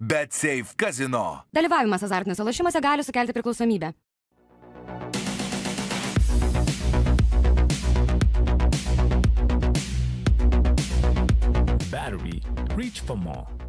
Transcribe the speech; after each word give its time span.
Bet 0.00 0.32
Safe 0.32 0.76
Casino. 0.76 1.42
Dalyvavimas 1.50 2.04
azartiniuose 2.06 2.44
lošimuose 2.46 2.80
gali 2.80 3.02
sukelti 3.02 3.32
priklausomybę. 3.34 3.92
Battery. 11.90 12.40
Reach 12.76 13.00
for 13.00 13.16
more. 13.16 13.67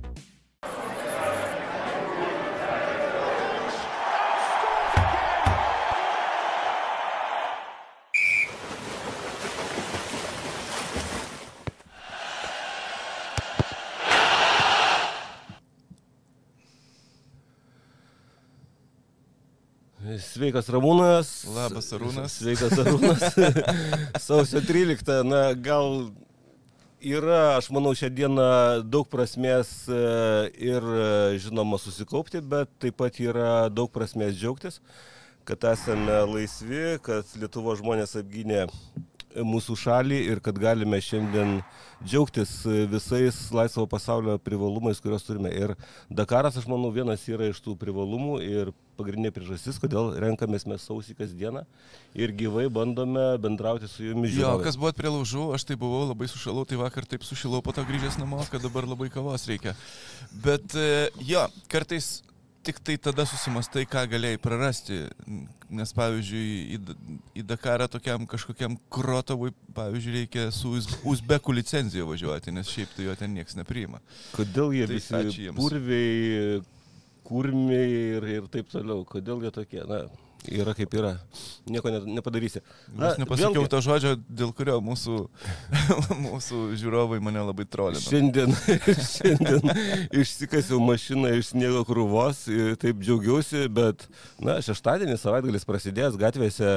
Sveikas 20.29 20.67
Ramūnas. 20.69 21.29
Labas, 21.55 21.87
Arūnas. 21.95 22.35
Sveikas 22.37 22.75
Arūnas. 22.77 23.23
Sausio 24.27 24.61
13. 24.61 25.09
Na, 25.25 25.41
gal 25.57 26.11
yra, 27.01 27.57
aš 27.57 27.69
manau, 27.73 27.95
šią 27.97 28.11
dieną 28.13 28.47
daug 28.85 29.07
prasmės 29.09 29.71
e, 29.89 29.99
ir, 30.69 30.83
e, 30.83 31.39
žinoma, 31.41 31.79
susikaupti, 31.81 32.43
bet 32.45 32.71
taip 32.83 32.99
pat 32.99 33.17
yra 33.23 33.69
daug 33.73 33.89
prasmės 33.93 34.35
džiaugtis, 34.37 34.81
kad 35.47 35.65
esame 35.71 36.19
laisvi, 36.29 36.99
kad 37.05 37.37
Lietuvo 37.39 37.73
žmonės 37.79 38.17
apgynė 38.19 38.67
mūsų 39.35 39.77
šalį 39.77 40.19
ir 40.31 40.41
kad 40.43 40.57
galime 40.59 40.99
šiandien 41.03 41.59
džiaugtis 42.03 42.51
visais 42.89 43.37
laisvo 43.53 43.85
pasaulio 43.89 44.37
privalumais, 44.41 45.01
kuriuos 45.03 45.25
turime. 45.27 45.51
Ir 45.53 45.75
Dakaras, 46.09 46.57
aš 46.57 46.67
manau, 46.71 46.91
vienas 46.95 47.25
yra 47.29 47.49
iš 47.49 47.59
tų 47.63 47.75
privalumų 47.79 48.39
ir 48.45 48.71
pagrindinė 48.99 49.31
priežastis, 49.35 49.79
kodėl 49.79 50.13
renkamės 50.19 50.65
mes 50.67 50.83
sausį 50.83 51.15
kasdieną 51.19 51.63
ir 52.19 52.33
gyvai 52.35 52.67
bandome 52.73 53.25
bendrauti 53.41 53.87
su 53.87 54.09
jumis. 54.09 54.35
Jo, 54.35 54.57
kas 54.63 54.79
buvot 54.79 54.97
prie 54.97 55.11
laužų, 55.11 55.49
aš 55.55 55.67
tai 55.69 55.79
buvau, 55.79 56.05
labai 56.09 56.27
sušalau, 56.31 56.65
tai 56.67 56.79
vakar 56.81 57.07
taip 57.07 57.23
sušilau 57.27 57.63
po 57.65 57.75
to 57.75 57.85
grįžęs 57.87 58.19
namo, 58.19 58.41
kad 58.51 58.63
dabar 58.65 58.87
labai 58.89 59.11
kavos 59.13 59.47
reikia. 59.49 59.75
Bet 60.43 60.75
e, 60.75 61.07
jo, 61.29 61.45
kartais 61.71 62.19
tik 62.69 62.79
tai 62.85 62.97
tada 63.01 63.25
susimastai, 63.25 63.85
ką 63.89 64.05
galėjai 64.11 64.39
prarasti. 64.41 64.99
Nes, 65.69 65.91
pavyzdžiui, 65.93 66.49
į, 66.75 66.77
į 67.41 67.43
Dakarą 67.49 67.85
tokiam 67.91 68.25
kažkokiam 68.29 68.77
Krotovui, 68.93 69.51
pavyzdžiui, 69.77 70.15
reikia 70.15 70.47
su 70.53 70.71
Uz- 70.77 70.89
Uzbekų 71.09 71.53
licenzija 71.59 72.05
važiuoti, 72.09 72.53
nes 72.53 72.69
šiaip 72.69 72.93
tai 72.95 73.05
jo 73.05 73.15
ten 73.17 73.33
niekas 73.37 73.57
nepriima. 73.57 74.01
Kodėl 74.33 74.73
jie 74.77 74.87
Tai 74.89 74.97
visi 74.97 75.51
purviai, 75.57 76.61
kurmiai 77.29 77.91
ir, 78.17 78.29
ir 78.39 78.49
taip 78.53 78.69
toliau? 78.73 79.03
Kodėl 79.09 79.45
jie 79.45 79.53
tokie? 79.53 79.83
Na, 79.89 80.03
yra 80.47 80.73
kaip 80.77 80.93
yra. 80.95 81.11
Nieko 81.69 81.91
ne, 81.91 81.99
nepadarysi. 82.15 82.61
Na, 82.95 83.11
Aš 83.11 83.19
nepasakiau 83.21 83.57
vėlgi- 83.59 83.71
to 83.73 83.81
žodžio, 83.85 84.13
dėl 84.29 84.53
kurio 84.55 84.77
mūsų, 84.85 85.17
mūsų 86.25 86.61
žiūrovai 86.79 87.19
mane 87.23 87.43
labai 87.43 87.65
trolina. 87.67 87.99
Šiandien, 88.01 88.55
šiandien 89.17 89.69
išsikasiau 90.23 90.79
mašiną 90.83 91.35
iš 91.41 91.51
sniego 91.53 91.83
krūvos, 91.87 92.45
ir 92.53 92.75
taip 92.81 93.03
džiaugiausi, 93.03 93.67
bet, 93.69 94.07
na, 94.39 94.59
šeštadienį 94.63 95.19
savaitgalis 95.19 95.67
prasidės 95.67 96.17
gatvėse 96.19 96.71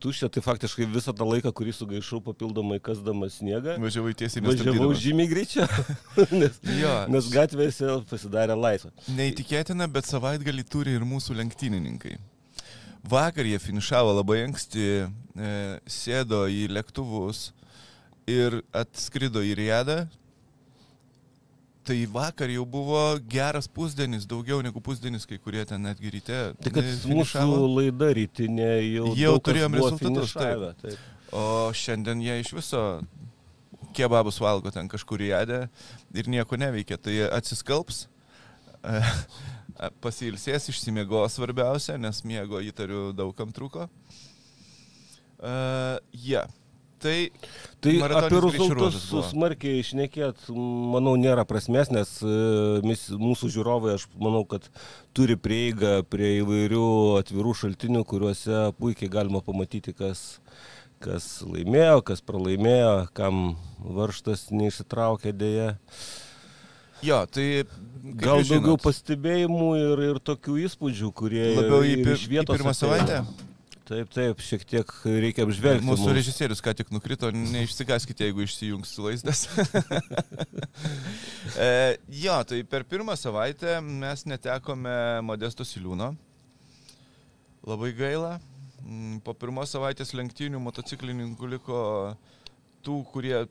tuščia, 0.00 0.30
tai 0.32 0.40
faktiškai 0.40 0.86
visą 0.88 1.12
tą 1.12 1.26
laiką, 1.28 1.50
kurį 1.52 1.74
sugaišau 1.76 2.22
papildomai 2.24 2.78
kasdamas 2.80 3.34
sniegą, 3.42 3.74
Važiavai 3.82 4.14
tiesiai 4.16 4.40
važiavau 4.46 4.72
nestabdydamas. 4.72 5.02
žymiai 5.04 5.28
greičiau, 5.28 5.66
nes, 6.40 6.56
Jo. 6.80 6.94
nes 7.12 7.28
gatvėse 7.34 7.98
pasidarė 8.08 8.56
laisvą. 8.56 8.94
Neįtikėtina, 9.12 9.84
bet 9.92 10.08
savaitgalį 10.08 10.64
turi 10.72 10.96
ir 10.96 11.04
mūsų 11.04 11.36
lenktynininkai. 11.42 12.16
Vakar 13.08 13.46
jie 13.48 13.58
finišavo 13.58 14.12
labai 14.18 14.42
anksti, 14.44 14.86
e, 15.08 15.52
sėdo 15.88 16.44
į 16.52 16.66
lėktuvus 16.74 17.50
ir 18.28 18.60
atskrido 18.76 19.42
į 19.44 19.54
Riedą. 19.58 20.02
Tai 21.80 21.96
vakar 22.12 22.50
jau 22.52 22.66
buvo 22.68 23.00
geras 23.32 23.66
pusdienis, 23.66 24.26
daugiau 24.28 24.60
negu 24.62 24.82
pusdienis, 24.84 25.24
kai 25.26 25.40
kurie 25.40 25.64
ten 25.66 25.80
netgi 25.82 26.12
ryte. 26.12 26.42
Tai 26.60 26.72
kad 26.74 26.84
e, 26.84 26.92
mūsų 26.92 27.08
finišavo. 27.08 27.62
laida 27.78 28.10
rytinė 28.18 28.68
jau, 28.84 29.14
Jau 29.18 29.32
turėjom 29.48 29.78
rezultatus, 29.80 30.34
finišavę, 30.34 30.74
taip. 30.84 31.08
O 31.32 31.46
šiandien 31.74 32.20
jie 32.22 32.36
iš 32.42 32.52
viso 32.58 32.84
kebabus 33.96 34.38
valgo 34.42 34.70
ten 34.74 34.90
kažkur 34.90 35.22
į 35.24 35.32
jadę 35.32 35.60
ir 36.14 36.30
nieko 36.30 36.58
neveikia. 36.60 37.00
Tai 37.00 37.16
atsiskalbs, 37.40 38.04
pasilsės, 40.04 40.70
išsimiegos 40.72 41.38
svarbiausia, 41.38 41.98
nes 42.00 42.22
miego 42.28 42.62
įtariu 42.64 43.10
daugam 43.16 43.52
trūko. 43.56 43.88
Uh, 45.40 45.96
yeah. 46.12 46.48
Tai, 47.00 47.30
Tai 47.80 47.94
apie 48.04 48.28
rezultatus 48.28 48.96
smarkiai 49.30 49.80
išnekėt, 49.80 50.50
manau, 50.52 51.14
nėra 51.16 51.46
prasmės, 51.48 51.88
nes 51.88 52.10
e, 52.20 52.32
mis, 52.84 53.06
mūsų 53.16 53.48
žiūrovai, 53.54 53.94
aš 53.96 54.04
manau, 54.20 54.42
kad 54.44 54.66
turi 55.16 55.38
prieigą 55.40 56.02
prie 56.12 56.34
įvairių 56.42 56.90
atvirų 57.22 57.54
šaltinių, 57.62 58.04
kuriuose 58.04 58.66
puikiai 58.76 59.08
galima 59.16 59.40
pamatyti, 59.46 59.96
kas, 59.96 60.42
kas 61.00 61.30
laimėjo, 61.48 62.02
kas 62.04 62.20
pralaimėjo, 62.20 62.92
kam 63.16 63.54
varštas 63.80 64.50
neišsitraukė 64.52 65.32
dėje. 65.32 65.70
Jo, 67.04 67.20
tai 67.30 67.46
Gal 68.00 68.40
daugiau 68.40 68.74
žinot, 68.74 68.82
pasibėjimų 68.82 69.68
ir, 69.76 70.02
ir 70.08 70.18
tokių 70.24 70.56
įspūdžių, 70.64 71.12
kurie 71.16 71.44
labiau 71.52 71.84
į, 71.84 71.94
ir 72.00 72.12
iš 72.14 72.26
į 72.26 72.30
vietos 72.32 72.56
pirmą 72.56 72.72
ateina. 72.72 72.80
savaitę. 72.80 73.46
Taip, 73.90 74.10
taip, 74.14 74.38
šiek 74.46 74.62
tiek 74.70 74.92
reikia 75.04 75.42
apžvelgti. 75.42 75.82
Mūsų 75.82 76.04
mums. 76.06 76.14
režisierius 76.14 76.60
ką 76.62 76.76
tik 76.78 76.92
nukrito, 76.94 77.26
neišsigaskite, 77.34 78.28
jeigu 78.28 78.44
išsijungs 78.44 78.92
vaizdas. 79.02 79.48
e, 81.58 81.98
jo, 82.22 82.36
tai 82.46 82.60
per 82.70 82.86
pirmą 82.86 83.16
savaitę 83.18 83.80
mes 83.82 84.22
netekome 84.30 84.94
Modesto 85.26 85.66
Siliūno. 85.66 86.12
Labai 87.66 87.90
gaila. 87.98 88.36
Mm, 88.86 89.18
Po 89.26 89.34
pirmos 89.34 89.74
savaitės 89.74 90.14
lenktynių 90.14 90.62
motociklininkų 90.62 91.50
liko 91.56 91.80
tų, 92.86 93.02
kurie 93.10 93.42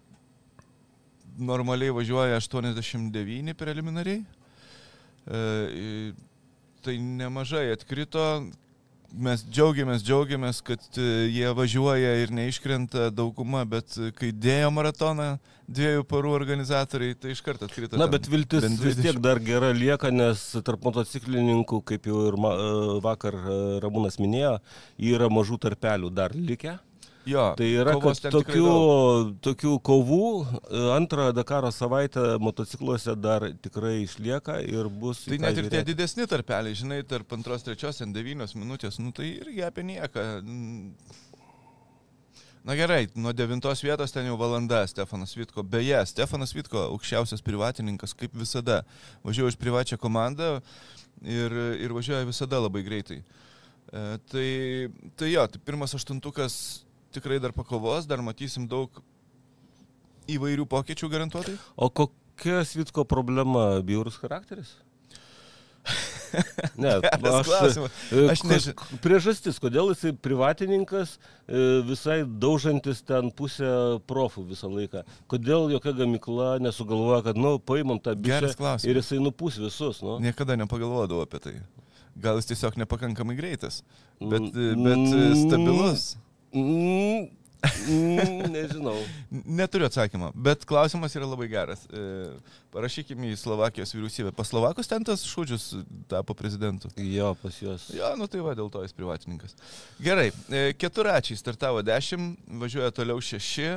normaliai 1.40 1.94
važiuoja 1.96 2.40
89 2.42 3.56
preliminariai. 3.58 4.24
E, 5.30 6.12
tai 6.84 6.98
nemažai 7.04 7.70
atkrito, 7.74 8.24
mes 9.14 9.44
džiaugiamės, 9.50 10.04
džiaugiamės, 10.06 10.62
kad 10.66 10.84
e, 10.98 11.08
jie 11.34 11.50
važiuoja 11.56 12.16
ir 12.24 12.34
neiškrenta 12.36 13.10
dauguma, 13.16 13.66
bet 13.70 13.98
kai 14.18 14.32
dėjo 14.34 14.72
maratoną 14.76 15.32
dviejų 15.70 16.06
parų 16.10 16.34
organizatoriai, 16.34 17.16
tai 17.20 17.34
iš 17.36 17.42
karto 17.46 17.68
atkrito. 17.70 17.98
Na, 17.98 18.08
ten 18.08 18.16
bet 18.18 18.30
viltis 18.32 18.66
vis 18.66 18.98
20. 18.98 19.02
tiek 19.06 19.22
dar 19.22 19.42
gera 19.44 19.72
lieka, 19.76 20.12
nes 20.14 20.44
tarp 20.66 20.86
motociklininkų, 20.88 21.82
kaip 21.94 22.10
jau 22.10 22.26
ir 22.32 22.38
e, 22.38 22.54
vakar 23.06 23.38
e, 23.38 23.58
Ramūnas 23.86 24.20
minėjo, 24.22 24.58
yra 25.12 25.30
mažų 25.34 25.60
tarpelių 25.68 26.14
dar 26.14 26.36
likę. 26.36 26.80
Jo, 27.28 27.50
Tai 27.60 27.68
yra, 27.68 27.94
tokių, 28.00 28.70
tokių 29.44 29.74
kovų 29.86 30.28
e, 30.40 30.82
antrą 30.96 31.30
Dakaro 31.36 31.72
savaitę 31.74 32.38
motocikluose 32.42 33.16
dar 33.20 33.50
tikrai 33.60 34.06
išlieka 34.06 34.60
ir 34.64 34.88
bus. 34.88 35.26
Tai 35.28 35.40
net 35.44 35.58
ir 35.58 35.68
tie 35.68 35.82
žiūrėti. 35.82 35.90
didesni 35.92 36.28
tarpeliai, 36.32 36.78
žinai, 36.80 37.02
tarp 37.08 37.36
antros, 37.36 37.66
trečios, 37.68 38.00
devynios 38.16 38.56
minutės, 38.56 39.02
nu 39.04 39.12
tai 39.16 39.34
irgi 39.36 39.66
apie 39.68 39.86
nieką. 39.92 40.26
Na 42.70 42.76
gerai, 42.76 43.08
nuo 43.16 43.32
devintos 43.36 43.84
vietos 43.84 44.12
ten 44.16 44.28
jau 44.28 44.36
valanda 44.40 44.82
Stefanas 44.88 45.36
Vitko. 45.38 45.64
Beje, 45.64 46.00
Stefanas 46.12 46.52
Vitko, 46.56 46.90
aukščiausias 46.96 47.44
privatininkas, 47.46 48.16
kaip 48.16 48.36
visada. 48.36 48.82
Važiuoja 49.28 49.54
už 49.54 49.60
privačią 49.62 50.00
komandą 50.00 50.58
ir, 51.24 51.56
ir 51.80 51.96
važiuoja 51.96 52.28
visada 52.28 52.60
labai 52.64 52.84
greitai. 52.88 53.22
E, 53.24 54.04
tai, 54.32 54.50
tai 55.20 55.32
jo, 55.32 55.48
tai 55.50 55.62
pirmas 55.66 55.96
aštuntukas 55.98 56.60
tikrai 57.16 57.40
dar 57.40 57.52
pakovos, 57.56 58.06
dar 58.10 58.22
matysim 58.26 58.68
daug 58.70 58.90
įvairių 60.30 60.66
pokyčių 60.70 61.10
garantuotai. 61.10 61.56
O 61.78 61.90
kokia 61.90 62.62
Svitko 62.66 63.06
problema? 63.06 63.82
Bjaurus 63.82 64.20
charakteris? 64.22 64.76
Ne, 66.78 66.92
Geras 67.02 67.48
klausimas. 67.48 67.92
e, 68.14 68.28
Aš 68.30 68.42
kas- 68.44 68.50
neži- 68.52 68.74
Priežastis, 69.02 69.58
kodėl 69.58 69.90
jisai 69.90 70.12
privatininkas, 70.14 71.16
e, 71.50 71.82
visai 71.88 72.20
daužantis 72.24 73.02
ten 73.02 73.32
pusę 73.34 73.98
profų 74.06 74.44
visą 74.52 74.70
laiką. 74.70 75.02
Kodėl 75.32 75.72
jokia 75.74 75.96
gamykla 75.98 76.60
nesugalvoja, 76.62 77.24
kad, 77.26 77.40
nu, 77.42 77.56
paimam 77.58 77.98
tą 78.00 78.14
klausimas. 78.60 78.86
ir 78.86 79.02
jisai 79.02 79.18
nupūs 79.24 79.58
visus, 79.58 80.04
nu. 80.06 80.20
Niekada 80.22 80.54
nepagalvodavau 80.62 81.26
apie 81.26 81.40
tai. 81.42 81.56
Gal 82.20 82.38
jis 82.38 82.52
tiesiog 82.52 82.78
nepakankamai 82.78 83.36
greitas, 83.36 83.82
bet, 84.22 84.54
Mm, 84.54 84.84
bet 84.86 84.98
mm. 84.98 85.36
stabilus. 85.50 86.16
Mm, 86.16 86.29
Mm, 86.54 87.30
Nežinau. 88.50 88.96
Neturiu 89.60 89.86
atsakymą, 89.90 90.32
bet 90.36 90.64
klausimas 90.68 91.16
yra 91.18 91.28
labai 91.28 91.50
geras. 91.52 91.82
E, 91.92 92.30
Parašykime 92.72 93.32
į 93.34 93.38
Slovakijos 93.40 93.92
vyriausybę. 93.96 94.32
Pas 94.38 94.48
Slovakus 94.52 94.88
ten 94.90 95.04
tas 95.06 95.24
šūdžius 95.26 95.66
tapo 96.12 96.36
prezidentu. 96.38 96.92
Jo, 97.02 97.34
pas 97.42 97.56
juos. 97.60 97.88
Jo, 97.96 98.12
nu 98.20 98.28
tai 98.30 98.44
va, 98.46 98.54
dėl 98.58 98.70
to 98.72 98.84
jis 98.86 98.94
privatininkas. 98.96 99.58
Gerai, 100.00 100.30
e, 100.54 100.64
keturačiai 100.78 101.40
startavo 101.40 101.82
dešimt, 101.86 102.40
važiuoja 102.62 102.94
toliau 102.96 103.20
šeši. 103.20 103.70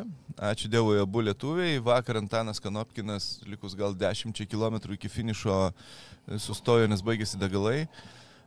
Ačiū 0.52 0.70
Dievui, 0.72 1.00
abu 1.02 1.24
lietuviai. 1.24 1.80
Vakar 1.82 2.20
Antanas 2.20 2.60
Kanopkinas, 2.62 3.38
likus 3.48 3.74
gal 3.78 3.96
dešimčiai 3.96 4.48
kilometrų 4.52 4.98
iki 5.00 5.10
finišo, 5.12 5.58
e, 5.72 6.40
sustojo, 6.40 6.86
nes 6.92 7.02
baigėsi 7.04 7.40
degalai. 7.40 7.86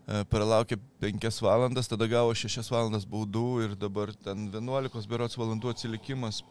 E, 0.05 0.21
Pralaukė 0.29 0.77
5 1.01 1.41
valandas, 1.41 1.89
tada 1.89 2.07
gavo 2.09 2.33
6 2.37 2.69
valandas 2.69 3.07
baudų 3.09 3.47
ir 3.65 3.77
dabar 3.79 4.11
ten 4.13 4.49
11 4.53 5.09
berots 5.09 5.37
valandų 5.39 5.73
atsilikimas, 5.73 6.43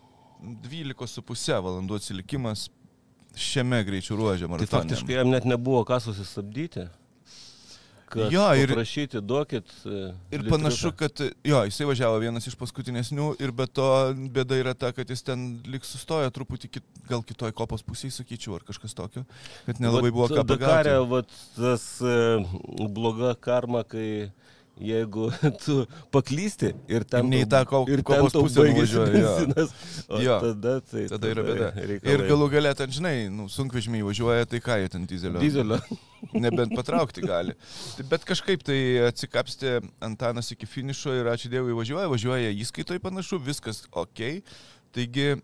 12,5 0.43 1.61
valandų 1.63 2.01
atsilikimas 2.01 2.67
šiame 3.39 3.81
greičių 3.87 4.19
ruožė. 4.19 4.47
Tai 4.47 4.53
maratone. 4.57 4.73
faktiškai 4.75 5.19
jam 5.21 5.31
net 5.31 5.47
nebuvo 5.47 5.85
ką 5.87 6.01
susistabdyti. 6.03 6.89
Kad 8.15 8.31
Jo, 8.33 8.45
ir- 8.55 8.71
Prašyti, 8.71 9.19
duokit. 9.27 9.67
e, 9.87 9.89
Ir 10.31 10.41
litriuką. 10.41 10.51
panašu, 10.51 10.93
kad 10.97 11.19
jo, 11.45 11.63
jisai 11.67 11.87
važiavo 11.89 12.21
vienas 12.23 12.47
iš 12.47 12.55
paskutinesnių 12.61 13.33
ir 13.43 13.51
be 13.53 13.67
to 13.67 13.89
bėda 14.31 14.55
yra 14.61 14.75
ta, 14.79 14.93
kad 14.95 15.11
jis 15.11 15.23
ten 15.27 15.61
lik 15.67 15.83
sustojo 15.85 16.31
truputį, 16.31 16.71
kit, 16.79 16.85
gal 17.11 17.23
kitoj 17.27 17.51
kopos 17.53 17.83
pusėje, 17.83 18.15
sakyčiau, 18.21 18.55
ar 18.55 18.63
kažkas 18.69 18.95
tokio, 18.95 19.25
kad 19.67 19.81
nelabai 19.83 20.13
buvo 20.15 20.29
ką 20.31 20.45
Dakarė, 20.47 20.95
padaryti. 21.03 21.11
vat, 21.11 21.27
tas 21.57 21.89
e, 22.03 22.87
bloga 22.89 23.35
karma, 23.35 23.83
kai 23.85 24.31
jeigu 24.81 25.29
tu 25.65 25.85
paklysti 26.11 26.73
ir 26.91 27.05
ten 27.07 27.29
Ne 27.31 27.45
į 27.45 27.49
tą 27.51 27.61
ko- 27.69 27.85
ir 27.87 28.03
ten 28.03 28.07
kopos 28.09 28.35
tau 28.35 28.43
pusę 28.47 28.65
nuvažiuoji, 28.67 29.21
jo. 29.23 29.69
Jo. 30.25 30.39
Tada, 30.43 30.75
tai, 30.83 31.05
Tada 31.13 31.31
yra 31.31 31.45
bėda. 31.47 31.69
Ir 32.03 32.25
galų 32.27 32.49
galę 32.57 32.73
ten, 32.79 32.91
žinai, 32.95 33.15
nu, 33.31 33.47
sunkvežimiai 33.53 34.03
važiuoja, 34.07 34.49
tai 34.51 34.61
ką 34.65 34.81
jie 34.83 34.91
ten 34.97 35.07
dizelio. 35.07 35.39
Dizelio. 35.43 35.79
Nebent 36.45 36.75
patraukti 36.75 37.23
gali. 37.23 37.55
Tai 37.99 38.07
Bet 38.11 38.27
kažkaip 38.27 38.65
tai 38.67 38.79
atsikapstė 39.11 39.77
Antanas 40.03 40.51
iki 40.55 40.67
finišo 40.67 41.15
ir 41.21 41.31
ačiū 41.31 41.53
Dievui 41.53 41.77
važiuoja, 41.79 42.11
važiuoja 42.11 42.51
įskaitoj 42.65 42.99
panašu, 43.05 43.39
viskas 43.45 43.85
ok. 43.93 44.41
Taigi 44.95 45.37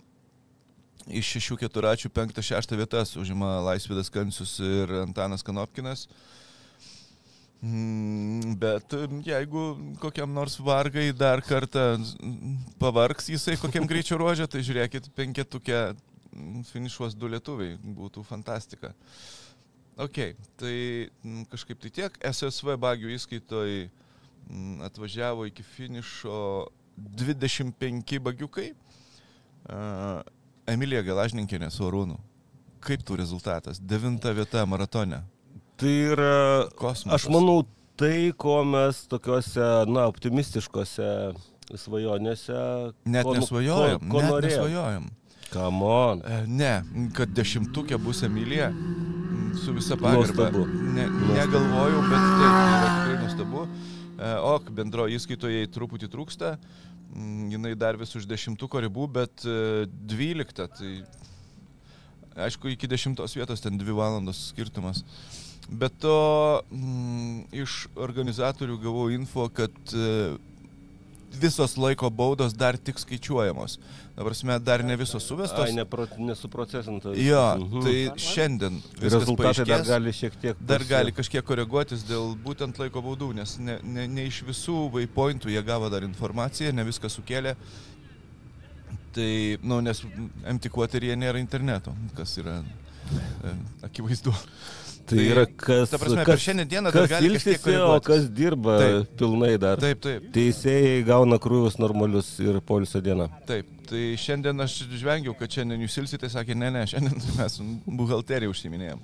iš 1.11 1.33
šešių 1.37 1.61
keturačių 1.63 2.11
penktą 2.15 2.43
šeštą 2.45 2.77
vietas 2.79 3.15
užima 3.19 3.59
Laisvidas 3.71 4.11
Kansius 4.13 4.59
ir 4.65 4.91
Antanas 5.05 5.47
Kanopkinas. 5.47 6.09
Mm, 6.11 6.50
Bet 7.61 8.95
mm, 8.97 9.21
jeigu 9.27 9.63
kokiam 10.01 10.33
nors 10.33 10.57
vargai 10.65 11.11
dar 11.13 11.43
kartą 11.45 11.99
pavargs 12.81 13.29
jisai 13.29 13.59
kokiam 13.61 13.85
greičio 13.91 14.17
ruožė, 14.21 14.47
tai 14.49 14.63
žiūrėkit, 14.65 15.11
penketukė 15.17 15.81
mm, 15.93 16.65
finišuos 16.71 17.17
du 17.21 17.29
lietuviai, 17.29 17.77
būtų 17.77 18.25
fantastika. 18.25 18.95
Ok, 20.01 20.23
tai 20.57 20.77
mm, 21.21 21.45
kažkaip 21.53 21.83
tai 21.83 21.91
tiek. 21.99 22.17
SSV 22.31 22.79
bagių 22.81 23.13
įskaitoj 23.19 23.83
atvažiavo 24.89 25.45
iki 25.51 25.63
finišo 25.63 26.39
25 26.97 28.23
bagiukai. 28.25 28.71
Emilija 30.71 31.03
Gelažninkinė 31.05 31.69
su 31.73 31.85
Arūnu. 31.87 32.17
Kaip 32.81 33.05
tų 33.05 33.21
rezultatas? 33.21 33.81
Devinta 33.81 34.33
vieta 34.33 34.65
maratone. 34.67 35.21
Tai 35.81 35.93
yra, 36.13 36.69
Kosmosas. 36.77 37.15
aš 37.25 37.29
manau, 37.33 37.63
tai, 37.97 38.33
ko 38.37 38.59
mes 38.69 39.05
tokiuose, 39.09 39.65
na, 39.89 40.07
optimistiškose 40.11 41.09
svajonėse. 41.81 42.59
Net 43.07 43.25
ko, 43.25 43.35
nu- 43.35 43.41
nesvajojam. 43.41 44.01
Ko, 44.05 44.11
ko 44.17 44.23
net 44.23 44.31
norėjom. 44.35 44.51
nesvajojam. 44.51 45.09
Come 45.51 45.83
on. 45.83 46.21
E, 46.23 46.45
Ne, 46.47 46.75
kad 47.17 47.29
dešimtukė 47.35 47.99
bus 47.99 48.23
Emilija. 48.23 48.71
Su 49.65 49.73
visa 49.75 49.97
pagarba. 49.99 50.51
Ne, 50.95 51.09
negalvojau, 51.35 52.03
bet 52.07 52.21
taip, 52.21 52.53
tai 52.55 52.69
yra 52.71 52.91
tikrai 52.95 53.17
nuostabu. 53.25 53.65
E, 54.21 54.35
O 54.47 54.59
bendro 54.71 55.09
įskaitoje 55.11 55.67
truputį 55.75 56.09
trūksta. 56.13 56.53
Jinai 57.51 57.73
dar 57.75 57.97
vis 57.99 58.15
už 58.15 58.27
dešimtuko 58.31 58.79
ribų, 58.85 59.09
bet 59.11 59.43
e, 59.45 59.87
dvylikta. 59.91 60.69
Tai 60.71 60.93
aišku, 62.47 62.71
iki 62.71 62.87
dešimtos 62.87 63.35
vietos 63.35 63.61
ten 63.65 63.77
dvi 63.81 63.91
valandos 63.97 64.51
skirtumas. 64.53 65.03
Bet 65.71 65.93
to 66.03 66.63
mm, 66.73 67.45
iš 67.55 67.87
organizatorių 67.95 68.79
gavau 68.83 69.05
info, 69.15 69.45
kad 69.55 69.71
e, 69.95 70.37
visos 71.41 71.77
laiko 71.79 72.11
baudos 72.11 72.57
dar 72.59 72.75
tik 72.77 72.99
skaičiuojamos. 72.99 73.77
Dabar 74.17 74.35
mes 74.45 74.59
dar 74.67 74.83
ne 74.85 74.97
visos 74.99 75.23
suvestos. 75.25 75.63
Ai, 75.69 75.73
nepro, 75.73 76.09
nesuprocesinta. 76.19 77.13
Jo, 77.15 77.45
Mhm. 77.57 77.85
tai 77.87 77.95
šiandien 78.19 78.81
rezultatai 79.01 79.65
dar 79.65 79.79
paaiškės. 79.79 79.87
gali 79.89 80.13
šiek 80.13 80.35
tiek. 80.43 80.57
Dar 80.61 80.81
pasi- 80.83 80.89
gali 80.91 81.13
kažkiek 81.13 81.43
koreguotis 81.47 82.03
dėl 82.05 82.35
būtent 82.37 82.77
laiko 82.83 83.01
baudų, 83.01 83.31
nes 83.35 83.59
ne, 83.59 83.79
ne, 83.85 84.09
ne 84.09 84.27
iš 84.27 84.43
visų 84.43 84.91
waypointų 84.93 85.49
jie 85.55 85.63
gavo 85.63 85.89
dar 85.89 86.03
informaciją, 86.03 86.73
ne 86.75 86.85
viską 86.85 87.09
sukėlė. 87.09 87.55
Tai, 89.13 89.59
na, 89.63 89.75
nu, 89.75 89.81
nes 89.81 90.03
MT 90.47 90.69
Quarteryje 90.71 91.17
nėra 91.17 91.39
interneto, 91.41 91.95
kas 92.17 92.37
yra 92.39 92.61
e, 93.45 93.55
akivaizdu. 93.83 94.35
Tai 95.11 95.25
yra 95.27 95.45
kas. 95.49 95.91
Ta 95.91 95.99
prasme, 95.99 96.25
kas, 96.29 96.43
šiandien 96.45 96.69
dieną 96.71 96.93
dar 96.95 97.09
gali 97.11 97.33
ilsisi, 97.33 97.75
o 97.83 97.97
kas 98.05 98.29
dirba 98.31 98.77
Taip. 98.81 99.11
pilnai 99.19 99.53
dar. 99.61 99.81
Taip, 99.83 100.01
taip, 100.05 100.31
Teisėjai 100.35 101.03
gauna 101.09 101.41
krūvius 101.43 101.81
normalius 101.83 102.33
ir 102.43 102.61
polisio 102.67 103.03
dieną. 103.05 103.29
taip. 103.51 103.77
Tai 103.91 104.01
šiandien 104.23 104.63
aš 104.63 104.77
žvengiau, 105.01 105.35
kad 105.35 105.51
šiandien 105.51 105.81
jūs 105.83 105.97
ilsite, 105.99 106.29
sakė, 106.31 106.55
ne, 106.55 106.69
ne, 106.71 106.85
šiandien 106.87 107.19
mes 107.41 107.57
buhalteriją 107.91 108.53
užsiminėjom. 108.55 109.03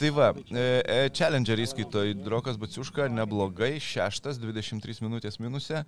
Tai 0.00 0.10
va, 0.16 0.30
e, 0.36 0.64
e, 0.84 0.98
Challenger 1.16 1.60
įskaitoj 1.60 2.14
Drokas 2.24 2.60
Baciuška 2.60 3.08
neblogai, 3.12 3.74
šeštas, 3.84 4.38
23 4.40 5.00
minutės 5.04 5.40
minuse. 5.40 5.82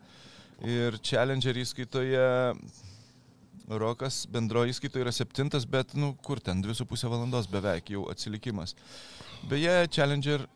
Ir 0.64 0.96
Challenger 1.04 1.60
įskaitoje 1.60 2.24
Rokas 3.68 4.24
bendro 4.30 4.64
įskaitoje 4.66 5.04
yra 5.04 5.12
septintas, 5.14 5.66
bet, 5.68 5.94
nu, 5.94 6.12
kur 6.24 6.40
ten, 6.42 6.62
2,5 6.64 7.08
valandos 7.10 7.48
beveik 7.50 7.92
jau 7.94 8.08
atsilikimas. 8.10 8.74
Beje, 9.48 9.74
Challenger 9.94 10.46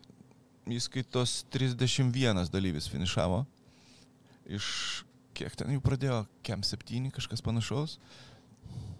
įskaitos 0.67 1.45
31 1.53 2.49
dalyvis 2.51 2.89
finišavo. 2.91 3.43
Iš 4.57 4.67
kiek 5.37 5.55
ten 5.59 5.75
jų 5.75 5.83
pradėjo, 5.83 6.23
kem 6.45 6.63
7 6.65 7.11
kažkas 7.15 7.43
panašaus. 7.45 7.97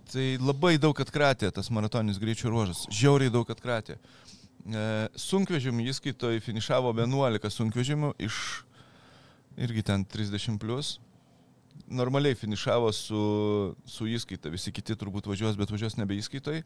Tai 0.07 0.25
labai 0.39 0.77
daug 0.79 0.95
atkratė 1.03 1.49
tas 1.51 1.67
maratoninis 1.73 2.19
greičio 2.21 2.51
ruožas, 2.51 2.85
žiauriai 2.93 3.33
daug 3.33 3.49
atkratė. 3.51 3.97
E, 4.67 4.83
sunkvežimių 5.19 5.89
įskaitoje 5.91 6.43
finišavo 6.45 6.93
11 6.95 7.51
sunkvežimių 7.51 8.13
iš 8.23 8.37
irgi 9.59 9.83
ten 9.83 10.05
30 10.07 10.59
plus. 10.61 10.95
Normaliai 11.87 12.35
finišavo 12.35 12.91
su, 12.95 13.21
su 13.87 14.07
įskaita, 14.11 14.51
visi 14.51 14.73
kiti 14.75 14.95
turbūt 14.99 15.29
važiuos, 15.29 15.55
bet 15.59 15.71
važiuos 15.71 15.95
nebe 15.99 16.17
įskaitoj. 16.19 16.63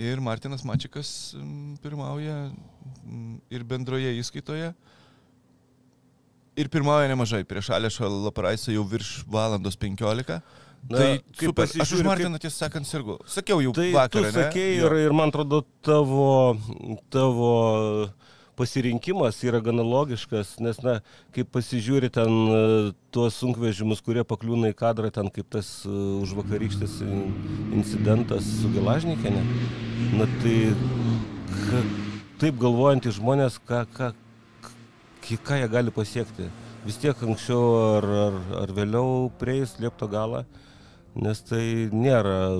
Ir 0.00 0.22
Martinas 0.24 0.62
Mačikas 0.64 1.34
pirmauja 1.84 2.36
ir 3.52 3.64
bendroje 3.68 4.14
įskaitoje. 4.22 4.72
Ir 6.56 6.68
pirmauja 6.72 7.08
nemažai, 7.08 7.42
prieš 7.48 7.70
Alešą 7.76 8.08
Laparaisą 8.26 8.72
jau 8.74 8.84
virš 8.88 9.22
valandos 9.28 9.76
15. 9.80 10.40
Na, 10.82 10.98
tai 10.98 11.10
kai 11.38 11.46
super. 11.48 11.68
Aš 11.84 11.92
už 11.98 12.02
Martiną 12.04 12.40
tiesą 12.42 12.64
sakant 12.66 12.88
sirgu. 12.88 13.18
Sakiau 13.30 13.60
jau 13.62 13.72
Tai 13.76 13.86
vakar. 13.94 14.26
tu 14.26 14.32
sakei 14.34 14.78
ir, 14.80 14.96
ir 15.06 15.12
man 15.14 15.30
atrodo 15.30 15.62
tavo, 15.84 16.56
tavo 17.12 17.52
pasirinkimas 18.56 19.38
yra 19.46 19.60
gana 19.64 19.84
logiškas, 19.86 20.56
nes, 20.62 20.78
na, 20.84 20.98
kai 21.34 21.44
pasižiūri 21.48 22.10
ten 22.12 22.32
e, 22.52 22.60
tuos 23.14 23.38
sunkvežimus, 23.40 24.02
kurie 24.04 24.24
pakliūna 24.28 24.72
į 24.72 24.78
kadrą, 24.78 25.10
ten 25.14 25.30
kaip 25.32 25.48
tas 25.52 25.70
e, 25.88 25.92
užvakarykštis 26.22 26.98
in- 27.06 27.36
incidentas 27.78 28.48
su 28.60 28.70
Gelažnikėne, 28.74 29.44
na 30.18 30.28
tai 30.42 30.56
ka, 31.64 31.84
taip 32.42 32.60
galvojantys 32.60 33.16
žmonės, 33.20 33.60
ką, 33.68 33.84
ką, 33.96 34.12
ką 35.32 35.62
jie 35.62 35.70
gali 35.72 35.94
pasiekti. 35.94 36.50
Vis 36.82 36.98
tiek 36.98 37.16
anksčiau 37.22 37.66
ar, 37.96 38.08
ar, 38.26 38.40
ar 38.64 38.74
vėliau 38.74 39.30
prieis 39.38 39.76
liepto 39.80 40.08
galą, 40.10 40.42
nes 41.14 41.40
tai 41.46 41.62
nėra 41.92 42.50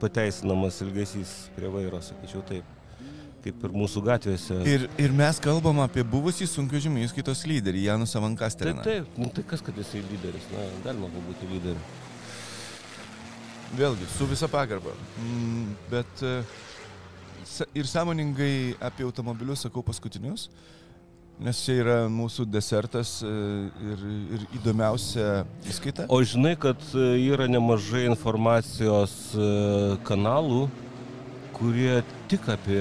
pateisinamas 0.00 0.78
ilgesys 0.84 1.34
prie 1.56 1.72
vairo, 1.72 2.00
sakyčiau 2.04 2.44
taip, 2.46 2.73
kaip 3.44 3.64
ir 3.66 3.74
mūsų 3.76 4.02
gatvėse. 4.06 4.56
Ir, 4.68 4.86
ir 5.00 5.14
mes 5.16 5.40
kalbam 5.42 5.82
apie 5.84 6.04
buvusį 6.06 6.48
sunkvežimį 6.48 7.04
įskaitos 7.08 7.44
lyderį, 7.48 7.86
Janus 7.90 8.14
Taip, 8.14 8.22
Avankasterį. 8.22 8.74
taip, 8.86 9.18
nu, 9.20 9.28
tai 9.34 9.44
kas, 9.50 9.62
kad 9.64 9.76
jisai 9.80 10.02
lyderis, 10.08 10.46
na, 10.52 10.68
galima 10.86 11.10
būti 11.14 11.48
lyderiu. 11.50 11.80
Vėlgi, 13.74 14.06
su 14.14 14.28
visa 14.30 14.48
pagarba. 14.50 14.94
Mm, 15.18 15.74
bet 15.90 16.22
e, 16.22 16.36
ir 17.74 17.90
sąmoningai 17.90 18.76
apie 18.84 19.06
automobilius 19.06 19.66
sakau 19.66 19.82
paskutinius. 19.82 20.48
nes 21.34 21.58
čia 21.66 21.74
yra 21.80 21.94
mūsų 22.06 22.44
desertas 22.46 23.16
e, 23.26 23.30
ir, 23.90 24.02
ir 24.36 24.44
įdomiausia 24.60 25.42
įskaita. 25.66 26.06
O 26.06 26.20
žinai, 26.22 26.54
kad 26.54 26.78
e, 26.94 27.08
yra 27.26 27.48
nemažai 27.50 28.04
informacijos 28.06 29.16
kanalų, 30.06 30.68
kurie 31.54 31.98
tik 32.30 32.46
apie 32.52 32.80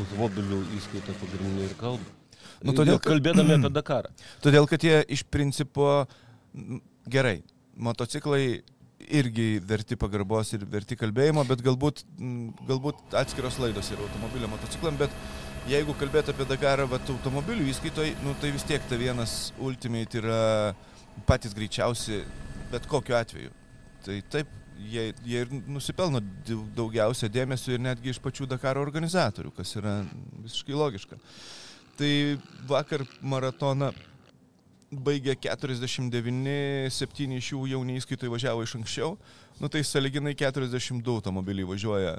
automobilių 0.00 0.60
įskaitą 0.78 1.14
pagrindinį 1.20 1.66
ir 1.68 1.74
kalba. 1.78 2.12
Nu, 2.64 2.72
todėl, 2.76 2.98
kad- 2.98 3.12
kalbėdami 3.12 3.58
apie 3.58 3.72
Dakarą. 3.80 4.12
Todėl, 4.44 4.68
kad 4.70 4.84
jie 4.86 5.00
iš 5.16 5.24
principo 5.30 6.04
gerai, 7.10 7.42
motociklai 7.76 8.62
irgi 9.04 9.58
verti 9.68 9.98
pagarbos 10.00 10.54
ir 10.56 10.64
verti 10.70 10.96
kalbėjimo, 10.96 11.42
bet 11.48 11.60
galbūt, 11.66 12.04
galbūt 12.68 13.16
atskiros 13.20 13.58
laidos 13.60 13.90
yra 13.92 14.06
automobilio 14.06 14.48
motociklam, 14.48 14.96
bet 14.96 15.12
jeigu 15.68 15.92
kalbėt 16.00 16.30
apie 16.32 16.46
Dakarą, 16.48 16.86
bet 16.88 17.10
automobilių 17.12 17.66
įskaitoj, 17.74 18.14
nu, 18.24 18.32
tai 18.40 18.54
vis 18.54 18.64
tiek 18.64 18.84
ta 18.88 18.96
vienas 19.00 19.52
Ultimate 19.60 20.22
yra 20.22 20.40
patys 21.28 21.52
greičiausi 21.56 22.22
bet 22.72 22.88
kokiu 22.90 23.18
atveju. 23.18 23.52
Tai 24.04 24.16
taip, 24.32 24.48
jie, 24.78 25.12
jie 25.24 25.42
ir 25.44 25.52
nusipelno 25.66 26.20
dau- 26.46 26.64
daugiausia 26.76 27.28
dėmesio 27.28 27.74
ir 27.74 27.82
netgi 27.84 28.10
iš 28.14 28.20
pačių 28.22 28.48
Dakaro 28.50 28.82
organizatorių, 28.84 29.52
kas 29.56 29.74
yra 29.76 30.00
visiškai 30.44 30.74
logiška. 30.74 31.18
Tai 31.98 32.10
vakar 32.66 33.04
maratoną 33.22 33.92
baigė 34.94 35.34
49, 35.40 36.90
7 36.90 37.36
iš 37.38 37.52
jų 37.52 37.66
jauni 37.72 37.98
įskaitai 37.98 38.30
važiavo 38.30 38.62
iš 38.62 38.76
anksčiau, 38.78 39.16
nu 39.60 39.68
tai 39.68 39.82
saliginai 39.86 40.34
42 40.38 41.18
automobiliai 41.18 41.66
važiuoja. 41.66 42.18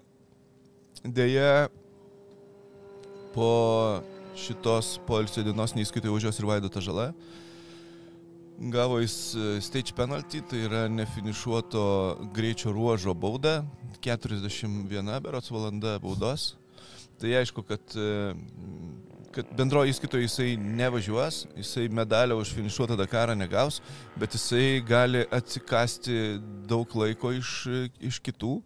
Deja, 1.04 1.68
po 3.36 4.02
šitos 4.36 4.96
poilsio 5.08 5.44
dienos 5.44 5.76
neįskaitai 5.76 6.12
važiuos 6.12 6.40
ir 6.40 6.48
Vaido 6.50 6.82
žala. 6.82 7.14
Gavo 8.58 9.00
jis 9.00 9.36
e, 9.36 9.62
stage 9.62 9.92
penalty, 9.96 10.40
tai 10.42 10.62
yra 10.64 10.86
nefinišuoto 10.88 11.82
greičio 12.34 12.72
ruožo 12.72 13.14
bauda, 13.14 13.66
41 14.00 15.20
berots 15.20 15.52
valanda 15.52 15.98
baudos. 16.00 16.54
Tai 17.20 17.34
aišku, 17.36 17.66
kad, 17.68 17.84
e, 18.00 18.32
kad 19.36 19.52
bendroji 19.60 19.92
įskaitoje 19.92 20.30
jisai 20.30 20.56
nevažiuos, 20.56 21.42
jisai 21.60 21.90
medalio 21.92 22.40
už 22.40 22.54
finišuotą 22.56 22.96
Dakarą 23.00 23.36
negaus, 23.36 23.82
bet 24.16 24.38
jisai 24.40 24.80
gali 24.88 25.26
atsikasti 25.36 26.40
daug 26.70 26.96
laiko 26.96 27.34
iš, 27.36 27.58
iš 28.00 28.22
kitų. 28.24 28.62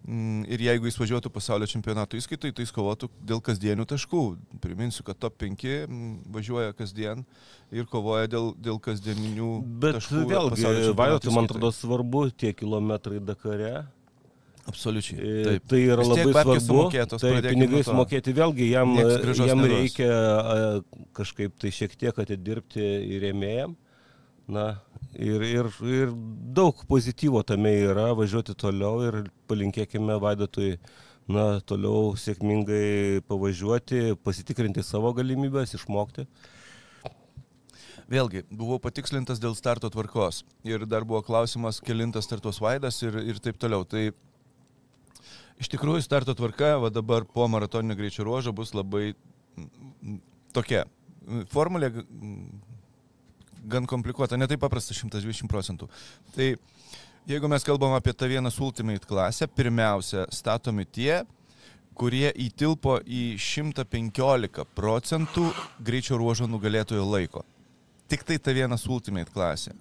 Mm, 0.00 0.46
Ir 0.48 0.62
jeigu 0.64 0.88
jis 0.88 0.96
važiuotų 0.96 1.28
pasaulio 1.30 1.66
čempionato 1.68 2.16
įskaitoj, 2.16 2.54
tai 2.56 2.64
jis 2.64 2.72
kovotų 2.72 3.10
dėl 3.20 3.42
kasdienių 3.44 3.84
taškų. 3.84 4.20
Priminsiu, 4.64 5.04
kad 5.04 5.18
top 5.20 5.36
5 5.42 5.64
mm, 5.86 6.14
važiuoja 6.32 6.72
kasdien 6.72 7.26
ir 7.70 7.84
kovoja 7.84 8.26
dėl, 8.32 8.54
dėl 8.56 8.78
kasdieninių 8.80 9.50
Bet 9.82 9.98
taškų. 9.98 10.22
vėlgi, 10.30 10.54
pasaulio 10.56 10.80
čempionato 10.80 10.96
Vaidotui, 11.02 11.34
man 11.36 11.44
atrodo, 11.50 11.70
svarbu 11.76 12.22
tie 12.32 12.54
kilometrai 12.56 13.20
Dakare. 13.20 13.74
Absoliučiai. 14.70 15.18
E, 15.20 15.44
Taip. 15.44 15.68
Tai 15.68 15.78
yra 15.82 16.02
labai 16.04 16.32
svarbu. 16.32 16.56
sumokėtos, 16.64 17.20
Tai 17.20 17.30
pinigai 17.44 17.80
sumokėti 17.84 18.34
vėlgi, 18.36 18.70
jam, 18.70 18.92
jam 18.96 19.62
neduos. 19.62 19.70
reikia 19.72 20.10
kažkaip 21.16 21.54
tai 21.60 21.70
šiek 21.74 21.96
tiek 22.00 22.18
atidirbti 22.24 22.80
ir 23.16 23.24
rėmėjam. 23.28 23.76
Na, 24.50 24.80
ir, 25.14 25.42
ir, 25.46 25.68
ir 25.86 26.14
daug 26.56 26.80
pozityvo 26.90 27.42
tame 27.46 27.70
yra, 27.84 28.08
važiuoti 28.18 28.56
toliau 28.58 29.04
ir 29.06 29.18
palinkėkime 29.50 30.16
Vaidotui, 30.22 30.72
na, 31.30 31.60
toliau 31.62 32.16
sėkmingai 32.18 33.22
pavažiuoti, 33.30 34.16
pasitikrinti 34.26 34.82
savo 34.82 35.12
galimybės, 35.14 35.76
išmokti. 35.78 36.26
Vėlgi, 38.10 38.42
buvau 38.50 38.80
patikslintas 38.82 39.38
dėl 39.38 39.54
starto 39.54 39.86
tvarkos 39.94 40.42
ir 40.66 40.82
dar 40.90 41.06
buvo 41.06 41.20
klausimas, 41.22 41.78
kelintas 41.78 42.26
startuos 42.26 42.58
Vaidas 42.58 42.98
ir, 43.06 43.20
ir 43.22 43.38
taip 43.38 43.60
toliau. 43.62 43.84
Tai 43.86 44.08
iš 45.62 45.70
tikrųjų 45.70 46.02
starto 46.02 46.34
tvarka, 46.34 46.72
va 46.82 46.90
dabar 46.90 47.22
po 47.22 47.46
maratoninio 47.46 47.94
greičio 48.00 48.26
ruožo 48.26 48.50
bus 48.56 48.74
labai 48.74 49.12
tokia. 50.56 50.88
Formulė 51.54 51.92
gan 53.68 53.86
komplikuota, 53.86 54.38
netai 54.40 54.58
paprasta 54.60 54.94
120 54.96 55.48
procentų. 55.50 55.88
Tai 56.34 56.48
jeigu 57.28 57.50
mes 57.50 57.66
kalbam 57.66 57.94
apie 57.96 58.14
tą 58.14 58.28
vieną 58.30 58.52
Ultimate 58.60 59.06
klasę, 59.06 59.48
pirmiausia, 59.48 60.26
statomi 60.32 60.86
tie, 60.86 61.22
kurie 61.94 62.30
įtilpo 62.32 63.00
į 63.04 63.36
115 63.36 64.64
procentų 64.76 65.50
greičio 65.84 66.16
ruožo 66.20 66.48
nugalėtojo 66.48 67.04
laiko. 67.04 67.44
Tik 68.08 68.24
tai 68.26 68.38
ta 68.38 68.54
vienas 68.56 68.86
Ultimate 68.88 69.30
klasė. 69.30 69.74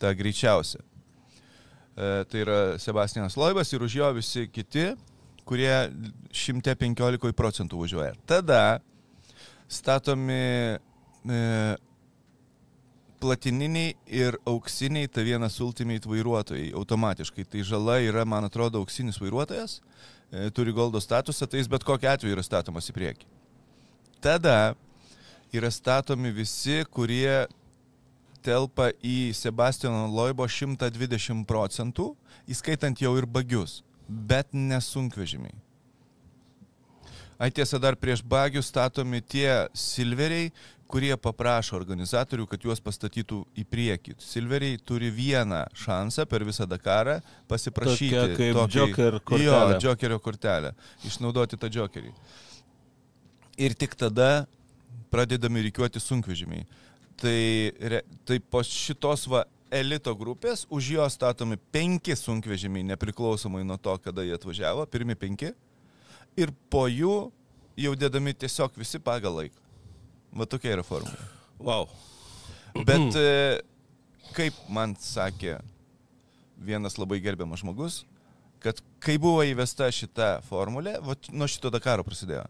Ta 0.00 0.10
greičiausia. 0.16 0.80
E, 1.96 2.24
tai 2.24 2.42
yra 2.42 2.58
Sebastianas 2.80 3.36
Loibas 3.36 3.70
ir 3.72 3.84
už 3.84 3.94
jo 4.00 4.10
visi 4.16 4.46
kiti, 4.48 4.90
kurie 5.46 5.70
115 6.32 7.32
procentų 7.36 7.80
važiuoja. 7.84 8.14
Tada 8.26 8.80
statomi 9.70 10.40
e, 10.74 11.40
platininiai 13.20 13.94
ir 14.06 14.38
auksiniai 14.48 15.08
ta 15.08 15.24
vienas 15.26 15.60
Ultimate 15.60 16.08
vairuotojai 16.08 16.72
automatiškai. 16.76 17.44
Tai 17.44 17.64
žala 17.66 18.00
yra, 18.04 18.24
man 18.24 18.48
atrodo, 18.48 18.82
auksinis 18.82 19.20
vairuotojas, 19.20 19.80
e, 20.32 20.48
turi 20.56 20.72
goldo 20.76 21.00
statusą, 21.00 21.46
tai 21.46 21.62
jis 21.62 21.70
bet 21.70 21.84
kokiu 21.86 22.10
atveju 22.12 22.36
yra 22.36 22.44
statomas 22.46 22.90
į 22.90 22.96
priekį. 22.96 23.30
Tada 24.20 24.74
yra 25.52 25.70
statomi 25.72 26.32
visi, 26.34 26.82
kurie 26.92 27.46
telpa 28.44 28.90
į 29.04 29.32
Sebastiano 29.36 30.06
Loibo 30.08 30.46
120 30.48 31.44
procentų, 31.48 32.12
įskaitant 32.50 33.00
jau 33.00 33.12
ir 33.20 33.28
bagius, 33.28 33.80
bet 34.08 34.52
nesunkvežimiai. 34.56 35.56
Ai 37.40 37.48
tiesa, 37.48 37.78
dar 37.80 37.96
prieš 37.96 38.20
bagius 38.20 38.68
statomi 38.68 39.22
tie 39.24 39.48
silveriai, 39.72 40.50
kurie 40.90 41.12
paprašo 41.16 41.76
organizatorių, 41.78 42.46
kad 42.50 42.64
juos 42.66 42.80
pastatytų 42.82 43.40
į 43.62 43.64
priekį. 43.70 44.16
Silveriai 44.22 44.78
turi 44.82 45.10
vieną 45.14 45.62
šansą 45.78 46.26
per 46.28 46.42
visą 46.48 46.66
Dakarą 46.68 47.20
pasiprašyti. 47.50 48.10
Tokia 48.10 48.36
kaip 48.40 48.56
tokį- 48.58 48.78
Joker 48.80 49.12
Jo, 49.14 49.20
kortelė. 49.30 49.78
Jokerio 49.84 50.18
kortelę. 50.18 50.72
Išnaudoti 51.06 51.58
tą 51.60 51.70
Jokerį. 51.70 52.10
Ir 53.60 53.74
tik 53.74 53.94
tada 53.94 54.46
pradedami 55.12 55.62
reikiuoti 55.68 56.00
sunkvežimiai. 56.02 56.66
Tai, 57.20 57.38
re, 57.92 58.02
tai 58.24 58.38
po 58.40 58.62
šitos 58.64 59.26
va 59.28 59.44
elito 59.70 60.14
grupės 60.16 60.64
už 60.72 60.88
jo 60.96 61.06
statomi 61.12 61.58
penki 61.70 62.16
sunkvežimiai, 62.16 62.82
nepriklausomai 62.94 63.62
nuo 63.66 63.76
to, 63.76 63.92
kada 64.02 64.24
jie 64.26 64.34
atvažiavo, 64.34 64.86
pirmi 64.90 65.14
penki. 65.14 65.52
Ir 66.40 66.50
po 66.70 66.86
jų 66.88 67.30
jau 67.76 67.92
dėdami 67.94 68.34
tiesiog 68.34 68.74
visi 68.80 68.98
pagal 68.98 69.36
laiką. 69.42 69.59
Va 70.36 70.46
tokia 70.46 70.76
yra 70.76 70.84
formulė. 70.86 71.26
Wow. 71.60 71.88
Bet 72.86 73.16
e, 73.18 73.60
kaip 74.36 74.56
man 74.70 74.94
sakė 75.00 75.58
vienas 76.60 76.96
labai 77.00 77.18
gerbiamas 77.24 77.64
žmogus, 77.64 78.04
kad 78.62 78.80
kai 79.02 79.16
buvo 79.20 79.42
įvesta 79.46 79.88
šita 79.92 80.38
formulė, 80.46 80.98
va, 81.02 81.16
nuo 81.32 81.48
šito 81.50 81.72
Dakaro 81.72 82.04
prasidėjo. 82.06 82.44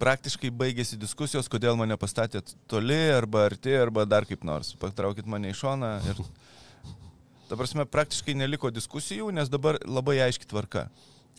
Praktiškai 0.00 0.50
baigėsi 0.50 0.98
diskusijos, 0.98 1.48
kodėl 1.50 1.76
mane 1.78 1.96
pastatėt 2.00 2.54
toli 2.70 2.98
arba 3.14 3.44
arti 3.50 3.74
arba 3.78 4.04
dar 4.08 4.26
kaip 4.26 4.42
nors. 4.46 4.72
Patraukit 4.78 5.28
mane 5.30 5.52
į 5.52 5.58
šoną 5.58 5.92
ir... 6.10 6.22
Ta 7.48 7.58
prasme, 7.60 7.84
praktiškai 7.84 8.32
neliko 8.38 8.70
diskusijų, 8.72 9.28
nes 9.36 9.50
dabar 9.52 9.76
labai 9.84 10.16
aiški 10.24 10.48
tvarka. 10.48 10.86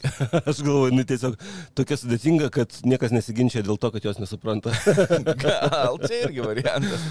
Aš 0.49 0.61
galvoju, 0.61 0.93
nu 0.95 1.05
tiesiog 1.07 1.39
tokia 1.77 1.97
sudėtinga, 1.99 2.51
kad 2.53 2.75
niekas 2.85 3.15
nesiginčia 3.15 3.63
dėl 3.65 3.79
to, 3.81 3.91
kad 3.95 4.05
jos 4.05 4.21
nesupranta. 4.21 4.75
Gal 5.45 5.99
čia 6.03 6.25
irgi 6.27 6.45
variantas. 6.45 7.09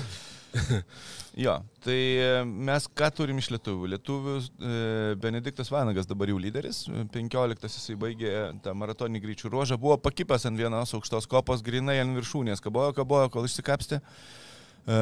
Jo, 1.34 1.56
tai 1.82 1.96
e, 2.22 2.26
mes 2.46 2.84
ką 2.94 3.08
turim 3.10 3.40
iš 3.40 3.48
lietuvių? 3.50 3.88
Lietuvių 3.96 4.34
e, 4.38 4.74
Benediktas 5.18 5.70
Vanagas 5.74 6.06
dabar 6.06 6.30
jau 6.30 6.36
lyderis, 6.38 6.84
15 7.10 7.66
jisai 7.66 7.96
baigė 7.98 8.34
tą 8.62 8.74
maratoninį 8.78 9.22
greičių 9.24 9.50
ruožą, 9.50 9.78
buvo 9.82 9.96
pakipęs 9.98 10.46
ant 10.46 10.60
vienos 10.60 10.94
aukštos 10.94 11.26
kopos, 11.30 11.64
grinai 11.66 11.96
ant 12.04 12.14
viršūnės, 12.20 12.62
kabojo, 12.62 12.94
kabojo, 12.94 13.32
kol 13.34 13.48
išsikapstė. 13.48 13.98
E, 13.98 15.00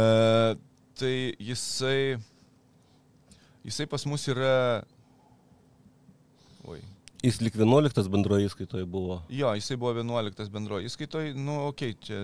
tai 0.96 1.14
jisai, 1.36 2.16
jisai 3.68 3.90
pas 3.92 4.08
mus 4.08 4.24
yra... 4.32 4.56
Jis 7.22 7.40
lik 7.40 7.54
11 7.54 8.08
bendroje 8.10 8.48
įskaitoje 8.48 8.86
buvo. 8.90 9.20
Jo, 9.30 9.52
jisai 9.54 9.76
buvo 9.78 9.92
11 9.94 10.50
bendroji 10.50 10.88
įskaitoj, 10.90 11.34
nu, 11.38 11.60
okei, 11.68 11.92
okay, 11.94 12.00
čia 12.02 12.22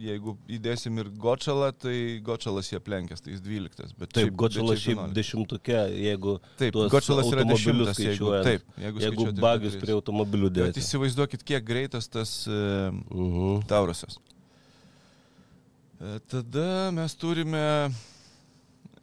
jeigu 0.00 0.34
įdėsim 0.50 0.96
ir 1.00 1.08
Gočalą, 1.22 1.70
tai 1.76 2.20
Gočalas 2.24 2.68
jie 2.70 2.78
aplenkęs, 2.80 3.22
tai 3.24 3.34
jis 3.34 3.42
12. 3.44 3.94
Bet 3.98 4.12
Taip, 4.14 4.28
šiaip- 4.28 4.36
Gočalas 4.42 4.70
bet 4.74 4.82
šiaip 4.82 4.98
11. 4.98 5.14
dešimtukė, 5.18 5.78
jeigu 6.02 6.34
Taip, 6.58 6.78
Gočalas 6.94 7.30
yra 7.30 7.44
10, 7.44 8.00
jeigu, 8.02 8.30
taip, 8.42 8.62
jeigu, 8.78 9.04
jeigu 9.04 9.26
bagius 9.40 9.76
prie 9.80 9.94
automobilių 9.94 10.50
Bet 10.50 10.74
dėti. 10.74 10.82
įsivaizduokit, 10.82 11.44
kiek 11.44 11.64
greitas 11.64 12.08
tas 12.08 12.46
e, 12.48 12.90
Mhm. 12.90 13.66
Taurusas. 13.70 14.18
E, 16.00 16.18
Tada 16.28 16.90
mes 16.92 17.14
turime, 17.14 17.90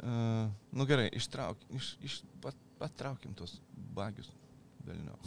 e, 0.03 0.49
nu 0.73 0.85
gerai, 0.85 1.09
ištrauk, 1.15 1.57
iš, 1.75 1.95
iš, 2.03 2.21
pat, 2.41 2.55
patraukim 2.79 3.33
tos 3.33 3.59
bagius. 3.95 4.27
Velnio. 4.85 5.17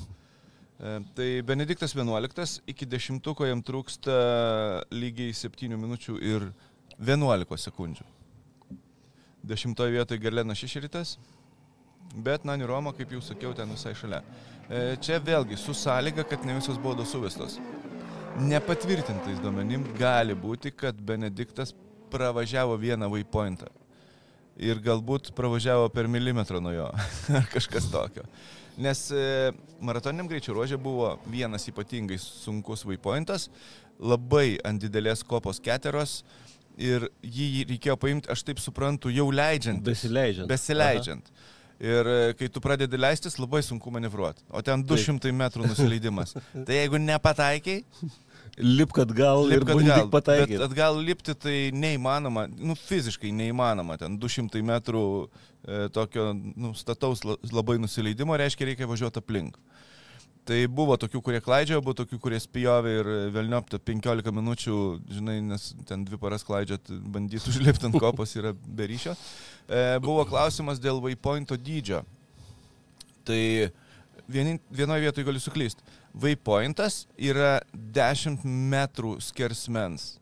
E, 0.79 0.99
Tai 1.15 1.29
Benediktas 1.47 1.95
11, 1.95 2.61
iki 2.67 2.87
10 2.87 3.47
jam 3.49 3.63
trūksta 3.63 4.17
lygiai 4.91 5.35
7 5.35 5.77
minučių 5.77 6.19
ir 6.23 6.51
11 6.99 7.57
sekundžių. 7.69 8.05
10 9.45 9.87
vietoje 9.93 10.19
Gerlena 10.19 10.55
Šeširitas, 10.57 11.19
bet 12.15 12.45
Nani 12.45 12.65
Roma, 12.65 12.93
kaip 12.97 13.13
jau 13.13 13.21
sakiau, 13.21 13.53
ten 13.55 13.69
visai 13.69 13.95
šalia. 13.95 14.23
E, 14.69 14.97
Čia 15.01 15.21
vėlgi 15.21 15.59
su 15.61 15.75
sąlyga, 15.77 16.25
kad 16.29 16.45
ne 16.47 16.57
visos 16.57 16.79
baudos 16.81 17.13
suvestos. 17.13 17.59
Nepatvirtintais 18.41 19.39
duomenim 19.43 19.85
gali 19.99 20.35
būti, 20.35 20.73
kad 20.75 20.97
Benediktas 20.97 21.75
pravažiavo 22.11 22.77
vieną 22.81 23.11
waypointą. 23.13 23.69
Ir 24.55 24.79
galbūt 24.83 25.33
pravažiavo 25.35 25.89
per 25.91 26.09
milimetrą 26.11 26.61
nuo 26.63 26.73
jo. 26.75 26.89
Ar 27.39 27.47
kažkas 27.53 27.91
tokio. 27.93 28.25
Nes 28.77 29.07
e, 29.15 29.53
maratoniniam 29.85 30.29
greičio 30.31 30.55
ruožė 30.57 30.79
buvo 30.83 31.15
vienas 31.31 31.69
ypatingai 31.71 32.19
sunkus 32.19 32.83
waypointas, 32.89 33.49
labai 34.03 34.57
ant 34.67 34.83
didelės 34.83 35.23
kopos 35.27 35.61
keteros 35.63 36.23
ir 36.81 37.07
jį 37.23 37.67
reikėjo 37.71 37.97
paimti, 38.03 38.31
aš 38.35 38.43
taip 38.49 38.63
suprantu, 38.63 39.13
jau 39.15 39.29
leidžiant. 39.31 39.85
Besileidžiant. 39.87 40.51
Besileidžiant. 40.51 41.31
Ir 41.85 42.09
e, 42.09 42.19
kai 42.39 42.49
tu 42.51 42.63
pradedi 42.63 42.99
leistis, 42.99 43.39
labai 43.39 43.63
sunku 43.67 43.91
manevruoti. 43.95 44.43
O 44.51 44.63
ten 44.65 44.83
200 44.87 45.31
metrų 45.35 45.69
nusileidimas. 45.71 46.35
tai 46.67 46.83
jeigu 46.83 46.99
nepataikiai, 47.03 47.85
Lipk 48.59 48.99
atgal 49.03 49.49
ir 49.51 49.59
lipk 49.59 49.67
bandyk 49.73 49.91
atgal. 49.91 50.05
Bet 50.07 50.13
pataikyti. 50.15 50.63
atgal 50.63 50.99
lipti 51.03 51.35
tai 51.35 51.57
neįmanoma, 51.75 52.47
nu 52.55 52.77
fiziškai 52.79 53.33
neįmanoma. 53.35 53.97
Ten 53.99 54.19
200 54.23 54.63
metrų 54.63 55.05
e, 55.67 55.89
tokio 55.91 56.29
nu, 56.35 56.71
stataus 56.79 57.25
la- 57.27 57.39
labai 57.51 57.79
nusileidimo 57.83 58.37
reiškia 58.39 58.69
reikia 58.71 58.87
važiuoti 58.87 59.19
aplink. 59.19 59.59
Tai 60.45 60.59
buvo 60.69 60.95
tokių, 61.01 61.23
kurie 61.25 61.41
klaidžiojo, 61.41 61.81
buvo 61.81 61.95
tokių, 62.03 62.19
kurie 62.21 62.39
spjovė 62.39 62.91
ir 63.01 63.07
vėlniopta 63.33 63.79
15 63.81 64.29
minučių, 64.37 64.75
žinai, 65.09 65.39
nes 65.41 65.71
ten 65.89 66.05
dvi 66.05 66.19
paras 66.21 66.45
klaidžiot, 66.45 66.91
bandyti 67.15 67.49
užlipti 67.49 67.89
ant 67.89 67.97
kopos 67.97 68.37
yra 68.37 68.53
beryšio. 68.53 69.17
E, 69.67 69.99
buvo 70.05 70.27
klausimas 70.29 70.79
dėl 70.85 71.01
waypointo 71.01 71.57
dydžio. 71.57 72.03
Tai 73.25 73.41
vienin- 74.29 74.61
vienoje 74.71 75.01
vietoje 75.09 75.25
galiu 75.25 75.41
suklysti. 75.41 75.83
Waypointas 76.15 77.05
yra 77.19 77.59
10 77.75 78.45
metrų 78.45 79.17
skersmens 79.25 80.15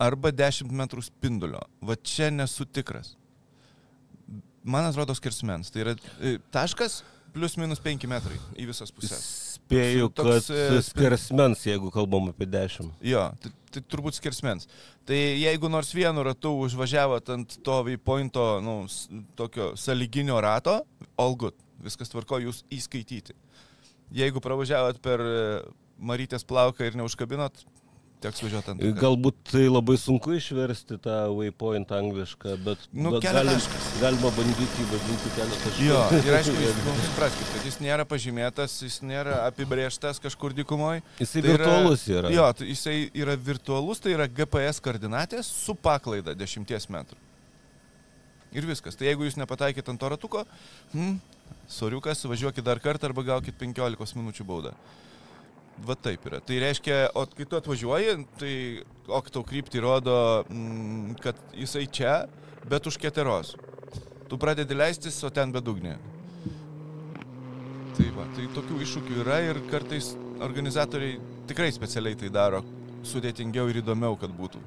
arba 0.00 0.32
10 0.32 0.72
metrų 0.76 1.04
spindulio. 1.04 1.62
Va 1.84 1.96
čia 1.96 2.30
nesu 2.32 2.66
tikras. 2.68 3.14
Man 4.64 4.84
atrodo 4.84 5.16
skersmens. 5.16 5.72
Tai 5.72 5.84
yra 5.84 5.94
e, 6.20 6.36
taškas 6.52 7.00
plus 7.32 7.56
minus 7.60 7.80
5 7.82 8.06
metrai 8.10 8.36
į 8.58 8.66
visas 8.70 8.92
pusės. 8.92 9.24
Spėju, 9.56 10.10
Toks, 10.16 10.48
kad 10.50 10.76
e, 10.76 10.82
skersmens, 10.84 11.64
jeigu 11.68 11.92
kalbam 11.94 12.30
apie 12.32 12.48
10. 12.50 12.90
Jo, 13.06 13.28
tai, 13.40 13.52
tai 13.72 13.82
turbūt 13.92 14.18
skersmens. 14.18 14.68
Tai 15.08 15.16
jeigu 15.16 15.70
nors 15.72 15.92
vienu 15.94 16.24
ratu 16.26 16.52
užvažiavot 16.66 17.32
ant 17.36 17.56
to 17.64 17.80
waypointo, 17.86 18.46
nu, 18.64 18.82
tokio 19.38 19.72
saliginio 19.80 20.40
rato, 20.42 20.80
all 21.20 21.38
good, 21.38 21.56
viskas 21.84 22.12
tvarko, 22.12 22.42
jūs 22.42 22.64
įskaityti. 22.74 23.36
Jeigu 24.10 24.40
pravažiavot 24.42 24.98
per 25.04 25.20
e, 25.22 25.36
Marytės 26.00 26.42
plauką 26.48 26.86
ir 26.88 26.96
neužkabinot, 26.98 27.60
teks 28.20 28.42
važiuoti 28.44 28.72
ant. 28.74 28.82
Galbūt 29.00 29.36
tai 29.52 29.62
labai 29.70 29.94
sunku 30.00 30.34
išversti 30.36 30.98
tą 31.00 31.14
waypoint 31.36 31.88
anglišką, 31.96 32.56
bet, 32.66 32.82
Nu, 32.92 33.14
bet 33.14 33.22
keliataškas. 33.24 33.86
galima 34.02 34.32
bandyti 34.36 34.82
įvadinti 34.84 35.32
keletą 35.38 35.72
Jo, 35.86 36.02
ir 36.18 36.34
aišku, 36.40 36.56
jūs 36.66 36.82
nu, 36.84 36.96
supraskite, 37.06 37.48
kad 37.54 37.64
jis 37.70 37.78
nėra 37.80 38.04
pažymėtas, 38.10 38.76
jis 38.84 38.98
nėra 39.08 39.38
apibrėžtas 39.46 40.20
kažkur 40.20 40.52
dykumoje. 40.58 41.00
Jisai 41.22 41.40
Tai 41.46 41.54
yra- 41.54 41.56
virtualus 41.64 42.04
yra. 42.12 42.34
Jo, 42.34 42.50
tai 42.52 42.68
jisai 42.74 42.98
yra 43.22 43.38
virtualus, 43.40 44.02
tai 44.04 44.12
yra 44.18 44.28
GPS 44.28 44.82
koordinatės 44.84 45.48
su 45.64 45.74
paklaida 45.78 46.34
10 46.36 46.66
metrų. 46.92 47.16
Ir 48.56 48.66
viskas. 48.66 48.96
Tai 48.98 49.06
jeigu 49.06 49.26
jūs 49.26 49.38
nepataikėt 49.38 49.88
ant 49.92 50.00
to 50.00 50.10
ratuko, 50.10 50.42
hmm, 50.94 51.20
soriukas, 51.70 52.24
važiuokit 52.26 52.66
dar 52.66 52.82
kartą 52.82 53.10
arba 53.10 53.24
gaukit 53.26 53.58
15 53.60 54.18
minučių 54.18 54.46
baudą. 54.48 54.74
Va 55.86 55.96
taip 55.96 56.26
yra. 56.28 56.42
Tai 56.44 56.58
reiškia, 56.60 56.96
o 57.16 57.24
kai 57.30 57.46
tu 57.48 57.56
atvažiuoji, 57.56 58.16
tai 58.40 58.54
ok 59.08 59.30
tau 59.32 59.44
kryptį 59.46 59.80
rodo, 59.80 60.16
mm, 60.50 61.14
kad 61.22 61.38
jisai 61.56 61.86
čia, 61.88 62.26
bet 62.68 62.86
už 62.86 62.98
keteros. 63.00 63.54
Tu 64.28 64.38
pradedi 64.38 64.76
leistis, 64.76 65.22
o 65.24 65.30
ten 65.30 65.54
bedugnė. 65.54 65.96
Tai 67.96 68.10
va, 68.16 68.26
tai 68.36 68.50
tokių 68.54 68.82
iššūkių 68.84 69.22
yra 69.24 69.40
ir 69.46 69.62
kartais 69.70 70.12
organizatoriai 70.40 71.16
tikrai 71.48 71.72
specialiai 71.74 72.18
tai 72.18 72.30
daro 72.32 72.62
sudėtingiau 73.06 73.70
ir 73.70 73.80
įdomiau, 73.80 74.18
kad 74.20 74.32
būtų. 74.36 74.60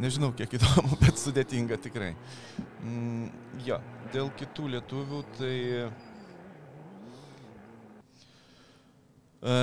Nežinau, 0.00 0.32
kiek 0.36 0.54
įdomu, 0.58 0.96
bet 1.02 1.20
sudėtinga 1.20 1.76
tikrai. 1.82 2.14
Mm, 2.80 3.28
jo, 3.66 3.78
dėl 4.14 4.32
kitų 4.38 4.70
lietuvių, 4.76 5.20
tai... 5.36 5.56
E, 9.42 9.56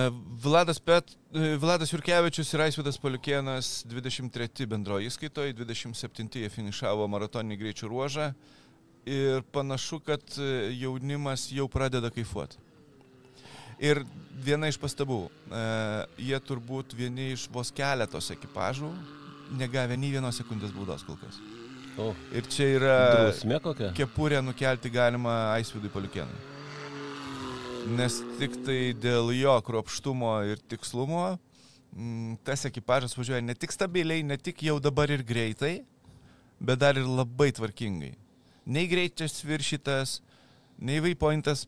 Vladas, 0.44 0.80
Pet, 0.84 1.16
e, 1.34 1.56
Vladas 1.58 1.94
Jurkevičius 1.94 2.54
ir 2.54 2.66
Aisvidas 2.68 3.00
Paliukienas 3.02 3.72
23 3.90 4.68
bendroji 4.70 5.10
įskaitoje, 5.10 5.56
27 5.58 6.44
jie 6.44 6.50
finišavo 6.52 7.08
maratoninį 7.10 7.62
greičių 7.64 7.92
ruožą 7.92 8.32
ir 9.10 9.46
panašu, 9.56 10.02
kad 10.06 10.22
e, 10.38 10.74
jaunimas 10.78 11.48
jau 11.56 11.70
pradeda 11.72 12.12
kaifuoti. 12.14 12.60
Ir 13.80 14.04
viena 14.44 14.68
iš 14.68 14.78
pastabų, 14.78 15.22
e, 15.30 15.64
jie 16.28 16.40
turbūt 16.44 16.94
vieni 17.00 17.32
iš 17.38 17.48
vos 17.54 17.72
keletos 17.72 18.30
ekipažų 18.36 18.92
negavę 19.58 19.98
nei 19.98 20.12
vienos 20.14 20.38
sekundės 20.40 20.72
baudos 20.76 21.04
kol 21.08 21.18
kas. 21.22 21.40
O, 22.00 22.14
Ir 22.32 22.46
čia 22.48 22.68
yra 22.78 22.96
drausmė 23.16 23.58
kokia? 23.64 23.90
kepurę 23.98 24.40
nukelti 24.46 24.90
galima 24.94 25.52
Aisvidui 25.56 25.90
Paliukienui. 25.92 26.48
Nes 27.98 28.20
tik 28.40 28.58
tai 28.68 28.94
dėl 28.94 29.32
jo 29.34 29.56
kruopštumo 29.66 30.32
ir 30.52 30.60
tikslumo 30.70 31.24
mm, 31.96 32.38
tas 32.46 32.66
ekipažas 32.70 33.16
važiuoja 33.18 33.42
ne 33.44 33.56
tik 33.58 33.74
stabiliai, 33.74 34.24
ne 34.24 34.38
tik 34.38 34.62
jau 34.68 34.78
dabar 34.84 35.10
ir 35.12 35.24
greitai, 35.26 35.80
bet 36.60 36.80
dar 36.84 37.00
ir 37.00 37.08
labai 37.08 37.50
tvarkingai. 37.56 38.14
Nei 38.70 38.86
greitis 38.92 39.40
viršytas, 39.48 40.20
nei 40.78 41.00
vaipointas 41.02 41.66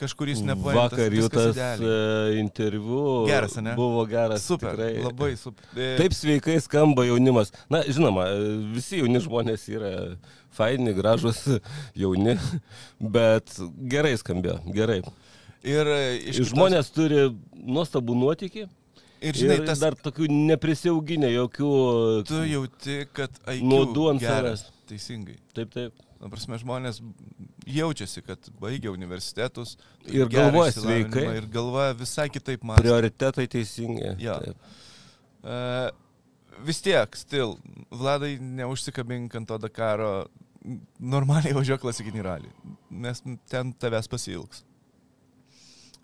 kažkuris 0.00 0.40
nepaimtas. 0.46 0.92
Vakar 0.96 1.14
jų 1.14 1.28
tas 1.32 1.50
idealiai. 1.54 1.90
e, 2.34 2.40
interviu 2.40 3.02
Geras, 3.28 3.56
ane? 3.60 3.74
buvo 3.78 4.04
geras. 4.10 4.42
Super, 4.46 4.74
tikrai. 4.74 5.02
labai 5.04 5.30
super. 5.38 5.66
E, 5.76 5.92
Taip 6.00 6.14
sveikai 6.16 6.56
skamba 6.64 7.04
jaunimas. 7.08 7.52
Na, 7.70 7.82
žinoma, 7.86 8.26
visi 8.74 9.00
jauni 9.02 9.20
žmonės 9.22 9.68
yra 9.70 9.92
faini, 10.56 10.94
gražus, 10.96 11.44
jauni, 12.02 12.36
bet 13.00 13.54
gerai 13.92 14.16
skambėjo, 14.20 14.58
gerai. 14.74 15.00
Ir 15.62 15.86
e, 15.86 16.02
kitos- 16.30 16.50
Žmonės 16.54 16.88
turi 16.96 17.26
nuostabų 17.60 18.14
nuotykį 18.16 18.62
ir 19.20 19.36
žinai, 19.36 19.58
ir 19.60 19.66
tas 19.68 19.82
dar 19.82 19.92
tokių 19.94 20.26
neprisiauginę 20.32 21.28
jokių... 21.34 21.72
tu 22.28 22.38
jauti, 22.48 23.02
kad 23.12 23.34
IQ 23.52 23.66
Nuodų 23.68 24.06
ant 24.14 24.24
savęs. 24.24 24.62
Teisingai. 24.88 25.36
Taip, 25.54 25.70
taip. 25.76 25.92
Na, 26.20 26.28
prasme, 26.28 26.58
žmonės 26.60 27.00
jaučiasi, 27.70 28.20
kad 28.26 28.50
baigia 28.60 28.92
universitetus. 28.92 29.78
Ir 30.04 30.28
galvoja 30.28 30.74
sveikai. 30.76 31.24
Ir 31.38 31.48
galvoja 31.52 31.94
visai 31.96 32.28
kitaip 32.32 32.64
mąsto. 32.66 32.84
Prioritetai 32.84 33.46
teisingi. 33.48 34.12
Taip. 34.20 34.70
Uh, 35.40 35.88
vis 36.66 36.82
tiek, 36.84 37.16
stil, 37.16 37.56
Vladai, 37.88 38.34
neužsikabink 38.40 39.34
ant 39.40 39.48
to 39.48 39.56
Dakaro, 39.62 40.12
normaliai 41.00 41.56
važiuok 41.56 41.80
klasikinį 41.86 42.24
ralį, 42.26 42.50
nes 43.02 43.22
ten 43.48 43.72
tavęs 43.80 44.10
pasilgs. 44.12 44.66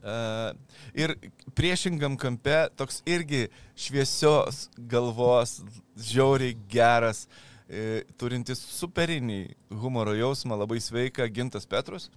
Uh, 0.06 0.52
ir 0.94 1.16
priešingam 1.58 2.14
kampe 2.20 2.68
toks 2.78 3.00
irgi 3.10 3.48
šviesios 3.74 4.68
galvos, 4.78 5.58
žiauriai 5.98 6.54
geras, 6.70 7.24
e, 7.26 7.55
turintis 8.20 8.60
superinį 8.76 9.40
humoro 9.82 10.14
jausmą, 10.14 10.58
labai 10.58 10.78
sveika 10.82 11.26
Gintas 11.26 11.66
Petrus. 11.66 12.10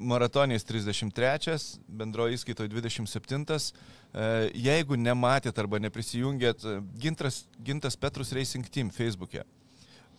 Maratonės 0.00 0.64
33, 0.64 1.56
bendroji 1.88 2.38
įskaitoje 2.38 2.70
27. 2.72 3.44
E, 3.50 4.26
Jeigu 4.56 4.96
nematėt 4.96 5.58
arba 5.60 5.80
neprisijungėt, 5.80 6.64
e, 6.64 6.80
Gintas, 7.00 7.42
Gintas 7.64 7.96
Petrus 8.00 8.32
Racing 8.36 8.68
Team 8.68 8.90
Facebook'e. 8.92 9.44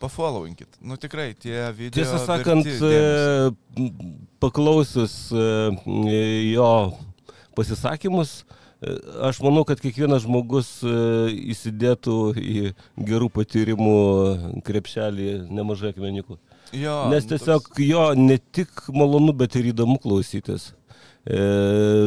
Pafollowinkit. 0.01 0.79
Nu 0.81 0.97
tikrai, 0.97 1.31
tie 1.37 1.69
video. 1.77 2.01
Tiesą 2.01 2.21
sakant, 2.25 2.65
verti 2.65 2.89
e, 2.89 3.91
paklausius 4.41 5.15
e, 5.29 5.45
jo 6.53 6.71
pasisakymus, 7.57 8.41
E, 8.41 8.61
Aš 9.21 9.43
manau, 9.45 9.61
kad 9.67 9.77
kiekvienas 9.77 10.23
žmogus 10.25 10.79
e, 10.81 10.91
įsidėtų 11.53 12.15
į 12.41 12.61
gerų 13.05 13.27
patyrimų 13.35 13.97
krepšelį 14.65 15.35
nemažai 15.53 15.91
akmenikų. 15.93 16.39
Jo, 16.73 16.95
Nes 17.11 17.27
nu, 17.27 17.29
tiesiog 17.29 17.67
jo 17.85 18.07
ne 18.17 18.39
tik 18.41 18.87
malonu, 18.89 19.35
bet 19.37 19.59
ir 19.59 19.69
įdomu 19.69 19.99
klausytis. 20.01 20.71
E, 21.29 21.37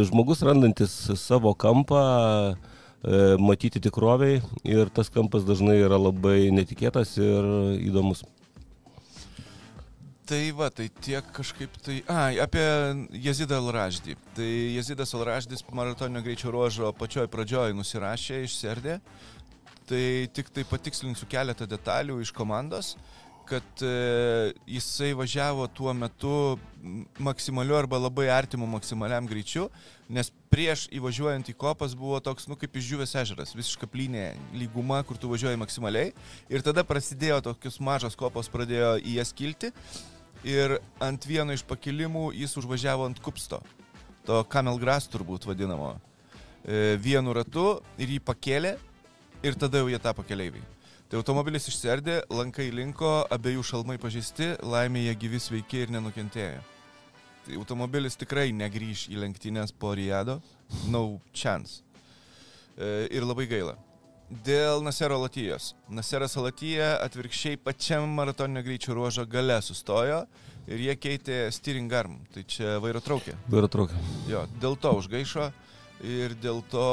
žmogus 0.08 0.42
randantis 0.42 0.96
savo 1.22 1.54
kampą, 1.54 2.02
e, 2.50 3.22
matyti 3.38 3.78
tikroviai 3.84 4.40
ir 4.66 4.90
tas 4.90 5.12
kampas 5.14 5.46
dažnai 5.46 5.78
yra 5.78 6.00
labai 6.00 6.50
netikėtas 6.50 7.14
ir 7.22 7.52
įdomus. 7.86 8.26
Tai 10.24 10.40
va, 10.56 10.70
tai 10.72 10.86
tiek 11.04 11.26
kažkaip 11.36 11.74
tai... 11.84 11.98
A, 12.08 12.30
apie 12.46 12.64
Jezidą 13.26 13.58
Alraždį. 13.60 14.14
Tai 14.32 14.46
Jezidas 14.72 15.10
Alraždis 15.12 15.60
maratoninio 15.68 16.22
greičio 16.24 16.52
ruožo 16.54 16.94
pačioj 16.96 17.28
pradžioj 17.28 17.74
nusirašė, 17.76 18.38
išserdė. 18.46 18.94
Tai 19.84 20.04
tik 20.32 20.48
tai 20.48 20.64
patikslinsiu 20.64 21.28
keletą 21.28 21.68
detalių 21.68 22.16
iš 22.24 22.32
komandos, 22.32 22.94
kad 23.44 23.84
e, 23.84 24.54
jisai 24.64 25.10
važiavo 25.12 25.66
tuo 25.76 25.92
metu 25.92 26.56
maksimaliu 27.20 27.76
arba 27.76 28.00
labai 28.06 28.30
artimu 28.32 28.64
maksimaliam 28.78 29.28
greičiu, 29.28 29.66
nes 30.08 30.32
prieš 30.48 30.86
įvažiuojant 30.96 31.52
į 31.52 31.56
kopas 31.60 31.92
buvo 32.00 32.16
toks, 32.24 32.48
nu, 32.48 32.56
kaip 32.56 32.80
išžiūvęs 32.80 33.12
ežeras, 33.26 33.52
visiška 33.52 33.90
plynė 33.92 34.30
lyguma, 34.56 35.02
kur 35.04 35.20
tu 35.20 35.28
važiuoji 35.28 35.60
maksimaliai. 35.60 36.16
Ir 36.48 36.64
tada 36.64 36.80
prasidėjo 36.88 37.42
tokius 37.50 37.76
mažas 37.76 38.16
kopas, 38.16 38.48
pradėjo 38.48 38.96
į 39.04 39.18
jas 39.20 39.36
kilti 39.36 39.74
ir 40.44 40.76
ant 41.02 41.26
vieno 41.26 41.54
iš 41.56 41.64
pakilimų 41.66 42.28
jis 42.36 42.56
užvažiavo 42.60 43.06
ant 43.08 43.20
kupsto, 43.24 43.62
to 44.28 44.42
camel 44.52 44.78
grass 44.80 45.08
turbūt 45.10 45.48
vadinamo, 45.48 45.94
e, 46.64 46.96
vienu 47.00 47.32
ratu 47.36 47.80
ir 47.98 48.12
jį 48.16 48.20
pakėlė 48.24 48.76
ir 49.44 49.56
tada 49.60 49.80
jau 49.80 49.88
jie 49.88 50.00
tapo 50.00 50.24
keleiviai. 50.24 50.62
Tai 51.08 51.20
automobilis 51.20 51.68
išserdė, 51.68 52.22
lankai 52.32 52.70
linko, 52.72 53.24
abiejų 53.32 53.64
šalmai 53.64 53.98
pažeisti, 54.00 54.54
laimė 54.64 55.04
jie 55.04 55.16
gyvi 55.24 55.40
sveiki 55.40 55.84
ir 55.84 55.92
nenukentėjo. 55.94 56.62
Tai 57.44 57.58
automobilis 57.60 58.16
tikrai 58.16 58.48
negryž 58.56 59.08
į 59.12 59.20
lenktynės 59.20 59.74
po 59.76 59.92
Riado, 59.96 60.40
no 60.88 61.20
chance. 61.36 61.82
E, 62.76 63.06
ir 63.12 63.24
labai 63.24 63.46
gaila. 63.50 63.76
Dėl 64.30 64.80
Nasero 64.80 65.18
Latijos. 65.20 65.74
Naseras 65.92 66.34
Latija 66.40 66.94
atvirkščiai 67.04 67.58
pačiam 67.60 68.08
maratoninio 68.16 68.62
greičio 68.64 68.94
ruožo 68.96 69.26
gale 69.28 69.58
sustojo 69.62 70.22
ir 70.64 70.80
jie 70.80 70.94
keitė 70.96 71.38
steering 71.52 71.92
arm, 71.92 72.16
tai 72.32 72.46
čia 72.48 72.78
vairo 72.80 73.02
traukė. 73.04 73.36
Ir 73.52 73.68
atrodo. 73.68 74.00
Jo, 74.30 74.46
dėl 74.62 74.78
to 74.80 74.94
užgaišo 74.96 75.50
ir 76.04 76.34
dėl 76.40 76.62
to 76.72 76.88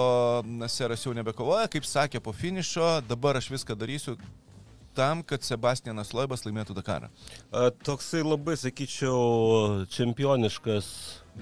Naseras 0.60 1.06
jau 1.08 1.16
nebekovoja, 1.16 1.72
kaip 1.72 1.88
sakė 1.88 2.20
po 2.24 2.36
finišo, 2.36 3.00
dabar 3.08 3.40
aš 3.40 3.48
viską 3.56 3.80
darysiu 3.80 4.18
tam, 4.98 5.24
kad 5.28 5.44
Sebastianas 5.46 6.14
Loibas 6.16 6.46
laimėtų 6.46 6.76
Dakarą. 6.78 7.10
Toksai 7.86 8.24
labai, 8.26 8.58
sakyčiau, 8.60 9.86
čempioniškas 9.92 10.92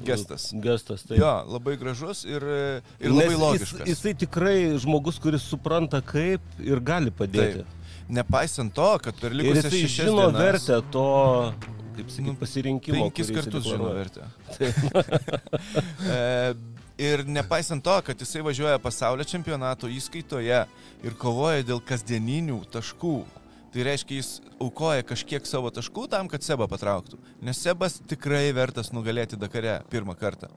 Gestas. 0.06 0.52
Gestas, 0.54 1.04
tai. 1.04 1.18
Jo, 1.18 1.32
labai 1.50 1.74
gražus 1.80 2.22
ir, 2.28 2.44
ir 3.02 3.12
labai 3.12 3.34
Nes 3.34 3.42
logiškas. 3.42 3.82
Jis, 3.82 3.90
jisai 3.98 4.14
tikrai 4.22 4.56
žmogus, 4.80 5.18
kuris 5.22 5.44
supranta 5.50 6.02
kaip 6.06 6.62
ir 6.62 6.82
gali 6.86 7.12
padėti. 7.12 7.64
Taip. 7.66 7.76
Nepaisant 8.20 8.74
to, 8.74 8.90
kad 9.04 9.18
per 9.22 9.36
likusias 9.38 9.74
šešias 9.74 10.10
žino 10.10 10.30
dienas, 10.30 10.42
vertę 10.46 10.80
to, 10.94 11.08
kaip 11.98 12.14
sakyti, 12.14 12.28
Nu, 12.30 12.36
pasirinkimo. 12.40 13.02
Penkis 13.02 13.32
kartus 13.34 13.70
žino 13.70 13.94
vertę. 13.98 14.30
E, 16.10 16.54
ir 17.00 17.22
nepaisant 17.28 17.84
to, 17.84 17.94
kad 18.06 18.22
jisai 18.22 18.42
važiuoja 18.46 18.80
pasaulio 18.82 19.26
čempionato 19.28 19.90
įskaitoje 19.92 20.64
ir 21.06 21.18
kovoja 21.22 21.62
dėl 21.68 21.82
kasdieninių 21.86 22.64
taškų, 22.74 23.14
tai 23.74 23.86
reiškia, 23.88 24.20
jis 24.20 24.30
aukoja 24.62 25.06
kažkiek 25.08 25.48
savo 25.50 25.72
taškų 25.74 26.08
tam, 26.12 26.30
kad 26.32 26.46
Sebą 26.46 26.68
patrauktų. 26.72 27.20
Nes 27.46 27.62
Sebas 27.62 28.00
tikrai 28.10 28.50
vertas 28.56 28.94
nugalėti 28.96 29.40
Dakare 29.40 29.80
pirmą 29.92 30.18
kartą. 30.20 30.50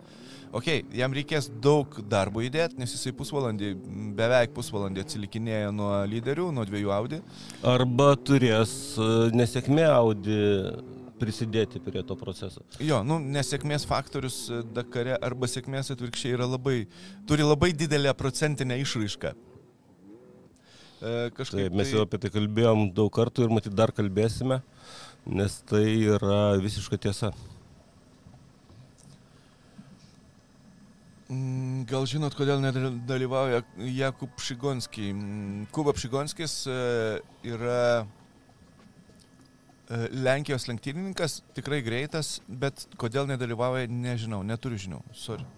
Ok, 0.52 0.66
jam 0.92 1.14
reikės 1.16 1.46
daug 1.64 1.94
darbo 2.12 2.42
įdėti, 2.44 2.76
nes 2.76 2.92
jisai 2.92 3.14
pusvalandį, 3.16 3.70
beveik 4.18 4.52
pusvalandį 4.52 5.00
atsilikinėja 5.00 5.70
nuo 5.72 5.94
lyderių, 6.10 6.50
nuo 6.52 6.66
dviejų 6.68 6.92
Audi. 6.92 7.20
Arba 7.64 8.10
turės 8.20 8.74
e, 9.00 9.06
nesėkmė 9.32 9.86
Audi 9.94 10.36
prisidėti 11.22 11.80
prie 11.80 12.02
to 12.04 12.18
proceso. 12.20 12.60
Jo, 12.84 13.00
nu, 13.06 13.16
nesėkmės 13.32 13.86
faktorius 13.88 14.42
e, 14.50 14.60
Dakare 14.76 15.16
arba 15.24 15.48
sėkmės 15.48 15.94
atvirkščiai 15.94 16.36
yra 16.36 16.50
labai, 16.50 16.82
turi 17.28 17.48
labai 17.48 17.72
didelę 17.72 18.12
procentinę 18.18 18.76
išraišką. 18.82 19.32
E, 21.02 21.30
kažkaip 21.34 21.66
Taip, 21.66 21.74
mes 21.74 21.90
jau 21.90 22.04
apie 22.04 22.20
tai 22.22 22.30
kalbėjom 22.30 22.92
daug 22.94 23.10
kartų 23.10 23.48
ir 23.48 23.50
matyt 23.50 23.74
dar 23.74 23.90
kalbėsime, 23.94 24.60
nes 25.26 25.56
tai 25.66 25.82
yra 26.14 26.54
visiška 26.62 26.98
tiesa. 27.02 27.32
Mm, 31.32 31.82
Gal 31.90 32.06
žinot, 32.06 32.36
kodėl 32.38 32.62
nedalyvauja 32.62 33.64
Jakub 33.96 34.38
Šigonskiai? 34.38 35.10
Mm, 35.16 35.64
Kuba 35.74 35.94
Šigonskis 35.98 36.54
e, 36.70 36.76
yra 37.50 37.80
e, 39.90 40.04
Lenkijos 40.22 40.68
lenktynininkas, 40.70 41.40
tikrai 41.56 41.80
greitas, 41.82 42.36
bet 42.46 42.86
kodėl 43.00 43.26
nedalyvauja, 43.32 43.90
nežinau, 43.90 44.44
neturiu 44.46 44.78
žinių. 44.84 45.02
Sorry. 45.18 45.48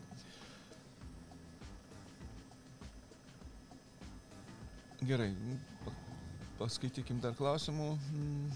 Gerai, 5.05 5.33
pa- 5.85 5.93
paskaitykim 6.59 7.19
dar 7.21 7.35
klausimų. 7.37 7.91
Mm. 8.15 8.55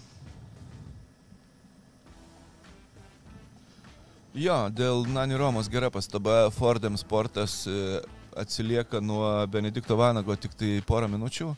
Jo, 4.39 4.55
dėl 4.73 5.07
Nani 5.09 5.37
Romos 5.37 5.69
gera 5.69 5.89
pastaba, 5.93 6.47
Fordham 6.53 6.97
sportas 6.97 7.63
e, 7.67 7.99
atsilieka 8.37 9.01
nuo 9.01 9.25
Benedikto 9.51 9.97
Vanago 9.97 10.35
tik 10.37 10.53
tai 10.57 10.75
porą 10.85 11.09
minučių 11.09 11.49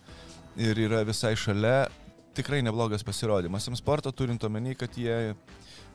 ir 0.68 0.80
yra 0.88 1.04
visai 1.08 1.36
šalia. 1.36 1.90
Tikrai 2.36 2.62
neblogas 2.64 3.04
pasirodymas. 3.04 3.68
M 3.68 3.76
sporto 3.76 4.12
turint 4.16 4.44
omeny, 4.48 4.72
kad 4.80 4.96
jie 4.96 5.34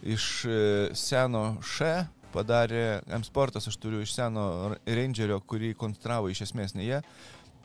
iš 0.05 0.27
e, 0.45 0.59
seno 0.93 1.57
Š 1.65 2.05
padarė, 2.37 3.01
M 3.17 3.25
sportas 3.25 3.69
aš 3.71 3.79
turiu 3.81 4.03
iš 4.05 4.13
seno 4.19 4.75
Rangerio, 4.85 5.41
kurį 5.49 5.73
konstravo 5.81 6.29
iš 6.29 6.45
esmės 6.51 6.75
ne 6.77 6.85
jie, 6.85 7.01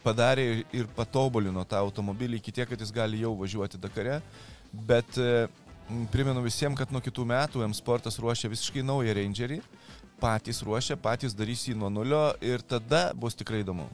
padarė 0.04 0.64
ir 0.74 0.90
patobulino 0.96 1.64
tą 1.68 1.80
automobilį 1.82 2.40
iki 2.42 2.54
tiek, 2.56 2.70
kad 2.70 2.82
jis 2.82 2.94
gali 2.94 3.22
jau 3.22 3.34
važiuoti 3.40 3.80
Dakare. 3.82 4.20
Bet 4.72 5.18
e, 5.20 5.48
primenu 6.14 6.44
visiems, 6.46 6.78
kad 6.80 6.92
nuo 6.94 7.02
kitų 7.04 7.26
metų 7.28 7.66
M 7.66 7.76
Sportas 7.76 8.20
ruošia 8.22 8.52
visiškai 8.52 8.84
naują 8.86 9.16
Rangerį. 9.18 9.62
Patys 10.22 10.62
ruošia, 10.66 10.98
patys 11.02 11.34
darys 11.34 11.66
jį 11.66 11.76
nuo 11.82 11.90
nulio 11.90 12.30
ir 12.46 12.62
tada 12.62 13.10
bus 13.18 13.38
tikrai 13.38 13.64
įdomu. 13.64 13.88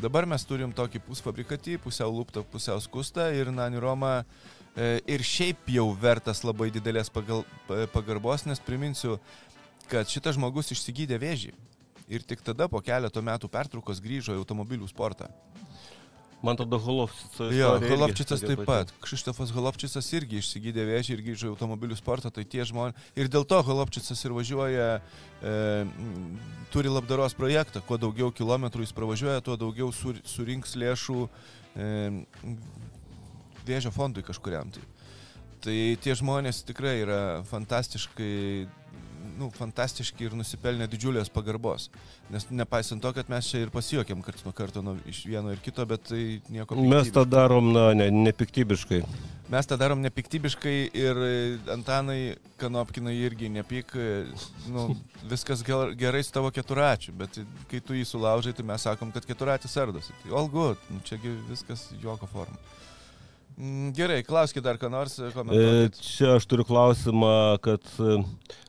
Dabar 0.00 0.24
mes 0.24 0.44
turim 0.46 0.70
tokį 0.72 1.02
pusfabrikatį, 1.08 1.74
pusiau 1.82 2.12
lūptą, 2.14 2.44
pusiau 2.48 2.78
skustą 2.80 3.26
ir 3.36 3.50
Nani 3.52 3.80
Roma 3.82 4.20
e, 4.22 5.00
ir 5.10 5.24
šiaip 5.26 5.66
jau 5.74 5.90
vertas 5.98 6.44
labai 6.46 6.70
didelės 6.72 7.10
pagal, 7.12 7.42
pa- 7.66 7.82
pagarbos, 7.92 8.46
nes 8.46 8.62
priminsiu, 8.62 9.18
kad 9.90 10.08
šitas 10.08 10.38
žmogus 10.38 10.70
išsigydė 10.72 11.18
vėžį 11.20 11.52
ir 12.10 12.26
tik 12.26 12.42
tada 12.44 12.68
po 12.68 12.82
keleto 12.84 13.22
metų 13.22 13.50
pertraukos 13.52 14.02
grįžo 14.02 14.34
į 14.34 14.42
automobilių 14.42 14.88
sportą. 14.90 15.30
Man 16.40 16.56
atrodo, 16.56 16.78
Holovčicas. 16.80 17.52
Jo, 17.52 17.74
Holopčicas 17.84 18.40
taip 18.40 18.62
pat. 18.64 18.92
Kšištofas 19.04 19.50
Holopčicas 19.52 20.06
irgi 20.16 20.38
išsigydė 20.40 20.86
vėžį 20.88 21.12
ir 21.18 21.24
grįžo 21.26 21.50
į 21.50 21.52
automobilių 21.52 21.98
sportą, 22.00 22.30
tai 22.32 22.46
tie 22.48 22.64
žmonės. 22.64 22.96
Ir 23.12 23.28
dėl 23.28 23.44
to 23.44 23.58
Holopčicas 23.66 24.24
ir 24.24 24.32
važiuoja, 24.32 24.86
e, 25.44 25.52
turi 26.72 26.92
labdaros 26.92 27.36
projektą. 27.36 27.84
Kuo 27.84 28.00
daugiau 28.00 28.32
kilometrų 28.32 28.86
jis 28.86 28.96
pravažiuoja, 28.96 29.44
tuo 29.44 29.58
daugiau 29.60 29.92
sur, 29.92 30.16
surinks 30.24 30.72
lėšų 30.80 31.18
e, 31.28 31.90
vėžio 33.68 33.92
fondui 33.92 34.24
kažkuriam. 34.24 34.72
Tai. 34.72 34.86
tai 35.60 35.76
tie 36.00 36.16
žmonės 36.16 36.64
tikrai 36.64 37.02
yra 37.04 37.22
fantastiškai 37.52 38.64
nu, 39.38 39.50
fantastiški 39.54 40.26
ir 40.26 40.36
nusipelnė 40.38 40.88
didžiulės 40.90 41.30
pagarbos. 41.32 41.88
Nes 42.32 42.46
nepaisant 42.50 43.02
to, 43.02 43.12
kad 43.16 43.30
mes 43.32 43.48
čia 43.50 43.62
ir 43.64 43.72
pasijokėm 43.74 44.22
karts 44.26 44.46
nuo 44.46 44.54
karto 44.56 44.82
nuo, 44.84 44.96
iš 45.10 45.22
vieno 45.28 45.52
ir 45.54 45.60
kito, 45.64 45.86
bet 45.88 46.08
tai 46.10 46.22
nieko 46.52 46.78
Mes 46.80 47.12
tą 47.14 47.24
darom, 47.28 47.72
na, 47.74 47.90
ne, 47.96 48.10
nepiktybiškai. 48.30 49.02
Mes 49.50 49.66
tą 49.66 49.78
darom 49.80 50.02
nepiktybiškai 50.04 50.76
ir 50.94 51.22
e, 51.26 51.32
Antanai 51.74 52.36
Kanopkinai 52.60 53.16
irgi 53.18 53.50
nepyk, 53.50 53.96
e, 53.98 54.10
nu, 54.70 54.90
viskas 55.30 55.64
ger- 55.66 55.96
gerai 55.98 56.22
su 56.26 56.34
tavo 56.36 56.52
keturačiu, 56.54 57.16
bet 57.18 57.40
kai 57.70 57.82
tu 57.82 57.98
jį 57.98 58.06
sulaužai, 58.06 58.54
tai 58.54 58.66
mes 58.66 58.86
sakom, 58.86 59.10
kad 59.14 59.26
keturatis 59.26 59.74
ardosi. 59.80 60.14
Tai 60.22 60.36
all 60.38 60.50
good, 60.52 60.78
nu, 60.90 61.02
čiagi 61.06 61.34
viskas 61.50 61.88
juoko 62.02 62.30
forma. 62.30 62.58
Mm, 63.60 63.90
Gerai, 63.92 64.22
klauskit 64.24 64.64
dar 64.64 64.78
ką 64.80 64.88
nors, 64.88 65.18
E, 65.20 65.28
komentuokit. 65.34 65.98
Čia 66.00 66.36
aš 66.38 66.46
turiu 66.48 66.64
klausimą, 66.64 67.60
kad, 67.60 67.84
e, 68.00 68.22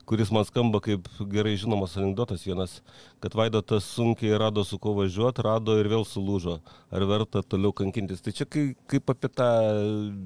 kuris 0.04 0.32
man 0.36 0.43
skamba 0.43 0.82
kaip 0.84 1.08
gerai 1.32 1.54
žinomas 1.56 1.95
anegdotas 1.95 2.43
vienas, 2.43 2.82
kad 3.23 3.32
Vaidotas 3.32 3.88
sunkiai 3.88 4.36
rado 4.36 4.65
su 4.67 4.75
kuo 4.77 4.91
važiuoti, 4.97 5.45
rado 5.47 5.77
ir 5.80 5.88
vėl 5.88 6.04
sulūžo. 6.04 6.60
Ar 6.91 7.08
verta 7.08 7.39
toliau 7.39 7.71
kankintis? 7.71 8.19
Tai 8.19 8.36
čia 8.36 8.43
kai, 8.43 8.75
kaip 8.91 9.08
apie 9.15 9.32
tą 9.32 9.47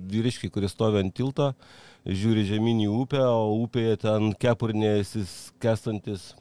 vyriškį, 0.09 0.49
kuris 0.49 0.73
stovi 0.73 1.03
ant 1.03 1.13
tilto, 1.13 1.53
žiūri 2.07 2.49
žemyn 2.49 2.81
į 2.87 2.89
upę, 2.89 3.21
o 3.21 3.61
upėje 3.61 4.01
ten 4.01 4.33
kepurnėsis 4.33 5.53
kestantis 5.61 6.33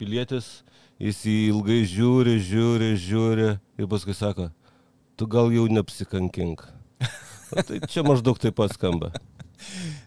pilietis, 0.00 0.62
jis 0.96 1.26
jį 1.28 1.40
ilgai 1.52 1.82
žiūri, 1.84 2.40
žiūri, 2.40 2.94
žiūri 2.96 3.50
ir 3.76 3.86
paskui 3.86 4.16
sako, 4.16 4.48
tu 5.20 5.28
gal 5.28 5.52
jau 5.52 5.68
neapsikankink. 5.68 6.64
Tai 7.50 7.80
čia 7.90 8.04
maždaug 8.06 8.38
taip 8.40 8.56
pat 8.58 8.74
skamba. 8.76 9.12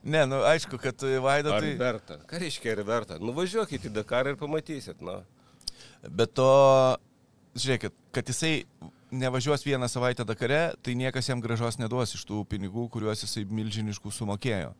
Ne, 0.03 0.23
nu 0.25 0.41
aišku, 0.47 0.79
kad 0.81 0.97
Vaido 1.21 1.53
Ar 1.53 1.61
tai... 1.61 1.75
verta? 1.77 2.17
Ką 2.27 2.41
reiškia 2.41 2.73
ar 2.73 2.83
verta? 2.87 3.19
Nuvažiuokit 3.21 3.85
į 3.87 3.93
Dakarą 3.93 4.33
ir 4.33 4.39
pamatysit. 4.39 5.03
Nu. 5.05 5.19
Bet 6.09 6.33
to, 6.35 6.49
žiūrėkit, 7.55 7.93
kad 8.15 8.27
jisai 8.27 8.63
nevažiuos 9.13 9.63
vieną 9.65 9.87
savaitę 9.87 10.25
Dakare, 10.25 10.73
tai 10.81 10.95
niekas 10.97 11.29
jam 11.29 11.41
gražos 11.41 11.77
neduos 11.77 12.15
iš 12.17 12.25
tų 12.27 12.41
pinigų, 12.49 12.87
kuriuos 12.91 13.23
jisai 13.23 13.45
milžiniškų 13.45 14.11
sumokėjo. 14.11 14.73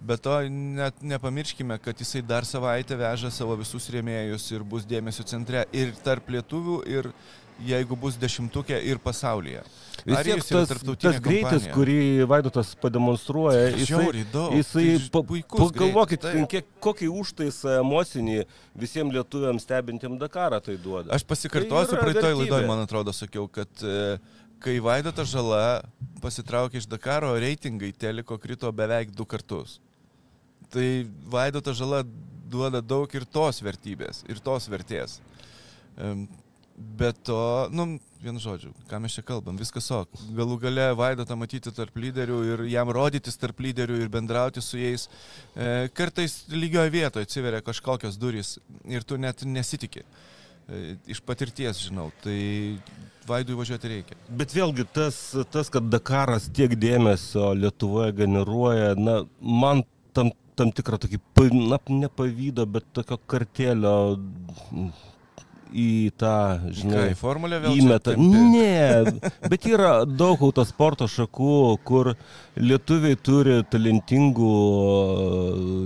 Bet 0.00 0.22
to 0.24 0.32
net 0.48 1.02
nepamirškime, 1.04 1.76
kad 1.84 1.98
jisai 2.00 2.22
dar 2.24 2.46
savaitę 2.48 2.96
veža 2.96 3.28
savo 3.34 3.52
visus 3.60 3.90
rėmėjus 3.92 4.46
ir 4.54 4.64
bus 4.64 4.86
dėmesio 4.88 5.26
centre 5.28 5.66
ir 5.76 5.92
tarp 6.04 6.30
lietuvių, 6.32 6.76
ir 6.88 7.10
jeigu 7.66 7.96
bus 8.00 8.16
dešimtukė 8.16 8.78
ir 8.88 9.00
pasaulyje. 9.02 9.60
Vis 10.06 10.22
tiek 10.24 10.40
tas, 10.40 10.70
tas 10.70 11.18
greitis, 11.20 11.66
kompanija? 11.66 11.72
kurį 11.74 11.98
Vaidotas 12.30 12.70
pademonstruoja, 12.80 13.66
jisai, 13.76 14.22
jisai 14.56 14.84
tai 15.12 15.22
puikus 15.28 15.60
pagalvokit, 15.66 16.24
kiek, 16.48 16.70
kokį 16.80 17.10
užtaisą 17.20 17.76
emocinį 17.82 18.38
visiems 18.80 19.12
lietuviams 19.12 19.68
stebintiem 19.68 20.16
Dakarą 20.20 20.62
tai 20.64 20.78
duoda. 20.80 21.12
Aš 21.12 21.26
pasikartosiu, 21.28 21.98
Tai 21.98 22.06
praeitoj 22.06 22.38
laidoje, 22.40 22.70
man 22.70 22.80
atrodo, 22.86 23.12
sakiau, 23.12 23.44
kad 23.52 23.84
e, 23.84 24.16
kai 24.64 24.78
Vaidotas 24.80 25.28
žala 25.28 25.82
pasitraukė 26.24 26.80
iš 26.80 26.88
Dakaro, 26.88 27.34
reitingai 27.36 27.92
teliko 27.92 28.40
krito 28.40 28.72
beveik 28.72 29.12
du 29.12 29.28
kartus. 29.28 29.76
Tai 30.70 30.86
Vaidotas 31.32 31.78
žala 31.80 32.04
duoda 32.50 32.82
daug 32.82 33.10
ir 33.14 33.24
tos 33.24 33.62
vertybės, 33.62 34.24
ir 34.28 34.42
tos 34.44 34.68
vertės. 34.70 35.20
Bet 36.80 37.18
to, 37.28 37.68
nu, 37.76 37.98
vienu 38.24 38.40
žodžiu, 38.40 38.70
ką 38.88 39.00
mes 39.04 39.12
čia 39.12 39.24
kalbam, 39.26 39.58
viskas 39.60 39.90
ok. 39.92 40.16
Galų 40.36 40.56
gale 40.62 40.86
Vaidotą 40.96 41.36
matyti 41.36 41.72
tarp 41.76 41.96
lyderių 42.00 42.38
ir 42.48 42.62
jam 42.72 42.88
rodytis 42.92 43.36
tarp 43.40 43.60
lyderių 43.60 43.98
ir 44.00 44.08
bendrauti 44.12 44.62
su 44.64 44.80
jais. 44.80 45.04
E, 45.52 45.90
kartais 45.96 46.38
lygioje 46.48 46.92
vietoje 46.94 47.28
atsiveria 47.28 47.60
kažkokios 47.64 48.16
durys 48.20 48.54
ir 48.88 49.04
tu 49.04 49.20
net 49.20 49.44
nesitikė. 49.44 50.06
E, 50.70 50.96
iš 51.12 51.20
patirties 51.26 51.84
žinau, 51.84 52.08
tai 52.24 52.38
Vaidui 53.28 53.58
važiuoti 53.58 53.92
reikia. 53.92 54.16
Bet 54.32 54.56
vėlgi 54.56 54.88
tas, 54.96 55.18
tas, 55.52 55.68
kad 55.72 55.92
Dakaras 55.92 56.48
tiek 56.48 56.72
dėmesio 56.80 57.52
Lietuvoje 57.60 58.16
generuoja, 58.24 58.94
na, 58.96 59.20
man 59.40 59.84
tam, 60.16 60.32
tam 60.60 60.74
tikrą 60.76 61.00
tokį, 61.02 61.20
na, 61.56 61.80
nepavydo, 62.04 62.68
bet 62.68 62.90
tokio 62.96 63.18
kartelio 63.30 63.96
į 65.70 66.10
tą, 66.18 66.34
žinai, 66.74 67.10
į 67.12 67.16
formulę 67.18 67.60
vėl 67.62 67.78
įmeta. 67.78 68.14
Ne, 68.18 69.20
bet 69.50 69.66
yra 69.70 70.04
daug 70.04 70.42
autosporto 70.44 71.06
šakų, 71.10 71.56
kur 71.86 72.12
lietuviai 72.58 73.18
turi 73.18 73.60
talentingų 73.70 74.52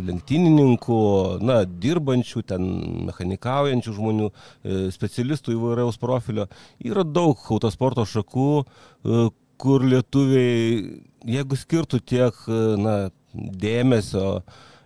lenktynininkų, 0.08 1.00
na, 1.44 1.62
dirbančių, 1.64 2.44
ten 2.48 2.68
mechanikaujančių 3.10 3.96
žmonių, 3.98 4.30
e, 4.30 4.84
specialistų 4.94 5.56
įvairiaus 5.56 6.00
profilio. 6.00 6.48
Yra 6.84 7.04
daug 7.04 7.40
autosporto 7.56 8.06
šakų, 8.08 8.50
e, 8.64 9.26
kur 9.60 9.84
lietuviai, 9.86 11.02
jeigu 11.28 11.60
skirtų 11.60 12.00
tiek, 12.04 12.40
e, 12.48 12.62
na, 12.80 12.96
dėmesio, 13.34 14.42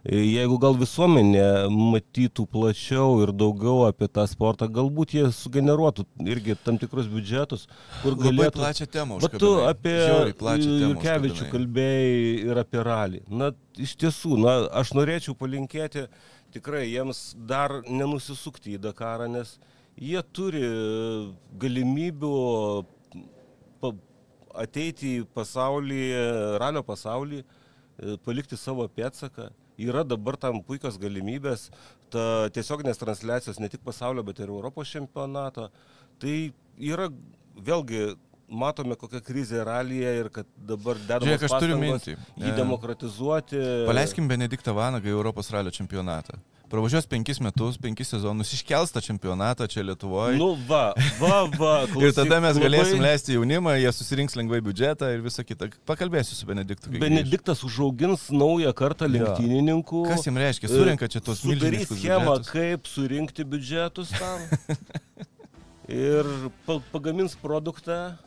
jeigu 0.08 0.56
gal 0.62 0.76
visuomenė 0.78 1.68
matytų 1.72 2.46
plačiau 2.52 3.18
ir 3.24 3.32
daugiau 3.36 3.84
apie 3.88 4.08
tą 4.08 4.24
sportą, 4.30 4.68
galbūt 4.72 5.14
jie 5.16 5.26
sugeneruotų 5.34 6.06
irgi 6.24 6.56
tam 6.64 6.78
tikrus 6.80 7.10
biudžetus, 7.12 7.66
kur 8.02 8.14
Labai 8.14 8.30
galėtų... 8.30 8.62
plačią 8.62 8.88
temą. 8.94 9.20
Bet 9.24 9.38
tu 9.42 9.52
apie 9.66 9.96
Jurkevičių 9.98 11.50
kalbėjai 11.52 12.18
ir 12.48 12.62
apie 12.64 12.84
ralį. 12.88 13.22
Na, 13.28 13.52
iš 13.76 13.96
tiesų, 14.00 14.38
na, 14.44 14.58
aš 14.80 14.94
norėčiau 14.96 15.36
palinkėti 15.38 16.06
tikrai 16.54 16.86
jiems 16.88 17.34
dar 17.48 17.80
nenusisukti 17.84 18.78
į 18.78 18.84
Dakarą, 18.88 19.28
nes 19.28 19.58
jie 19.98 20.22
turi 20.32 20.64
galimybių 21.60 22.36
ateiti 24.58 25.18
į 25.20 25.26
pasaulį, 25.36 26.02
ralio 26.62 26.82
pasaulį, 26.86 27.42
palikti 28.24 28.58
savo 28.58 28.86
pėtsaką. 28.88 29.50
Yra 29.78 30.02
dabar 30.02 30.36
tam 30.40 30.58
puikios 30.66 30.98
galimybės, 30.98 31.68
ta 32.10 32.48
tiesioginės 32.54 32.98
transliacijos 32.98 33.60
ne 33.62 33.68
tik 33.70 33.84
pasaulio, 33.86 34.24
bet 34.26 34.40
ir 34.42 34.50
Europos 34.50 34.90
čempionato. 34.90 35.68
Tai 36.18 36.34
yra 36.82 37.06
vėlgi 37.54 38.16
matome, 38.48 38.96
kokia 38.98 39.20
krizė 39.24 39.62
ralyje 39.68 40.12
ir 40.22 40.30
kad 40.34 40.48
dabar 40.56 40.98
dedame 40.98 41.34
Žiūrėk, 41.34 41.46
aš 41.46 41.56
turiu 41.62 41.78
mintį. 41.80 42.14
jį 42.40 42.52
E, 42.52 42.54
demokratizuoti. 42.56 43.60
Paleiskim 43.88 44.28
Benediktą 44.30 44.74
Vanagą 44.76 45.10
į 45.10 45.14
Europos 45.14 45.52
ralio 45.54 45.72
čempionatą. 45.74 46.40
Pravažiuos 46.68 47.06
penkis 47.08 47.38
metus, 47.40 47.78
penkis 47.80 48.10
sezonus, 48.12 48.50
iškels 48.52 48.90
tą 48.92 49.00
čempionatą 49.00 49.64
čia 49.72 49.80
Lietuvoje. 49.86 50.36
Nu, 50.36 50.50
va, 50.68 50.90
va, 51.16 51.38
va. 51.54 51.72
ir 51.86 51.94
klausyk, 51.94 52.16
tada 52.18 52.40
mes 52.44 52.60
galėsim 52.60 52.98
labai- 52.98 53.06
leisti 53.06 53.36
jaunimą, 53.38 53.72
jie 53.80 53.92
susirinks 53.96 54.36
lengvai 54.36 54.60
biudžetą 54.66 55.08
ir 55.14 55.24
visą 55.24 55.46
kitą. 55.48 55.70
Pakalbėsiu 55.88 56.36
su 56.36 56.48
Benediktu. 56.48 56.92
Benediktas 57.00 57.64
užaugins 57.64 58.28
naują 58.34 58.74
kartą 58.76 59.08
lenktynininkų. 59.08 60.04
Kas 60.12 60.28
jiems 60.28 60.42
reiškia? 60.44 60.72
Surenka 60.74 61.08
čia 61.08 61.24
tos 61.24 61.40
Sudarys 61.40 61.88
schemą, 61.88 62.36
biudžetus. 62.36 62.52
kaip 62.52 62.92
surinkti 62.92 63.48
biudžetus 63.48 64.12
tam. 64.18 64.44
ir 66.08 66.28
pa 66.68 66.80
pagamins 66.92 67.36
produktą, 67.40 68.18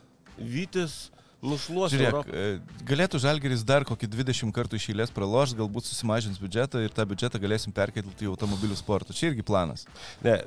Vytis 0.42 1.12
nušluos 1.42 1.92
Žiūrėk, 1.92 2.08
Europą. 2.12 2.32
e, 2.32 2.84
galėtų 2.88 3.20
Žalgeris 3.22 3.64
dar 3.66 3.86
kokį 3.88 4.08
20 4.14 4.54
kartų 4.54 4.78
iš 4.78 4.88
eilės 4.94 5.12
praloš, 5.14 5.56
galbūt 5.58 5.88
susimažins 5.88 6.40
biudžetą 6.42 6.84
ir 6.86 6.94
tą 6.94 7.06
biudžetą 7.08 7.42
galėsim 7.42 7.74
perkelti 7.74 8.26
į 8.26 8.32
automobilių 8.32 8.78
sportą. 8.78 9.16
Čia 9.16 9.32
irgi 9.32 9.46
planas. 9.46 9.86
Ne, 10.24 10.40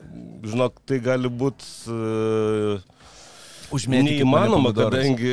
žinok, 0.45 0.79
tai 0.88 1.01
gali 1.03 1.31
būti 1.31 1.67
uh, 1.91 2.95
Užmėtykit 3.73 4.25
mane 4.29 4.45
neįmanoma, 4.45 4.71
kadangi 4.77 5.31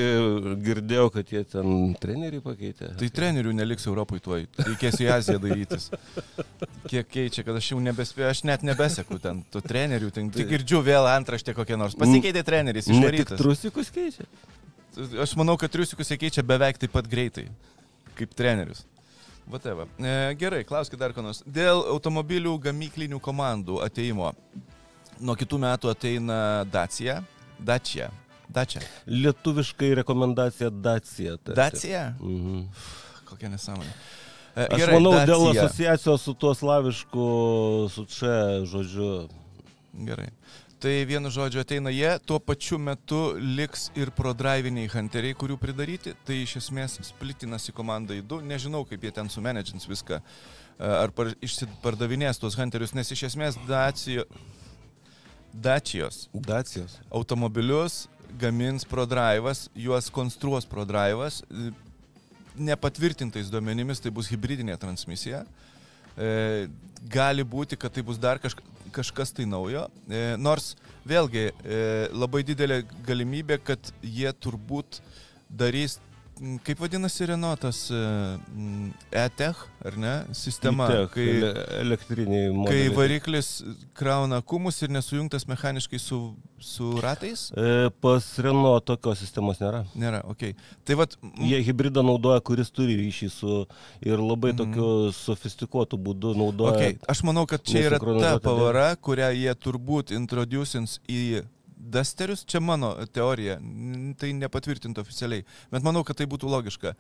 girdėjau, 0.65 1.09
kad 1.13 1.33
jie 1.33 1.43
ten 1.53 1.93
trenerių 2.01 2.41
pakeitė. 2.45 2.93
Tai 3.01 3.09
trenerių 3.19 3.53
neliks 3.59 3.85
Europai 3.91 4.23
tuoj. 4.25 4.47
Reikės 4.57 4.97
į 5.03 5.11
Aziją 5.13 5.43
darytis. 5.43 5.91
Kiek 6.89 7.11
keičia, 7.13 7.45
kad 7.47 7.59
aš 7.59 7.73
jau 7.75 7.81
nebespėjau, 7.85 8.31
aš 8.33 8.43
net 8.49 8.65
nebeseku 8.67 9.21
ten 9.23 9.45
tų 9.53 9.63
trenerių. 9.67 10.11
Tik 10.17 10.49
girdžiu 10.49 10.81
vėl 10.87 11.09
antraštę 11.13 11.55
kokią 11.57 11.79
nors. 11.81 11.99
Pasikeitė 11.99 12.45
treneris, 12.47 12.89
išvarytas. 12.93 13.37
trusikus 13.41 13.93
keičia. 13.93 14.29
Aš 15.23 15.35
manau, 15.41 15.57
kad 15.57 15.73
triusikus 15.73 16.11
jie 16.13 16.19
keičia 16.21 16.43
beveik 16.45 16.77
taip 16.81 16.93
pat 16.93 17.07
greitai, 17.09 17.47
kaip 18.19 18.35
trenerius. 18.37 18.85
Vateva. 19.49 19.87
E, 19.99 20.35
gerai, 20.39 20.63
klauskit 20.69 21.01
dar 21.01 21.15
ko 21.17 21.23
nors. 21.25 21.41
Dėl 21.49 21.81
automobilių 21.91 22.53
gamyklinių 22.63 23.19
komandų 23.25 23.81
ateimo. 23.83 24.31
Nuo 25.23 25.35
kitų 25.39 25.59
metų 25.65 25.91
ateina 25.91 26.39
Dacia. 26.71 27.21
Dacia. 27.59 28.11
Dacia. 28.53 28.83
Lietuviškai 29.09 29.95
rekomendacija 30.03 30.71
Dacia. 30.71 31.37
tarsi. 31.43 31.57
Dacia? 31.59 32.05
Mhm. 32.21 32.63
Kokia 33.33 33.49
nesąmonė. 33.53 33.93
E, 34.55 34.67
Aš 34.69 34.79
gerai, 34.83 34.95
manau, 34.99 35.15
dėl 35.27 35.47
Dacia. 35.49 35.65
asociacijos 35.67 36.27
su 36.29 36.35
tuo 36.37 36.53
slavišku, 36.55 37.27
su 37.95 38.05
čia, 38.13 38.35
žodžiu. 38.69 39.13
Gerai. 40.07 40.29
Tai 40.83 41.05
vienu 41.07 41.31
žodžiu 41.31 41.61
ateina 41.63 41.93
jie, 41.95 42.09
tuo 42.27 42.41
pačiu 42.43 42.75
metu 42.83 43.37
liks 43.39 43.85
ir 43.95 44.11
prodriviniai 44.17 44.89
hunteriai, 44.91 45.37
kurių 45.39 45.55
pridaryti. 45.63 46.17
Tai 46.27 46.35
iš 46.43 46.57
esmės 46.59 46.97
splitinasi 47.07 47.71
komanda 47.77 48.17
į 48.19 48.25
du. 48.27 48.41
Nežinau, 48.43 48.81
kaip 48.91 49.07
jie 49.07 49.13
ten 49.15 49.31
sumenedžins 49.31 49.87
viską. 49.87 50.19
E, 50.19 50.89
Ar 50.91 51.15
par, 51.15 51.31
išsipardavinės 51.39 52.43
tuos 52.43 52.59
hunterius, 52.59 52.97
nes 52.99 53.15
iš 53.15 53.29
esmės 53.31 53.61
Dacio, 53.69 54.27
Dacijos 55.55 56.25
Dacijos. 56.35 56.99
automobilius 57.15 58.09
gamins 58.41 58.83
prodrivas, 58.83 59.69
juos 59.79 60.11
konstruos 60.11 60.67
prodrivas. 60.67 61.45
E, 61.47 61.71
Nepatvirtintais 62.59 63.55
duomenimis 63.55 64.03
tai 64.03 64.11
bus 64.11 64.27
hybridinė 64.35 64.75
transmisija. 64.83 65.47
E, 66.19 66.67
gali 67.07 67.47
būti, 67.47 67.79
kad 67.79 67.95
tai 67.95 68.03
bus 68.03 68.19
dar 68.21 68.43
kažk 68.43 68.61
kažkas 68.95 69.33
tai 69.37 69.47
naujo. 69.49 69.87
E, 70.09 70.23
nors 70.41 70.75
vėlgi 71.09 71.49
e, 71.49 71.53
labai 72.13 72.45
didelė 72.47 72.83
galimybė, 73.07 73.59
kad 73.65 73.93
jie 74.05 74.31
turbūt 74.45 75.01
darys 75.49 75.99
kaip 76.65 76.79
vadinasi 76.81 77.27
Renaultas 77.27 77.91
e-tech, 79.13 79.57
ar 79.85 79.97
ne, 79.97 80.13
sistema, 80.35 80.87
Tech, 80.89 81.11
kai, 81.15 81.27
ele- 81.29 81.67
elektriniai 81.81 82.47
kai 82.49 82.57
modeliai. 82.57 82.95
variklis 82.97 83.49
krauna 83.95 84.41
kumus 84.43 84.81
ir 84.83 84.89
nesujungtas 84.89 85.47
mechaniškai 85.47 85.99
su, 86.01 86.35
su 86.59 86.93
ratais? 87.01 87.51
E, 87.57 87.91
Pas 88.01 88.25
Renault 88.39 88.85
tokios 88.85 89.19
sistemos 89.23 89.59
nėra. 89.61 89.85
Nėra, 89.95 90.23
ok. 90.25 90.55
Tai 90.85 90.95
vad, 91.03 91.17
Jie 91.39 91.63
hybridą 91.63 92.03
naudoja, 92.03 92.41
kuris 92.41 92.71
turi 92.71 92.97
ryšį 92.97 93.31
su 93.31 93.67
ir 94.01 94.19
labai 94.19 94.53
Mhm. 94.53 94.59
tokiu 94.63 95.13
sofistikuotu 95.13 95.97
būdu 95.99 96.35
naudoja. 96.37 96.75
Okay. 96.77 96.99
Aš 97.09 97.23
manau, 97.23 97.47
kad 97.47 97.63
čia 97.63 97.87
yra 97.91 97.99
ta 97.99 98.39
pavara, 98.39 98.97
kurią 98.97 99.31
jie 99.35 99.55
turbūt 99.55 100.11
introducins 100.17 100.99
į 101.09 101.45
dasterius. 101.83 102.45
Čia 102.49 102.61
mano 102.63 102.93
teorija, 103.13 103.59
tai 104.21 104.33
nepatvirtinta 104.39 105.03
oficialiai, 105.03 105.47
bet 105.73 105.87
manau, 105.87 106.05
kad 106.07 106.19
tai 106.19 106.29
būtų 106.31 106.51
logiška. 106.53 106.95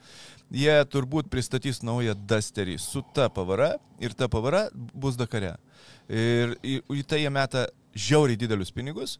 Jie 0.55 0.75
turbūt 0.93 1.31
pristatys 1.33 1.83
naują 1.87 2.17
dasterį 2.17 2.79
su 2.83 3.05
ta 3.15 3.29
pavara 3.33 3.77
ir 4.03 4.17
ta 4.17 4.29
pavara 4.33 4.67
bus 4.75 5.19
Dakare. 5.21 5.55
Ir 6.11 6.57
į, 6.63 6.81
į 6.91 7.07
tai 7.09 7.23
jie 7.23 7.31
meta 7.33 7.69
žiauriai 7.95 8.41
didelius 8.41 8.73
pinigus 8.75 9.19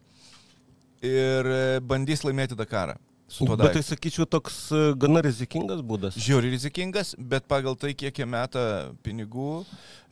ir 1.03 1.49
e, 1.49 1.65
bandys 1.85 2.23
laimėti 2.27 2.59
Dakarą. 2.59 2.99
Bet 3.41 3.73
tai 3.73 3.83
sakyčiau 3.85 4.27
toks 4.29 4.57
e, 4.75 4.81
gana 5.01 5.23
rizikingas 5.25 5.81
būdas. 5.87 6.17
Žiauriai 6.21 6.53
rizikingas, 6.53 7.15
bet 7.17 7.47
pagal 7.49 7.79
tai, 7.81 7.95
kiek 7.97 8.19
jie 8.21 8.27
meta 8.29 8.65
pinigų, 9.07 9.63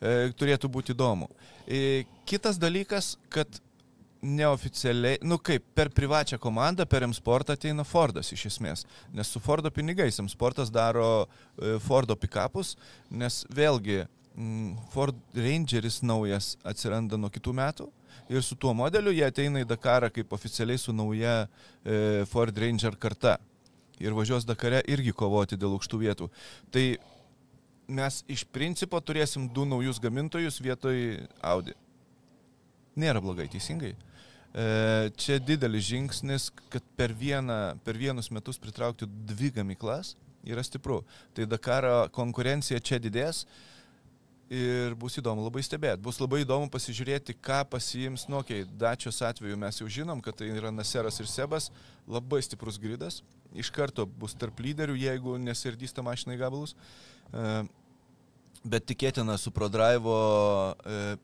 e, 0.01 0.31
turėtų 0.37 0.71
būti 0.73 0.95
įdomu. 0.95 1.29
E, 1.67 2.07
kitas 2.29 2.57
dalykas, 2.61 3.13
kad 3.29 3.61
neoficialiai, 4.21 5.17
nu 5.25 5.37
kaip, 5.41 5.65
per 5.73 5.89
privačią 5.93 6.37
komandą, 6.41 6.85
per 6.85 7.03
M-Sportą 7.07 7.55
ateina 7.57 7.83
Fordas 7.87 8.31
iš 8.33 8.45
esmės. 8.51 8.85
Nes 9.13 9.29
su 9.33 9.41
Fordo 9.41 9.71
pinigais 9.73 10.19
M-Sportas 10.21 10.69
daro 10.73 11.25
e, 11.25 11.77
Fordo 11.81 12.15
pikapus, 12.15 12.75
nes 13.09 13.41
vėlgi 13.49 14.03
mm, 14.03 14.75
Ford 14.93 15.17
Rangeris 15.35 16.01
naujas 16.05 16.53
atsiranda 16.63 17.17
nuo 17.17 17.31
kitų 17.33 17.55
metų. 17.57 17.89
Ir 18.31 18.43
su 18.45 18.55
tuo 18.55 18.73
modeliu 18.77 19.11
jie 19.11 19.25
ateina 19.25 19.63
į 19.63 19.67
Dakarą 19.67 20.11
kaip 20.13 20.33
oficialiai 20.37 20.79
su 20.79 20.93
nauja 20.93 21.41
e, 21.41 22.23
Ford 22.29 22.57
Ranger 22.57 22.95
karta 23.01 23.39
ir 24.01 24.13
važiuos 24.17 24.45
Dakare 24.45 24.83
irgi 24.89 25.13
kovoti 25.17 25.57
dėl 25.59 25.75
aukštų 25.77 26.01
vietų. 26.05 26.29
Tai 26.73 26.85
mes 27.91 28.21
iš 28.31 28.45
principo 28.53 29.01
turėsim 29.01 29.49
du 29.51 29.65
naujus 29.67 29.99
gamintojus 30.01 30.61
vietoj 30.63 31.25
Audi. 31.41 31.75
Nėra 33.01 33.21
blogai, 33.23 33.47
teisingai. 33.51 33.95
E, 34.51 35.11
čia 35.15 35.39
didelis 35.39 35.85
žingsnis, 35.87 36.49
kad 36.69 36.83
per, 36.99 37.13
vieną, 37.15 37.77
per 37.85 37.95
vienus 37.95 38.27
metus 38.35 38.59
pritraukti 38.59 39.07
dvi 39.07 39.51
gamyklas 39.55 40.15
yra 40.43 40.63
stipru. 40.63 41.01
Tai 41.33 41.45
Dakaro 41.47 42.09
konkurencija 42.11 42.81
čia 42.83 42.99
didės 42.99 43.45
ir 44.51 44.97
bus 44.99 45.15
įdomu 45.21 45.45
labai 45.45 45.63
stebėti. 45.63 46.01
Bus 46.03 46.19
labai 46.19 46.41
įdomu 46.43 46.67
pasižiūrėti, 46.73 47.37
ką 47.39 47.61
pasiims, 47.71 48.27
nu, 48.27 48.41
okei, 48.41 48.65
okay, 48.65 48.79
Dačios 48.81 49.21
atveju 49.23 49.59
mes 49.59 49.79
jau 49.79 49.87
žinom, 49.87 50.19
kad 50.23 50.35
tai 50.35 50.49
yra 50.51 50.73
Naseras 50.75 51.21
ir 51.23 51.29
Sebas, 51.31 51.69
labai 52.03 52.41
stiprus 52.43 52.81
gridas, 52.81 53.21
iš 53.55 53.71
karto 53.71 54.03
bus 54.03 54.35
tarp 54.35 54.59
lyderių, 54.59 54.97
jeigu 54.99 55.37
nesirdys 55.39 55.95
tą 55.95 56.03
mašiną 56.03 56.35
į 56.35 56.41
gabalus. 56.43 56.75
Bet 58.61 58.85
tikėtina 58.85 59.39
su 59.41 59.49
ProDrive 59.49 60.11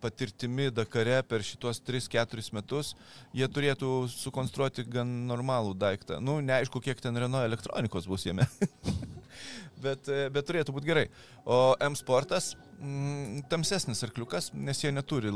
patirtimi 0.02 0.71
Dakare 0.73 1.19
per 1.21 1.43
šitos 1.45 1.78
3-4 1.86 2.47
metus 2.58 2.95
jie 3.38 3.45
turėtų 3.45 3.91
sukonstruoti 4.10 4.88
gan 4.89 5.12
normalų 5.30 5.76
daiktą. 5.78 6.17
Nu, 6.17 6.39
neaišku, 6.41 6.82
kiek 6.82 7.02
ten 7.04 7.17
Renault 7.17 7.45
elektronikos 7.45 8.10
bus 8.10 8.26
jame. 8.26 8.47
bet, 9.86 10.10
e, 10.10 10.28
bet 10.34 10.50
turėtų 10.50 10.73
būti 10.73 10.89
gerai. 10.89 11.06
O 11.45 11.76
M 11.84 11.93
Sportas 12.00 12.56
mm, 12.80 13.45
tamsesnis 13.52 14.02
arkliukas, 14.08 14.50
nes 14.58 14.82
jie 14.82 14.91
neturi, 14.95 15.30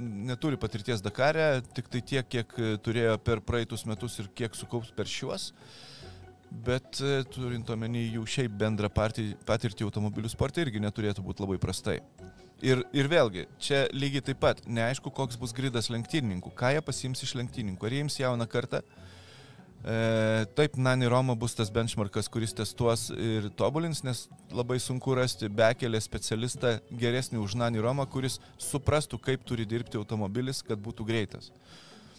neturi 0.00 0.58
patirties 0.60 1.04
Dakare, 1.06 1.62
tik 1.76 1.90
tai 1.92 2.02
tiek, 2.02 2.30
kiek 2.34 2.58
turėjo 2.82 3.14
per 3.22 3.46
praeitus 3.46 3.86
metus 3.86 4.18
ir 4.18 4.30
kiek 4.34 4.58
sukaups 4.58 4.90
per 4.96 5.10
šiuos. 5.10 5.52
Bet 6.50 7.00
e, 7.02 7.22
turint 7.34 7.70
omeny 7.74 8.04
jų 8.14 8.24
šiaip 8.30 8.52
bendrą 8.60 8.90
patirtį 8.92 9.86
automobilių 9.86 10.30
sporte 10.30 10.62
irgi 10.62 10.82
neturėtų 10.82 11.24
būti 11.24 11.42
labai 11.42 11.58
prastai. 11.62 11.98
Ir, 12.64 12.84
ir 12.96 13.08
vėlgi, 13.10 13.48
čia 13.60 13.82
lygiai 13.92 14.22
taip 14.24 14.38
pat 14.40 14.62
neaišku, 14.64 15.10
koks 15.12 15.36
bus 15.40 15.52
gridas 15.52 15.90
lenktynininkų, 15.92 16.52
ką 16.56 16.70
jie 16.76 16.84
pasiims 16.86 17.24
iš 17.26 17.34
lenktynininkų, 17.40 17.86
ar 17.86 17.96
jie 17.96 18.04
jiems 18.04 18.20
jauną 18.22 18.46
kartą. 18.48 18.80
E, 19.84 20.46
taip, 20.56 20.78
Nani 20.80 21.10
Roma 21.10 21.34
bus 21.36 21.52
tas 21.58 21.68
benchmarkas, 21.68 22.30
kuris 22.32 22.54
testuos 22.56 23.10
ir 23.12 23.50
tobulins, 23.58 24.00
nes 24.06 24.22
labai 24.48 24.78
sunku 24.80 25.12
rasti 25.18 25.50
bekelę 25.52 26.00
specialistą 26.00 26.78
geresnį 27.02 27.42
už 27.42 27.58
Nani 27.60 27.82
Roma, 27.84 28.06
kuris 28.08 28.38
suprastų, 28.56 29.20
kaip 29.20 29.44
turi 29.44 29.66
dirbti 29.68 30.00
automobilis, 30.00 30.62
kad 30.64 30.80
būtų 30.80 31.04
greitas. 31.10 31.50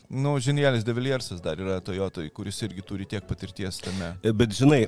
Nu, 0.09 0.39
Žinielis 0.39 0.83
Deviliersas 0.85 1.41
dar 1.41 1.59
yra 1.59 1.79
Toyotoj, 1.81 2.29
kuris 2.33 2.61
irgi 2.61 2.83
turi 2.85 3.07
tiek 3.09 3.25
patirties 3.25 3.79
tame. 3.81 4.13
E, 4.21 4.33
Bet 4.33 4.53
žinai, 4.53 4.85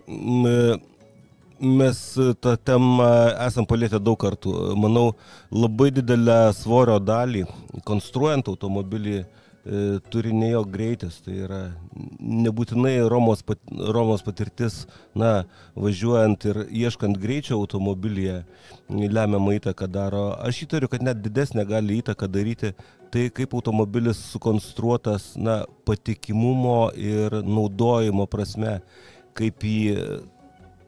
mes 1.59 2.01
tą 2.41 2.53
temą 2.61 3.07
esam 3.47 3.65
palėtę 3.65 3.99
daug 4.03 4.19
kartų. 4.21 4.53
Manau, 4.77 5.15
labai 5.51 5.89
didelę 5.95 6.53
svorio 6.53 6.99
dalį, 7.01 7.47
konstruojant 7.87 8.51
automobilį, 8.51 9.17
e, 9.17 9.81
turi 10.13 10.35
ne 10.37 10.51
jo 10.51 10.61
greitis, 10.69 11.17
tai 11.25 11.39
yra 11.47 11.61
nebūtinai 12.21 12.99
Romos, 13.09 13.41
pat, 13.41 13.57
Romos 13.73 14.21
patirtis, 14.21 14.83
na, 15.17 15.47
važiuojant 15.75 16.45
ir 16.51 16.61
ieškant 16.69 17.17
greičio 17.17 17.57
automobilyje, 17.57 18.43
lemiamą 18.89 19.57
įtaką 19.57 19.89
daro. 19.89 20.27
Aš 20.37 20.67
įtariu, 20.67 20.91
kad 20.93 21.01
net 21.01 21.25
didesnė 21.25 21.65
gali 21.65 22.03
įtaką 22.03 22.29
daryti 22.29 22.75
tai, 23.13 23.27
kaip 23.33 23.53
automobilis 23.57 24.19
sukonstruotas, 24.33 25.33
na, 25.39 25.61
patikimumo 25.87 26.89
ir 26.97 27.41
naudojimo 27.43 28.25
prasme, 28.31 28.79
kaip 29.37 29.63
jį 29.63 30.23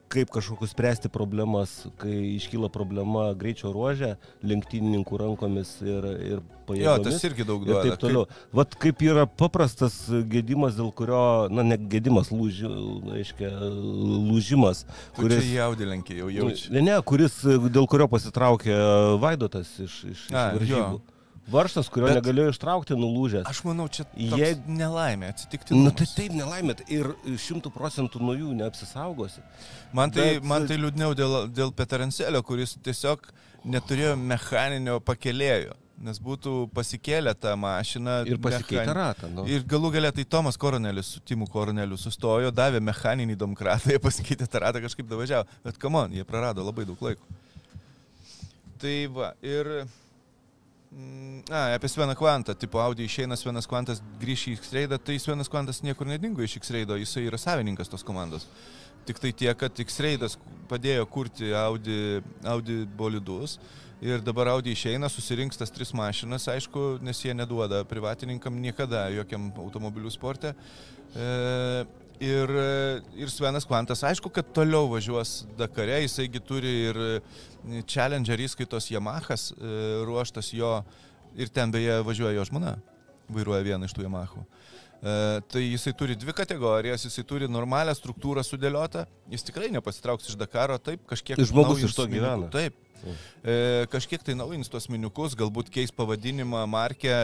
kaip 0.10 0.32
kažkokius 0.34 0.71
spręsti 0.73 1.05
problemas, 1.13 1.84
kai 2.01 2.15
iškyla 2.39 2.71
problema 2.73 3.27
greičio 3.38 3.69
ruožė, 3.69 4.15
lenktynininkų 4.41 5.19
rankomis 5.21 5.75
ir, 5.86 6.08
ir 6.17 6.39
Jo, 6.39 6.41
pajėgomis. 6.65 7.05
tas 7.05 7.27
irgi 7.29 7.45
daug 7.45 7.62
Ir 7.62 7.69
duoda. 7.69 7.84
taip 7.91 8.01
toliau. 8.01 8.23
Vat 8.58 8.73
kaip 8.82 9.03
yra 9.05 9.27
paprastas 9.29 9.99
gedimas, 10.34 10.73
dėl 10.82 10.89
kurio, 10.97 11.21
na, 11.53 11.62
ne 11.62 11.77
gedimas, 11.77 12.32
lūži, 12.34 12.65
aiškia, 13.19 13.51
lūžimas, 14.32 14.82
Kuris... 15.13 15.36
kuris... 15.36 15.45
Čia 15.45 15.62
jaudilinkė 15.62 16.17
jau 16.23 16.32
jaučia. 16.34 16.73
Ne, 16.73 16.82
ne, 16.89 16.97
kuris, 17.05 17.38
dėl 17.69 17.86
kurio 17.89 18.10
pasitraukė 18.10 18.75
Vaidotas 19.21 19.75
iš, 19.77 20.01
iš, 20.10 20.25
iš 20.25 20.34
A, 20.34 20.49
varžybų. 20.58 20.82
jo. 20.97 21.18
Varžtas, 21.51 21.89
kurio 21.89 22.07
Bet- 22.09 22.19
negalėjo 22.19 22.51
ištraukti, 22.53 22.93
nulūžęs. 22.99 23.47
Aš 23.49 23.63
manau, 23.65 23.88
čia 23.89 24.05
Jie- 24.15 24.53
nelaimė 24.67 25.31
atsitikti. 25.33 25.73
Na 25.75 25.89
nu, 25.89 25.91
tai 25.91 26.05
taip 26.15 26.31
nelaimėt 26.38 26.83
ir 26.93 27.12
šimtų 27.25 27.71
procentų 27.73 28.21
nuo 28.21 28.35
jų 28.38 28.53
neapsisaugosi. 28.59 29.41
Man 29.93 30.12
tai, 30.12 30.35
Bet- 30.39 30.43
man 30.43 30.67
tai 30.67 30.77
liūdniau 30.77 31.15
dėl, 31.17 31.38
dėl 31.49 31.71
Peterancelio, 31.73 32.43
kuris 32.43 32.75
tiesiog 32.85 33.29
neturėjo 33.65 34.15
mechaninio 34.19 34.99
pakelėjo, 35.01 35.73
nes 35.99 36.19
būtų 36.23 36.69
pasikėlę 36.71 37.33
tą 37.35 37.55
mašiną. 37.59 38.25
Ir 38.29 38.38
pasikeitė 38.38 38.85
mechan- 38.85 38.95
ratą. 38.95 39.29
Nu. 39.33 39.45
Ir 39.49 39.63
galų 39.63 39.91
galę 39.97 40.12
tai 40.15 40.23
Tomas 40.23 40.55
Koronelis 40.57 41.05
su 41.15 41.19
Timu 41.19 41.47
Koroneliu 41.47 41.97
sustojo, 41.97 42.51
davė 42.51 42.79
mechaninį 42.79 43.35
domkratą, 43.35 43.89
jie 43.95 43.99
pasikeitė 43.99 44.47
tą 44.47 44.62
ratą 44.63 44.79
kažkaip 44.85 45.09
davažiavo. 45.09 45.47
Bet 45.65 45.77
kamon, 45.77 46.12
jie 46.13 46.23
prarado 46.23 46.63
labai 46.63 46.85
daug 46.85 47.01
laiko. 47.01 47.25
Tai 48.79 48.93
va, 49.12 49.33
ir... 49.43 49.88
mm, 50.91 51.43
A, 51.52 51.73
apie 51.75 51.89
Sveną 51.89 52.15
Kvantą, 52.15 52.56
tipo 52.56 52.82
Audi 52.82 53.06
išeina 53.06 53.38
Svenas 53.38 53.67
Kvantas 53.67 54.02
grįš 54.21 54.45
į 54.52 54.54
X-Raidą, 54.60 54.99
tai 55.02 55.19
Svenas 55.19 55.49
Kvantas 55.49 55.84
niekur 55.86 56.08
nedingo 56.10 56.43
iš 56.45 56.58
X-Raido, 56.60 56.97
jisai 56.99 57.25
yra 57.30 57.38
savininkas 57.38 57.89
tos 57.89 58.06
komandos. 58.06 58.47
Tik 59.08 59.21
tai 59.21 59.32
tiek, 59.34 59.58
kad 59.58 59.80
X-Raidas 59.80 60.38
padėjo 60.69 61.06
kurti 61.10 61.54
Audi, 61.56 62.19
Audi 62.45 62.84
bolidus 62.97 63.58
ir 64.02 64.21
dabar 64.23 64.52
Audi 64.54 64.73
išeina, 64.75 65.10
susirinks 65.12 65.60
tas 65.60 65.71
tris 65.73 65.91
mašinas, 65.95 66.47
aišku, 66.52 66.99
nes 67.04 67.19
jie 67.23 67.34
neduoda 67.36 67.82
privatininkam 67.88 68.60
niekada 68.62 69.08
jokiam 69.13 69.50
automobilių 69.60 70.12
sporte. 70.13 70.54
E, 71.15 71.85
ir, 72.19 72.53
ir 73.17 73.31
Svenas 73.31 73.67
Kvantas, 73.67 74.03
aišku, 74.07 74.31
kad 74.33 74.51
toliau 74.55 74.89
važiuos 74.91 75.43
Dakare, 75.59 76.01
jisaigi 76.03 76.41
turi 76.43 76.73
ir 76.89 76.99
Challenger 77.89 78.39
įskaitos 78.43 78.89
Yamahas 78.91 79.49
e, 79.51 79.73
ruoštas 80.07 80.53
jo 80.55 80.79
ir 81.39 81.51
ten 81.53 81.71
beje 81.71 81.99
važiuoja 82.05 82.35
jo 82.37 82.45
žmona, 82.49 82.77
vairuoja 83.29 83.65
vieną 83.65 83.89
iš 83.89 83.95
tų 83.95 84.07
Yamahų. 84.07 84.43
E, 84.99 85.15
tai 85.47 85.63
jisai 85.63 85.93
turi 85.95 86.17
dvi 86.19 86.35
kategorijas, 86.35 87.05
jisai 87.07 87.23
turi 87.27 87.47
normalią 87.51 87.95
struktūrą 87.95 88.43
sudėliotą, 88.43 89.05
jis 89.31 89.45
tikrai 89.47 89.71
nepasitrauks 89.75 90.31
iš 90.31 90.39
Dakaro, 90.39 90.79
taip, 90.83 91.05
kažkiek... 91.09 91.39
Žmogus 91.39 91.79
naujins 91.79 91.91
iš 91.91 91.97
to 91.99 92.07
gyvena. 92.11 92.51
Taip. 92.51 92.75
E, 93.08 93.85
kažkiek 93.91 94.23
tai 94.25 94.35
naujins 94.37 94.71
tuos 94.71 94.89
miniukus, 94.91 95.35
galbūt 95.39 95.71
keis 95.73 95.93
pavadinimą, 95.95 96.65
markę. 96.69 97.15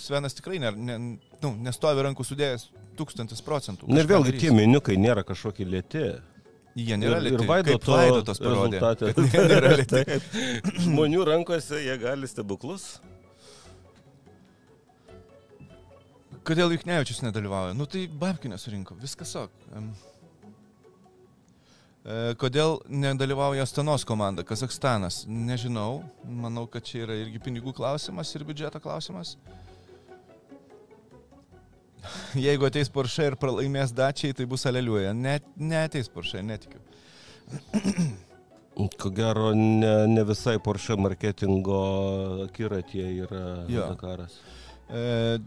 Svenas 0.00 0.36
tikrai 0.38 0.60
ne, 0.62 0.72
ne, 0.76 0.98
nu, 1.42 1.52
nestovi 1.66 2.06
rankų 2.08 2.26
sudėjęs 2.26 2.70
tūkstantis 2.98 3.44
procentų. 3.44 3.88
Na 3.90 4.02
ir 4.02 4.10
vėlgi 4.10 4.34
darys. 4.34 4.44
tie 4.44 4.54
miniukai 4.54 4.98
nėra 5.00 5.24
kažkokie 5.26 5.68
lėti. 5.68 6.04
Jie 6.78 6.96
nėra 6.96 7.18
ir, 7.18 7.26
lėti. 7.26 7.38
ir 7.42 7.48
Vaidoto 7.48 7.96
Vaidotas 7.96 8.40
parodė. 8.42 8.80
nėra 9.50 9.72
lėti. 9.80 10.20
Žmonių 10.86 11.24
rankose 11.28 11.82
jie 11.82 11.96
gali 12.00 12.30
stebuklus. 12.30 12.92
Kodėl 16.46 16.72
Juknevičius 16.72 17.20
nedalyvauja? 17.26 17.74
Nu 17.76 17.84
tai 17.90 18.06
Babkinė 18.08 18.56
surinko, 18.58 18.96
viskas 19.02 19.34
ok. 19.38 19.66
Em. 19.76 19.90
E, 22.00 22.34
Kodėl 22.40 22.78
nedalyvauja 22.88 23.66
Stanos 23.68 24.06
komanda, 24.08 24.44
Kazakstanas? 24.46 25.24
Nežinau, 25.28 26.00
manau, 26.24 26.64
kad 26.70 26.86
čia 26.86 27.04
yra 27.04 27.18
irgi 27.20 27.42
pinigų 27.44 27.74
klausimas 27.76 28.32
ir 28.36 28.46
biudžeto 28.48 28.80
klausimas. 28.80 29.34
Jeigu 32.46 32.64
ateis 32.70 32.88
Porsche 32.92 33.28
ir 33.28 33.36
pralaimės 33.40 33.92
dačiai, 33.92 34.32
tai 34.36 34.48
bus 34.48 34.64
aleliuoja. 34.70 35.12
Net, 35.12 35.44
neteis 35.60 36.08
Porsche, 36.12 36.40
netikiu. 36.46 36.80
Ko 39.00 39.10
gero, 39.12 39.50
ne, 39.52 39.92
ne 40.08 40.24
visai 40.24 40.56
Porsche 40.62 40.96
marketingo 40.96 41.80
akiratie 42.46 43.04
yra 43.26 43.44
Jo. 43.68 43.90
Dakaras. 43.92 44.38
E, 44.88 45.38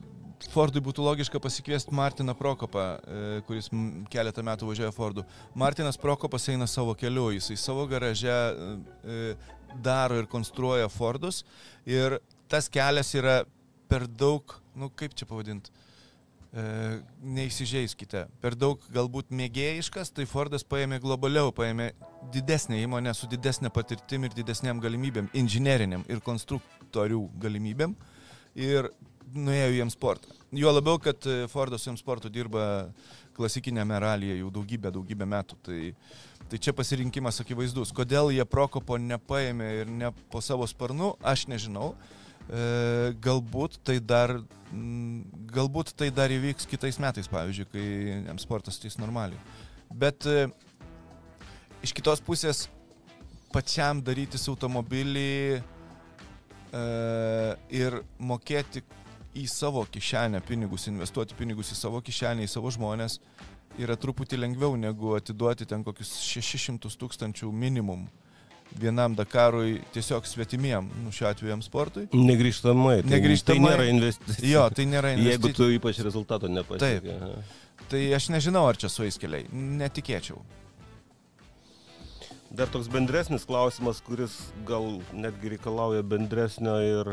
Fordui 0.52 0.82
būtų 0.84 1.04
logiška 1.06 1.40
pasikviesti 1.42 1.94
Martiną 1.96 2.34
Prokopą, 2.38 2.84
e, 2.84 3.42
kuris 3.48 3.70
keletą 4.12 4.44
metų 4.46 4.70
važiuoja 4.70 4.92
Fordu. 4.96 5.24
Martinas 5.56 5.98
Prokopas 5.98 6.48
eina 6.50 6.68
savo 6.68 6.96
keliu, 6.96 7.30
jisai 7.34 7.58
savo 7.58 7.86
garaže 7.88 8.34
e, 8.34 8.74
e, 9.04 9.36
daro 9.84 10.20
ir 10.20 10.28
konstruoja 10.30 10.90
Fordus 10.90 11.44
ir 11.86 12.20
tas 12.52 12.70
kelias 12.70 13.14
yra 13.16 13.44
per 13.90 14.08
daug, 14.08 14.56
nu 14.76 14.90
kaip 14.90 15.16
čia 15.18 15.26
pavadinti, 15.30 15.74
neįsižeiskite, 16.54 18.28
per 18.42 18.54
daug 18.54 18.82
galbūt 18.94 19.32
mėgėjiškas, 19.34 20.12
tai 20.14 20.28
Fordas 20.30 20.62
paėmė 20.62 21.00
globaliau, 21.02 21.50
paėmė 21.50 21.88
didesnę 22.34 22.78
įmonę 22.84 23.16
su 23.18 23.26
didesnė 23.32 23.72
patirtim 23.74 24.28
ir 24.28 24.36
didesniam 24.38 24.78
galimybėm, 24.82 25.32
inžineriniam 25.34 26.06
ir 26.14 26.22
konstruktorių 26.22 27.24
galimybėm 27.42 27.96
ir 28.54 28.92
nuėjo 29.34 29.74
į 29.74 29.84
M-sportą. 29.88 30.34
Juo 30.54 30.72
labiau, 30.74 31.00
kad 31.02 31.26
e, 31.30 31.44
Fordas 31.52 31.86
su 31.86 31.92
M-sportu 31.94 32.32
dirba 32.34 32.66
klasikinėme 33.38 33.98
ralyje 34.02 34.38
jau 34.40 34.50
daugybę, 34.54 34.92
daugybę 34.94 35.28
metų. 35.30 35.58
Tai, 35.66 35.80
tai 36.52 36.60
čia 36.62 36.74
pasirinkimas 36.78 37.42
akivaizdus. 37.42 37.94
Kodėl 37.96 38.32
jie 38.36 38.46
Prokopo 38.46 39.00
nepaėmė 39.02 39.70
ir 39.82 39.90
ne 39.90 40.12
po 40.32 40.44
savo 40.46 40.68
sparnu, 40.70 41.14
aš 41.34 41.48
nežinau. 41.52 41.94
E, 42.44 43.14
galbūt 43.24 43.80
tai 43.88 43.98
dar, 44.04 44.36
m, 44.72 45.24
galbūt 45.54 45.94
tai 45.98 46.12
dar 46.14 46.34
įvyks 46.34 46.68
kitais 46.70 47.00
metais, 47.00 47.30
pavyzdžiui, 47.32 47.70
kai 47.72 47.86
M-sportas 48.36 48.80
ateis 48.80 49.00
normaliai. 49.02 49.40
Bet 49.94 50.28
e, 50.28 50.48
iš 51.86 51.94
kitos 51.96 52.22
pusės 52.24 52.68
pačiam 53.54 54.02
darytis 54.04 54.48
automobilį 54.52 55.30
e, 55.56 56.84
ir 57.80 58.02
mokėti 58.20 58.84
į 59.36 59.48
savo 59.50 59.86
kišenę 59.90 60.42
pinigus, 60.48 60.88
investuoti 60.92 61.36
pinigus 61.38 61.72
į 61.74 61.78
savo 61.80 62.02
kišenę, 62.06 62.46
į 62.46 62.52
savo 62.52 62.72
žmonės 62.74 63.20
yra 63.82 63.96
truputį 63.98 64.38
lengviau 64.38 64.76
negu 64.78 65.16
atiduoti 65.18 65.66
ten 65.66 65.84
kokius 65.84 66.12
600 66.30 66.92
tūkstančių 67.02 67.50
minimum 67.52 68.06
vienam 68.80 69.14
Dakarui 69.16 69.82
tiesiog 69.94 70.26
svetimiem, 70.26 70.88
nu 71.04 71.12
šiuo 71.14 71.28
atveju 71.30 71.52
jam 71.52 71.62
sportui. 71.62 72.08
Negrįžtamai. 72.14 73.02
Tai, 73.04 73.12
Negrįžtamai. 73.12 73.60
Tai 73.60 73.76
nėra 73.78 73.86
investicija. 73.92 74.50
Jo, 74.50 74.64
tai 74.74 74.86
nėra 74.90 75.12
Jeigu 75.14 75.28
investicija. 75.28 75.54
tu 75.60 75.68
ypač 75.76 76.00
rezultato 76.06 76.50
nepasiekai. 76.50 77.18
aha. 77.20 77.44
Tai 77.92 78.02
aš 78.18 78.30
nežinau, 78.34 78.66
ar 78.70 78.80
čia 78.80 78.90
sueis 78.90 79.20
keliai. 79.22 79.46
Netikėčiau. 79.54 80.40
Dar 82.54 82.70
toks 82.70 82.86
bendresnis 82.86 83.48
klausimas, 83.50 83.98
kuris 84.06 84.34
gal 84.68 85.00
netgi 85.10 85.50
reikalauja 85.56 86.04
bendresnio 86.06 86.76
ir 86.86 87.08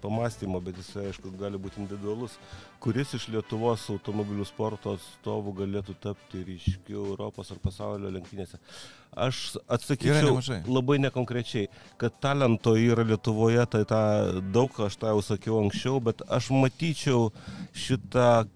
pamastymo, 0.00 0.56
bet 0.64 0.78
jis, 0.80 0.88
aišku, 1.02 1.34
gali 1.36 1.60
būti 1.60 1.82
individualus. 1.82 2.38
Kuris 2.80 3.12
iš 3.18 3.26
Lietuvos 3.34 3.84
automobilių 3.92 4.46
sporto 4.48 4.94
atstovų 4.96 5.52
galėtų 5.60 5.98
tapti 6.00 6.40
ryškiu 6.48 7.02
Europos 7.10 7.52
ar 7.52 7.60
pasaulio 7.60 8.14
lenktynėse? 8.14 8.56
Aš 9.12 9.58
atsakyčiau 9.68 10.40
labai 10.64 10.96
nekonkrečiai, 11.04 11.68
kad 12.00 12.16
talento 12.24 12.72
yra 12.80 13.04
Lietuvoje, 13.04 13.68
tai 13.68 13.84
tą 13.92 14.02
daug, 14.48 14.80
aš 14.88 14.96
tą 15.02 15.12
jau 15.12 15.20
sakiau 15.28 15.60
anksčiau, 15.60 16.00
bet 16.08 16.24
aš 16.24 16.48
matyčiau 16.56 17.34
šitą 17.76 18.46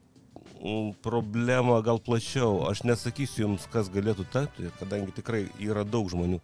problemą 1.03 1.81
gal 1.83 2.01
plačiau. 2.03 2.67
Aš 2.69 2.83
nesakysiu 2.89 3.47
jums, 3.47 3.67
kas 3.73 3.91
galėtų 3.93 4.27
tapti, 4.33 4.69
kadangi 4.81 5.15
tikrai 5.17 5.45
yra 5.63 5.85
daug 5.89 6.11
žmonių. 6.13 6.41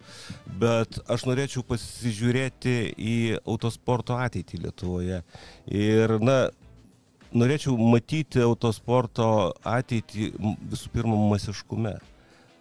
Bet 0.61 1.01
aš 1.12 1.27
norėčiau 1.29 1.64
pasižiūrėti 1.69 2.77
į 2.97 3.17
autosporto 3.45 4.17
ateitį 4.17 4.62
Lietuvoje. 4.64 5.23
Ir, 5.69 6.17
na, 6.25 6.39
norėčiau 7.37 7.77
matyti 7.77 8.43
autosporto 8.45 9.31
ateitį 9.67 10.33
visų 10.73 10.93
pirma 10.95 11.19
masiškume. 11.33 11.97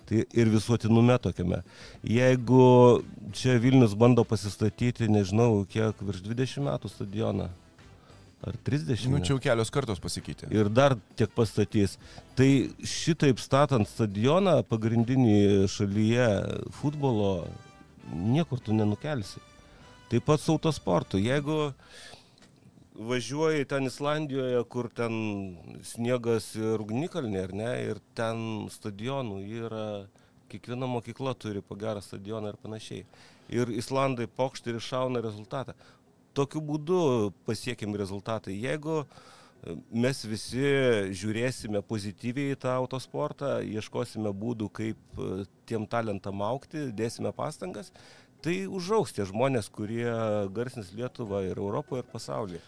Tai 0.06 0.22
ir 0.38 0.50
visuotinume 0.54 1.16
tokiame. 1.18 1.64
Jeigu 2.06 2.66
čia 3.34 3.56
Vilnius 3.58 3.96
bando 3.98 4.22
pasistatyti, 4.28 5.08
nežinau, 5.10 5.64
kiek 5.66 5.98
virš 6.06 6.22
20 6.28 6.68
metų 6.68 6.92
stadioną, 6.92 7.48
ar 8.48 8.58
30 8.68 9.08
Nu, 9.10 9.20
čia 9.20 9.34
jau 9.36 9.40
kelios 9.42 9.72
kartos 9.74 10.00
pasikeitė. 10.00 10.50
ir 10.54 10.70
dar 10.70 10.96
tiek 11.18 11.32
pastatys. 11.36 11.98
Tai 12.36 12.50
šitaip 12.84 13.40
statant 13.42 13.88
stadioną 13.90 14.62
pagrindinį 14.70 15.68
šalyje 15.72 16.28
futbolo, 16.82 17.48
niekur 18.14 18.60
tu 18.60 18.74
nenukelsi. 18.74 19.42
Taip 20.10 20.26
pat 20.26 20.40
su 20.40 20.54
autosportu. 20.54 21.18
Jeigu 21.18 21.74
važiuoji 22.96 23.66
ten 23.66 23.86
Islandijoje, 23.90 24.64
kur 24.72 24.90
ten 24.94 25.16
sniegas 25.84 26.54
ir 26.56 26.80
ugnikalnė, 26.84 27.42
ar 27.44 27.54
ne, 27.54 27.72
ir 27.90 28.00
ten 28.16 28.68
stadionų 28.72 29.42
yra, 29.66 29.88
kiekviena 30.52 30.88
mokykla 30.88 31.34
turi 31.36 31.62
po 31.66 31.76
gerą 31.76 32.04
stadioną 32.06 32.54
ir 32.54 32.60
panašiai. 32.62 33.06
Ir 33.50 33.70
Islandai 33.70 34.26
pokštai 34.32 34.72
ir 34.74 34.80
iššauna 34.80 35.22
rezultatą. 35.22 35.76
Tokiu 36.36 36.62
būdu 36.66 37.00
pasiekime 37.48 37.98
rezultatai. 38.02 38.58
Jeigu 38.60 39.02
e, 39.04 39.78
mes 39.96 40.24
visi 40.28 40.66
žiūrėsime 41.16 41.82
pozityviai 41.88 42.56
į 42.56 42.60
tą 42.66 42.76
autosportą, 42.82 43.58
ieškosime 43.64 44.34
būdų, 44.36 44.70
kaip 44.82 45.20
e, 45.20 45.46
tiem 45.70 45.88
talentam 45.90 46.44
aukti, 46.46 46.90
dėsime 46.96 47.32
pastangas, 47.36 47.94
tai 48.46 48.66
užaugs 48.68 49.16
tie 49.16 49.26
žmonės, 49.26 49.72
kurie 49.74 50.10
garsins 50.54 50.92
Lietuvą 50.94 51.46
ir 51.48 51.58
Europoje, 51.58 52.04
ir 52.04 52.12
pasaulyje. 52.12 52.62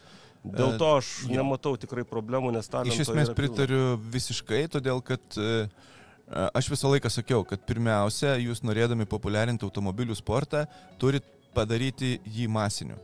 Dėl 0.47 0.73
E, 0.73 0.77
to 0.79 0.89
aš 0.97 1.11
jo. 1.25 1.35
nematau 1.35 1.75
tikrai 1.79 2.05
problemų, 2.07 2.53
nes 2.55 2.69
talento 2.71 2.95
Iš 2.95 3.07
esmės 3.07 3.31
pritariu 3.35 3.97
visiškai, 4.13 4.63
todėl 4.71 5.01
kad 5.05 5.39
e, 5.41 5.67
aš 6.55 6.71
visą 6.71 6.91
laiką 6.93 7.11
sakiau, 7.11 7.43
kad 7.47 7.63
pirmiausia, 7.67 8.35
jūs 8.41 8.63
norėdami 8.65 9.07
populiarinti 9.09 9.67
automobilių 9.67 10.15
sportą, 10.17 10.65
turit 11.01 11.25
padaryti 11.57 12.17
jį 12.25 12.47
masiniu. 12.53 12.99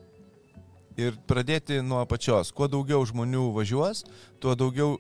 Ir 1.00 1.16
pradėti 1.30 1.80
nuo 1.82 2.04
apačios. 2.04 2.52
Kuo 2.54 2.68
daugiau 2.70 3.02
žmonių 3.10 3.48
važiuos, 3.56 4.04
tuo 4.44 4.54
daugiau 4.60 5.00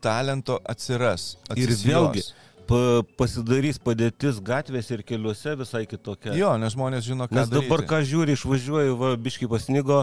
talento 0.00 0.58
atsiras. 0.64 1.34
Ir 1.52 1.68
atsisijos. 1.68 1.84
vėlgi, 1.86 2.22
pa, 2.68 2.80
pasidarys 3.18 3.78
padėtis 3.82 4.40
gatvėse 4.44 4.96
ir 4.96 5.02
keliuose 5.06 5.56
visai 5.60 5.84
kitokia. 5.90 6.34
Jo, 6.38 6.54
nes 6.60 6.74
žmonės 6.76 7.06
žino, 7.06 7.28
ką 7.28 7.36
Nes 7.40 7.52
dabar 7.52 7.82
daryti. 7.82 7.90
ką 7.92 8.00
žiūri, 8.12 8.36
išvažiuoju, 8.38 8.98
va, 9.00 9.14
biški 9.16 9.48
pasnigo, 9.50 10.02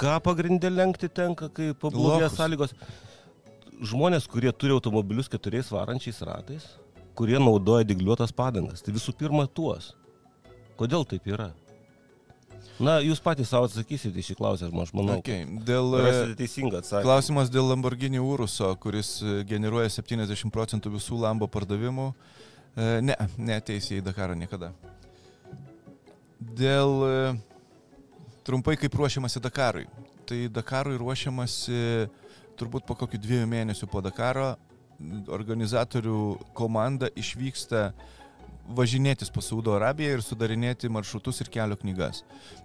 ką 0.00 0.18
pagrindė 0.24 0.72
lenkti 0.72 1.08
tenka, 1.08 1.50
kai 1.54 1.72
pablogės 1.74 2.32
Lokus. 2.32 2.38
sąlygos. 2.38 2.76
Žmonės, 3.84 4.28
kurie 4.30 4.52
turi 4.54 4.72
automobilius 4.72 5.28
keturiais 5.28 5.68
varančiais 5.74 6.22
ratais, 6.24 6.66
kurie 7.18 7.38
naudoja 7.42 7.84
digliuotas 7.86 8.32
padangas, 8.32 8.82
tai 8.82 8.94
visų 8.94 9.14
pirma 9.18 9.46
tuos. 9.50 9.92
Kodėl 10.78 11.04
taip 11.06 11.26
yra? 11.30 11.52
Na, 12.82 12.96
jūs 13.04 13.20
patys 13.22 13.52
savo 13.52 13.68
atsakysite 13.68 14.18
į 14.18 14.24
šį 14.28 14.34
klausimą, 14.38 14.82
aš 14.82 14.92
manau. 14.96 15.18
Okay. 15.22 15.44
Dėl, 15.66 15.94
e, 16.00 16.14
teisingą 16.38 16.80
atsakymą. 16.80 17.04
Klausimas 17.06 17.52
dėl 17.52 17.68
Lamborghini 17.70 18.18
Uruso, 18.18 18.72
kuris 18.82 19.20
e, 19.22 19.36
generuoja 19.46 19.92
70 19.94 20.50
procentų 20.54 20.96
visų 20.96 21.20
Lambo 21.22 21.46
pardavimų. 21.50 22.10
E, 22.10 22.88
Ne, 23.06 23.14
neteis 23.38 23.86
į 23.94 24.00
Dakarą 24.02 24.34
niekada. 24.34 24.72
Dėl 26.42 26.90
trumpai 28.44 28.74
kaip 28.80 28.96
ruošiamasi 28.98 29.38
Dakarui. 29.44 29.86
Tai 30.26 30.38
Dakarui 30.50 30.98
ruošiamasi 30.98 31.78
turbūt 32.58 32.86
po 32.88 32.96
kokių 32.98 33.20
dviejų 33.22 33.46
mėnesių 33.50 33.88
po 33.90 34.02
Dakaro. 34.04 34.56
Organizatorių 35.34 36.18
komanda 36.56 37.08
išvyksta 37.18 37.92
važinėtis 38.68 39.30
po 39.32 39.42
Saudo 39.44 39.74
Arabiją 39.76 40.16
ir 40.16 40.24
sudarinėti 40.24 40.90
maršrutus 40.92 41.42
ir 41.44 41.50
kelio 41.52 41.76
knygas. 41.80 42.22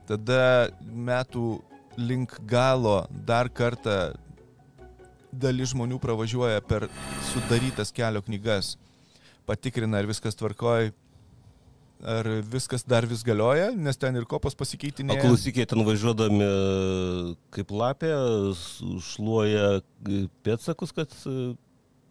Tada 0.07 0.69
metų 0.79 1.59
link 1.99 2.37
galo 2.47 3.03
dar 3.11 3.49
kartą 3.51 4.13
dalis 5.31 5.73
žmonių 5.73 5.99
pravažiuoja 6.01 6.63
per 6.65 6.87
sudarytas 7.33 7.91
kelio 7.93 8.23
knygas, 8.25 8.77
patikrina, 9.49 9.99
ar 9.99 10.09
viskas 10.09 10.37
tvarkoj, 10.39 10.91
ar 11.99 12.29
viskas 12.47 12.85
dar 12.87 13.05
vis 13.09 13.23
galioja, 13.27 13.69
nes 13.75 13.99
ten 13.99 14.15
ir 14.15 14.25
kopos 14.29 14.55
O 14.55 14.61
pasikeitinėja. 14.61 15.21
klausykit, 15.25 15.69
ten 15.69 15.83
važiuodami 15.85 16.47
kaip 17.53 17.73
lapė, 17.75 18.13
šluoja 19.11 19.81
pėtsakus, 20.45 20.95
kad 20.95 21.13
e, 21.27 21.51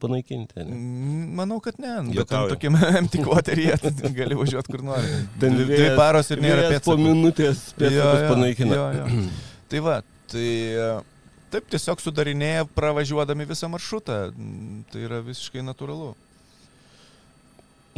panaikinti. 0.01 0.63
Ne? 0.63 0.75
Mm, 0.77 1.27
Manau, 1.39 1.59
kad 1.65 1.79
ne. 1.83 1.95
nu, 2.07 2.15
Bet 2.17 2.31
tokiame 2.33 2.81
empty 3.01 3.21
quarteryje 3.25 3.77
tai 4.01 4.13
gali 4.17 4.39
važiuoti 4.39 4.73
kur 4.75 4.85
nori. 4.87 5.11
Ten 5.43 5.59
dvi, 5.59 5.83
paros 5.99 6.31
ir 6.35 6.43
nėra 6.45 6.69
vėjas 6.69 6.85
Po 6.87 6.95
pėdsakų. 6.95 7.05
minutės 7.05 7.65
pėtsakus 7.79 8.25
panaikina. 8.33 8.79
Jo, 8.81 8.89
jo. 9.03 9.29
Tai 9.69 9.81
va, 9.85 9.99
tai 10.33 10.47
e, 10.81 10.85
taip 11.53 11.67
tiesiog 11.75 12.01
sudarinėja 12.01 12.65
pravažiuodami 12.79 13.45
visą 13.51 13.69
maršrutą. 13.69 14.17
Mm, 14.33 14.79
Tai 14.93 15.03
yra 15.05 15.19
visiškai 15.27 15.61
natūralu. 15.67 16.15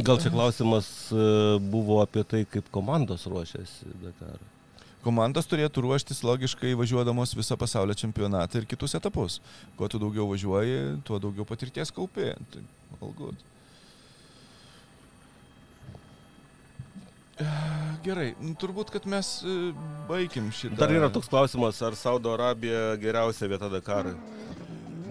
Gal 0.01 0.17
čia 0.19 0.31
klausimas 0.33 0.87
e, 1.13 1.23
buvo 1.71 1.99
apie 2.03 2.23
tai, 2.27 2.41
kaip 2.49 2.67
komandos 2.73 3.23
ruošiasi 3.29 3.91
Dakarą. 4.01 4.47
Komandos 5.01 5.47
turėtų 5.49 5.81
ruoštis 5.85 6.21
logiškai 6.25 6.75
važiuodamos 6.77 7.33
visą 7.33 7.57
pasaulio 7.57 7.95
čempionatą 7.97 8.61
ir 8.61 8.67
kitus 8.69 8.93
etapus. 8.99 9.39
Kuo 9.77 9.89
tu 9.89 10.01
daugiau 10.01 10.27
važiuoji, 10.29 11.01
tuo 11.07 11.17
daugiau 11.21 11.47
patirties 11.49 11.93
kaupi. 11.95 12.35
Tai 12.53 12.61
good. 13.17 13.47
Gerai, 18.05 18.31
nu, 18.41 18.53
turbūt, 18.59 18.91
kad 18.93 19.05
mes 19.09 19.27
e, 19.41 19.55
baigim 20.09 20.49
šitą. 20.53 20.77
Dar 20.77 20.93
yra 20.93 21.09
toks 21.13 21.29
klausimas, 21.31 21.81
ar 21.85 21.97
Saudo 21.97 22.33
Arabija 22.35 22.95
geriausia 23.01 23.49
vieta 23.49 23.69
Dakarui. 23.71 24.13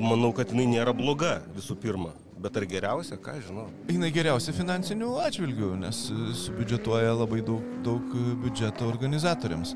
Manau, 0.00 0.30
kad 0.34 0.50
jinai 0.52 0.68
nėra 0.70 0.94
bloga 0.96 1.40
visų 1.56 1.76
pirma. 1.82 2.14
Bet 2.40 2.56
ar 2.56 2.64
geriausia, 2.64 3.18
ką 3.20 3.34
žinau. 3.44 3.66
Jinai 3.90 4.08
geriausia 4.14 4.54
finansinių 4.56 5.10
atžvilgių, 5.26 5.74
nes 5.82 6.06
e, 6.08 6.30
subiudžetuoja 6.46 7.12
labai 7.18 7.42
daug, 7.44 7.66
daug 7.84 8.14
e, 8.16 8.22
biudžeto 8.40 8.88
organizatoriams. 8.88 9.74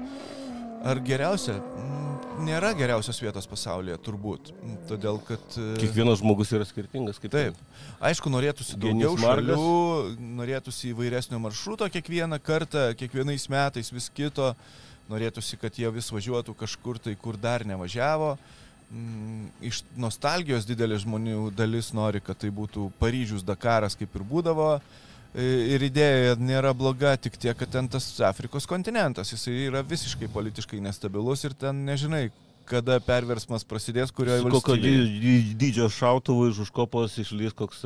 Ar 0.85 1.01
geriausia? 1.05 1.59
Mm, 1.61 2.01
Nėra 2.45 2.73
geriausios 2.77 3.21
vietos 3.23 3.47
pasaulyje, 3.49 3.99
turbūt. 4.05 4.55
Mm, 4.57 4.79
Todėl, 4.89 5.21
kad... 5.29 5.45
e, 5.61 5.77
Kiekvienas 5.83 6.23
žmogus 6.23 6.55
yra 6.57 6.65
skirtingas, 6.69 7.21
kaip 7.21 7.37
Taip. 7.37 7.61
Aišku, 8.05 8.33
norėtųsi 8.33 8.81
daugiau 8.81 9.13
šalių, 9.21 9.61
norėtųsi 10.41 10.95
įvairesnio 10.95 11.43
maršruto 11.45 11.89
kiekvieną 11.93 12.41
kartą, 12.45 12.89
kiekvienais 12.97 13.45
metais 13.53 13.93
vis 13.93 14.09
kito, 14.09 14.55
norėtųsi, 15.13 15.61
kad 15.61 15.77
jie 15.77 15.93
vis 15.93 16.09
važiuotų 16.17 16.57
kažkur 16.65 16.97
tai, 16.97 17.13
kur 17.21 17.37
dar 17.37 17.69
nevažiavo. 17.69 18.39
Mm, 18.93 19.49
Iš 19.65 19.81
nostalgijos 19.97 20.67
didelė 20.69 20.99
žmonių 21.03 21.49
dalis 21.57 21.93
nori, 21.97 22.21
kad 22.21 22.37
tai 22.39 22.51
būtų 22.55 22.91
Paryžius, 23.01 23.43
Dakaras, 23.47 23.97
kaip 23.97 24.15
ir 24.15 24.23
būdavo. 24.29 24.81
E, 25.35 25.75
Ir 25.75 25.83
idėja 25.83 26.37
nėra 26.39 26.71
bloga, 26.77 27.17
tik 27.19 27.35
tiek, 27.41 27.57
kad 27.59 27.71
ten 27.73 27.89
tas 27.91 28.07
Afrikos 28.23 28.67
kontinentas, 28.71 29.33
jisai 29.35 29.65
yra 29.67 29.83
visiškai 29.83 30.29
politiškai 30.31 30.79
nestabilus 30.85 31.43
ir 31.45 31.55
ten 31.59 31.81
nežinai, 31.89 32.29
kada 32.65 33.01
perversmas 33.03 33.65
prasidės, 33.67 34.13
kurioje 34.15 34.41
Su 34.45 34.49
kokio 34.53 34.77
valstybėje. 34.77 35.01
dy- 35.09 35.21
dy- 35.25 35.57
dydžio 35.65 35.89
šautuvu 35.93 36.47
iš 36.53 36.63
užkopos 36.69 37.19
išlys 37.21 37.53
koks 37.53 37.83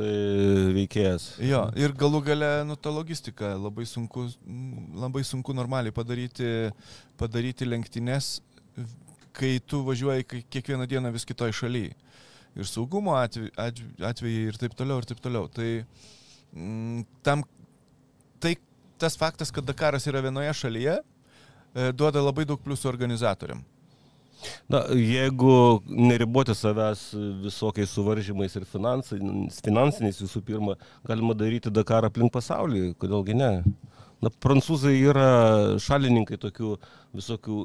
veikėjas. 0.76 1.24
Jo, 1.42 1.64
ir 1.78 1.94
galų 1.98 2.20
gale, 2.26 2.50
nu, 2.68 2.76
ta 2.76 2.90
logistika, 2.94 3.54
labai 3.58 3.86
sunku, 3.88 4.28
labai 4.94 5.24
sunku 5.26 5.54
normaliai 5.56 5.90
padaryti, 5.94 6.70
padaryti 7.18 7.66
lenktynės, 7.66 8.40
kai 9.38 9.58
tu 9.64 9.82
važiuoji 9.86 10.26
kiekvieną 10.50 10.86
dieną 10.90 11.12
vis 11.14 11.26
kitoj 11.28 11.54
šalyje. 11.54 11.94
Ir 12.58 12.66
saugumo 12.66 13.14
atve- 13.14 13.52
atve- 13.60 14.04
atvejai 14.10 14.48
ir 14.50 14.58
taip 14.58 14.74
toliau, 14.78 14.98
ir 14.98 15.06
taip 15.06 15.20
toliau. 15.22 15.46
Tai 15.52 15.68
mm, 16.52 17.04
tam, 17.22 17.44
tai 18.42 18.56
tas 18.98 19.16
faktas, 19.20 19.52
kad 19.54 19.66
Dakaras 19.68 20.08
yra 20.10 20.22
vienoje 20.24 20.54
šalyje, 20.62 20.98
e, 20.98 21.90
duoda 21.94 22.22
labai 22.24 22.46
daug 22.48 22.62
pliusų 22.64 22.90
organizatoriam. 22.90 23.62
Na, 24.70 24.84
jeigu 24.94 25.82
neriboti 25.88 26.54
savęs 26.54 27.08
visokiais 27.42 27.90
suvaržymais 27.90 28.54
ir 28.58 28.66
finansiniais, 28.70 29.58
finansiniais 29.64 30.20
visų 30.22 30.42
pirma, 30.46 30.76
galima 31.06 31.34
daryti 31.34 31.72
Dakarą 31.74 32.10
aplink 32.10 32.32
pasaulį, 32.34 32.92
kodėlgi 33.02 33.34
ne? 33.38 33.50
Na, 34.24 34.32
prancūzai 34.44 34.96
yra 34.98 35.28
šalininkai 35.82 36.40
tokių 36.42 36.72
visokių 37.18 37.58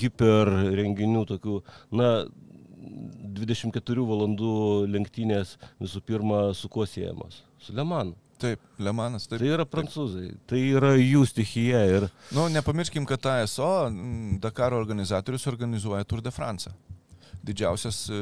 hiper 0.00 0.52
renginių, 0.78 1.24
tokių, 1.32 1.60
na, 1.98 2.10
24 3.36 4.04
valandų 4.06 4.52
lenktynės 4.92 5.56
visų 5.82 6.02
pirma 6.06 6.46
su 6.54 6.70
kuo 6.72 6.86
siejamos? 6.88 7.42
Su 7.58 7.74
Lemanu. 7.76 8.14
Taip, 8.36 8.60
Lemanas, 8.78 9.24
taip. 9.24 9.40
Tai 9.40 9.48
yra 9.48 9.64
prancūzai, 9.64 10.26
tai 10.48 10.58
yra 10.76 10.92
jų 11.00 11.22
stichija 11.24 11.80
ir 11.88 12.06
Nu, 12.36 12.50
nepamirškim, 12.52 13.06
kad 13.08 13.24
ASO 13.32 13.88
mm, 13.88 14.36
Dakaro 14.44 14.76
organizatorius 14.76 15.46
organizuoja 15.48 16.04
Tour 16.04 16.20
de 16.20 16.32
France. 16.34 16.72
Didžiausias 17.46 18.02
e, 18.12 18.18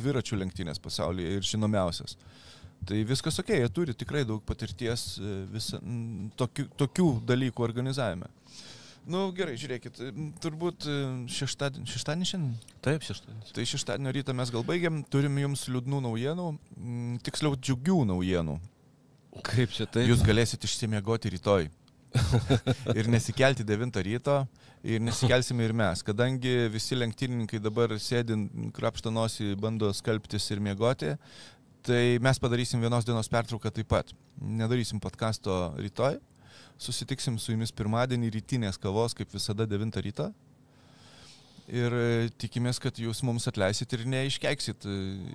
dviračių 0.00 0.40
lenktynės 0.40 0.82
pasaulyje 0.82 1.38
ir 1.38 1.46
žinomiausias. 1.46 2.16
Tai 2.88 2.98
viskas 3.06 3.38
ok, 3.42 3.52
jie 3.60 3.70
turi 3.74 3.94
tikrai 3.96 4.24
daug 4.28 4.42
patirties 4.46 5.14
e, 5.20 5.32
visa, 5.52 5.80
tokių, 6.40 6.66
tokių 6.80 7.08
dalykų 7.28 7.64
organizavime. 7.66 8.30
Nu 9.10 9.30
gerai, 9.34 9.54
žiūrėkit, 9.58 9.96
turbūt 10.44 10.84
šeštadienį, 11.32 11.86
šeštadienį 11.88 12.26
šiandien. 12.30 12.74
taip 12.84 13.04
šeštadienis. 13.06 13.54
Tai 13.56 13.64
šeštadienio 13.72 14.12
rytą 14.12 14.34
mes 14.36 14.52
gal 14.52 14.64
baigiam, 14.66 15.00
turim 15.08 15.38
jums 15.40 15.64
liūdnų 15.72 16.02
naujienų, 16.04 16.48
tiksliau 17.24 17.56
džiugių 17.56 18.02
naujienų. 18.12 18.58
Kaip 19.46 19.72
čia 19.72 19.86
tai? 19.88 20.04
Jūs 20.10 20.24
galėsit 20.26 20.66
išsimiegoti 20.68 21.32
rytoj. 21.36 21.70
ir 22.98 23.08
nesikelti 23.10 23.64
9 23.66 24.00
ryto, 24.02 24.40
ir 24.82 25.02
nesikelsime 25.02 25.66
ir 25.66 25.74
mes, 25.76 26.02
kadangi 26.02 26.66
visi 26.72 26.98
lenktynininkai 26.98 27.60
dabar 27.62 27.94
sėdint, 28.02 28.50
krapšto 28.74 29.12
nosį, 29.14 29.52
bando 29.60 29.92
skalbtis 29.94 30.48
ir 30.50 30.62
miegoti, 30.64 31.14
tai 31.86 32.18
mes 32.22 32.38
padarysim 32.42 32.80
vienos 32.82 33.06
dienos 33.08 33.28
pertrauką 33.30 33.72
taip 33.72 33.88
pat. 33.90 34.12
Nedarysim 34.40 35.00
podkasto 35.02 35.72
rytoj, 35.78 36.18
susitiksim 36.80 37.38
su 37.40 37.52
jumis 37.54 37.72
pirmadienį 37.76 38.30
rytinės 38.36 38.78
kavos, 38.80 39.16
kaip 39.16 39.32
visada 39.34 39.66
9 39.68 40.00
ryto. 40.06 40.30
Ir 41.70 41.94
e, 41.94 42.06
tikimės, 42.42 42.80
kad 42.82 42.96
jūs 42.98 43.20
mums 43.22 43.44
atleisit 43.46 43.92
ir 43.94 44.02
neiškeiksit 44.10 44.86
e, 44.90 44.94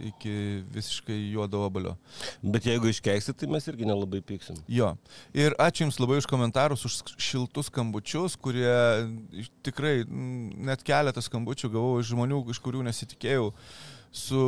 iki 0.10 0.34
visiškai 0.74 1.16
juodo 1.32 1.62
obalio. 1.64 1.94
Bet 2.44 2.68
jeigu 2.68 2.90
iškeiksit, 2.92 3.38
tai 3.40 3.48
mes 3.48 3.64
irgi 3.72 3.88
nelabai 3.88 4.20
pyksim. 4.20 4.58
Jo. 4.68 4.90
Ir 5.32 5.56
ačiū 5.64 5.86
Jums 5.86 6.00
labai 6.02 6.18
už 6.20 6.28
komentarus, 6.28 6.84
už 6.90 6.98
šiltus 7.24 7.70
skambučius, 7.72 8.36
kurie 8.36 8.68
iš- 9.46 9.52
tikrai 9.64 10.02
net 10.10 10.84
keletą 10.84 11.24
skambučių 11.24 11.72
gavau 11.78 12.02
iš 12.02 12.12
žmonių, 12.12 12.42
iš 12.52 12.60
kurių 12.68 12.84
nesitikėjau, 12.90 13.54
su 14.12 14.42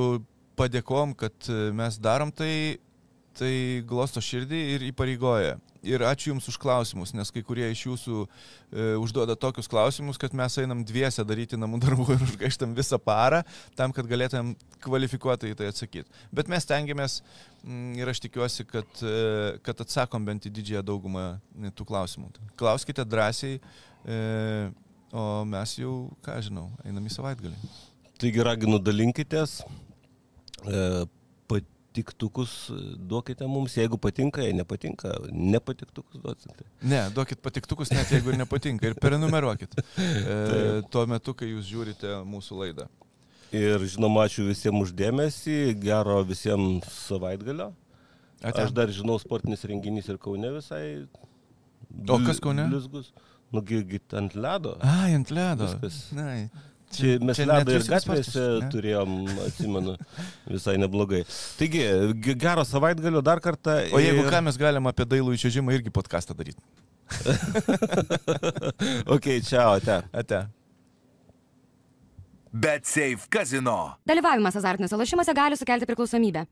padėkom, 0.57 1.15
kad 1.17 1.49
e, 1.51 1.69
mes 1.75 1.99
darom 2.01 2.33
tai, 2.33 2.77
tai 3.37 3.83
glosto 3.87 4.23
širdį 4.23 4.61
ir 4.75 4.91
įpareigoja. 4.91 5.57
Ir 5.87 6.03
ačiū 6.03 6.31
Jums 6.31 6.47
už 6.49 6.57
klausimus, 6.59 7.13
nes 7.15 7.29
kai 7.31 7.43
kurie 7.45 7.67
iš 7.71 7.85
Jūsų 7.85 8.15
e, 8.25 8.87
užduoda 8.99 9.37
tokius 9.39 9.69
klausimus, 9.71 10.17
kad 10.19 10.33
mes 10.35 10.57
einam 10.59 10.81
dviese 10.85 11.23
daryti 11.27 11.59
namų 11.59 11.79
darbų 11.85 12.07
ir 12.15 12.25
užgaištam 12.25 12.73
visą 12.77 12.99
parą, 12.99 13.43
tam, 13.77 13.93
kad 13.95 14.09
galėtumėm 14.09 14.55
kvalifikuotai 14.83 15.53
tai 15.57 15.69
atsakyti. 15.71 16.09
Bet 16.33 16.51
mes 16.51 16.67
tengiamės 16.67 17.19
mm, 17.63 17.93
ir 18.01 18.11
aš 18.11 18.23
tikiuosi, 18.25 18.67
kad, 18.67 18.89
e, 19.05 19.57
kad 19.63 19.85
atsakom 19.85 20.27
bent 20.27 20.49
į 20.49 20.53
didžiąją 20.59 20.83
daugumą 20.89 21.27
e, 21.37 21.71
tų 21.71 21.87
klausimų. 21.87 22.33
Klauskite 22.59 23.05
drąsiai, 23.07 23.61
e, 24.03 24.21
o 25.13 25.27
mes 25.47 25.77
jau, 25.79 25.97
ką 26.25 26.39
žinau, 26.49 26.71
einam 26.83 27.05
į 27.07 27.15
savaitgalį. 27.15 27.75
Taigi 28.17 28.43
raginu 28.43 28.81
dalinkitės, 28.81 29.61
patiktukus 31.97 32.71
duokite 33.09 33.47
mums, 33.49 33.73
jeigu 33.77 33.97
patinka, 33.97 34.41
jei 34.45 34.53
nepatinka, 34.53 35.15
nepatiktukus 35.31 36.21
duosite. 36.21 36.65
Ne, 36.81 37.07
duokit 37.15 37.41
patiktukus, 37.41 37.89
net 37.89 38.11
jeigu 38.13 38.33
ir 38.33 38.37
nepatinka, 38.37 38.91
ir 38.91 38.95
prenumeruokit 39.01 39.73
e, 39.97 40.83
tuo 40.93 41.05
metu, 41.09 41.33
kai 41.33 41.49
jūs 41.55 41.65
žiūrite 41.71 42.19
mūsų 42.29 42.61
laidą. 42.61 42.87
Ir 43.55 43.81
žinoma, 43.87 44.27
ačiū 44.27 44.45
visiems 44.45 44.89
uždėmesį, 44.89 45.57
gero 45.81 46.19
visiems 46.27 46.85
savaitgalio. 47.07 47.71
Ate. 48.43 48.67
Aš 48.67 48.73
dar 48.75 48.91
žinau, 48.93 49.17
sportinis 49.17 49.65
renginys 49.65 50.09
ir 50.11 50.19
Kaune 50.21 50.51
visai. 50.59 51.07
O 52.05 52.19
kas 52.27 52.41
Kaune? 52.43 52.67
Blizgus. 52.69 53.09
Nugi 53.55 54.01
ant 54.19 54.35
ledo. 54.35 54.75
Ai, 54.83 55.15
ant 55.15 55.31
ledo. 55.31 55.65
Viskas. 55.65 56.11
Na, 56.13 56.27
Čia 56.97 57.17
mes 57.21 57.37
čia 57.37 57.45
ledą 57.49 57.75
ir 57.77 57.85
gatvėse 57.91 58.43
ne? 58.63 58.69
turėjom, 58.73 59.13
atsimenu, 59.45 59.93
visai 60.49 60.77
neblogai. 60.81 61.21
Taigi, 61.59 61.83
ge- 62.25 62.37
gero 62.41 62.65
savaitgalio 62.67 63.21
dar 63.25 63.41
kartą. 63.43 63.77
o 63.93 64.01
jeigu 64.01 64.25
ir- 64.25 64.31
ką, 64.33 64.41
mes 64.49 64.57
galim 64.57 64.89
apie 64.89 65.05
dailų 65.05 65.37
įčiažimą 65.37 65.77
irgi 65.77 65.93
podcastą 65.93 66.33
daryti. 66.37 66.61
ok, 69.15 69.29
čia, 69.47 69.67
ate. 69.77 70.01
Ate. 70.11 70.41
Bet 72.57 72.87
Safe 72.89 73.27
Casino. 73.29 73.99
Dalyvavimas 74.07 74.55
azartiniuose 74.57 74.97
lošimuose 74.97 75.33
gali 75.37 75.59
sukelti 75.59 75.85
priklausomybę. 75.85 76.47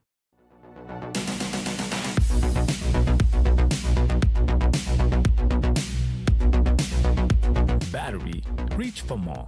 Battery. 7.91 8.43
Reach 8.75 9.01
for 9.01 9.17
more. 9.17 9.47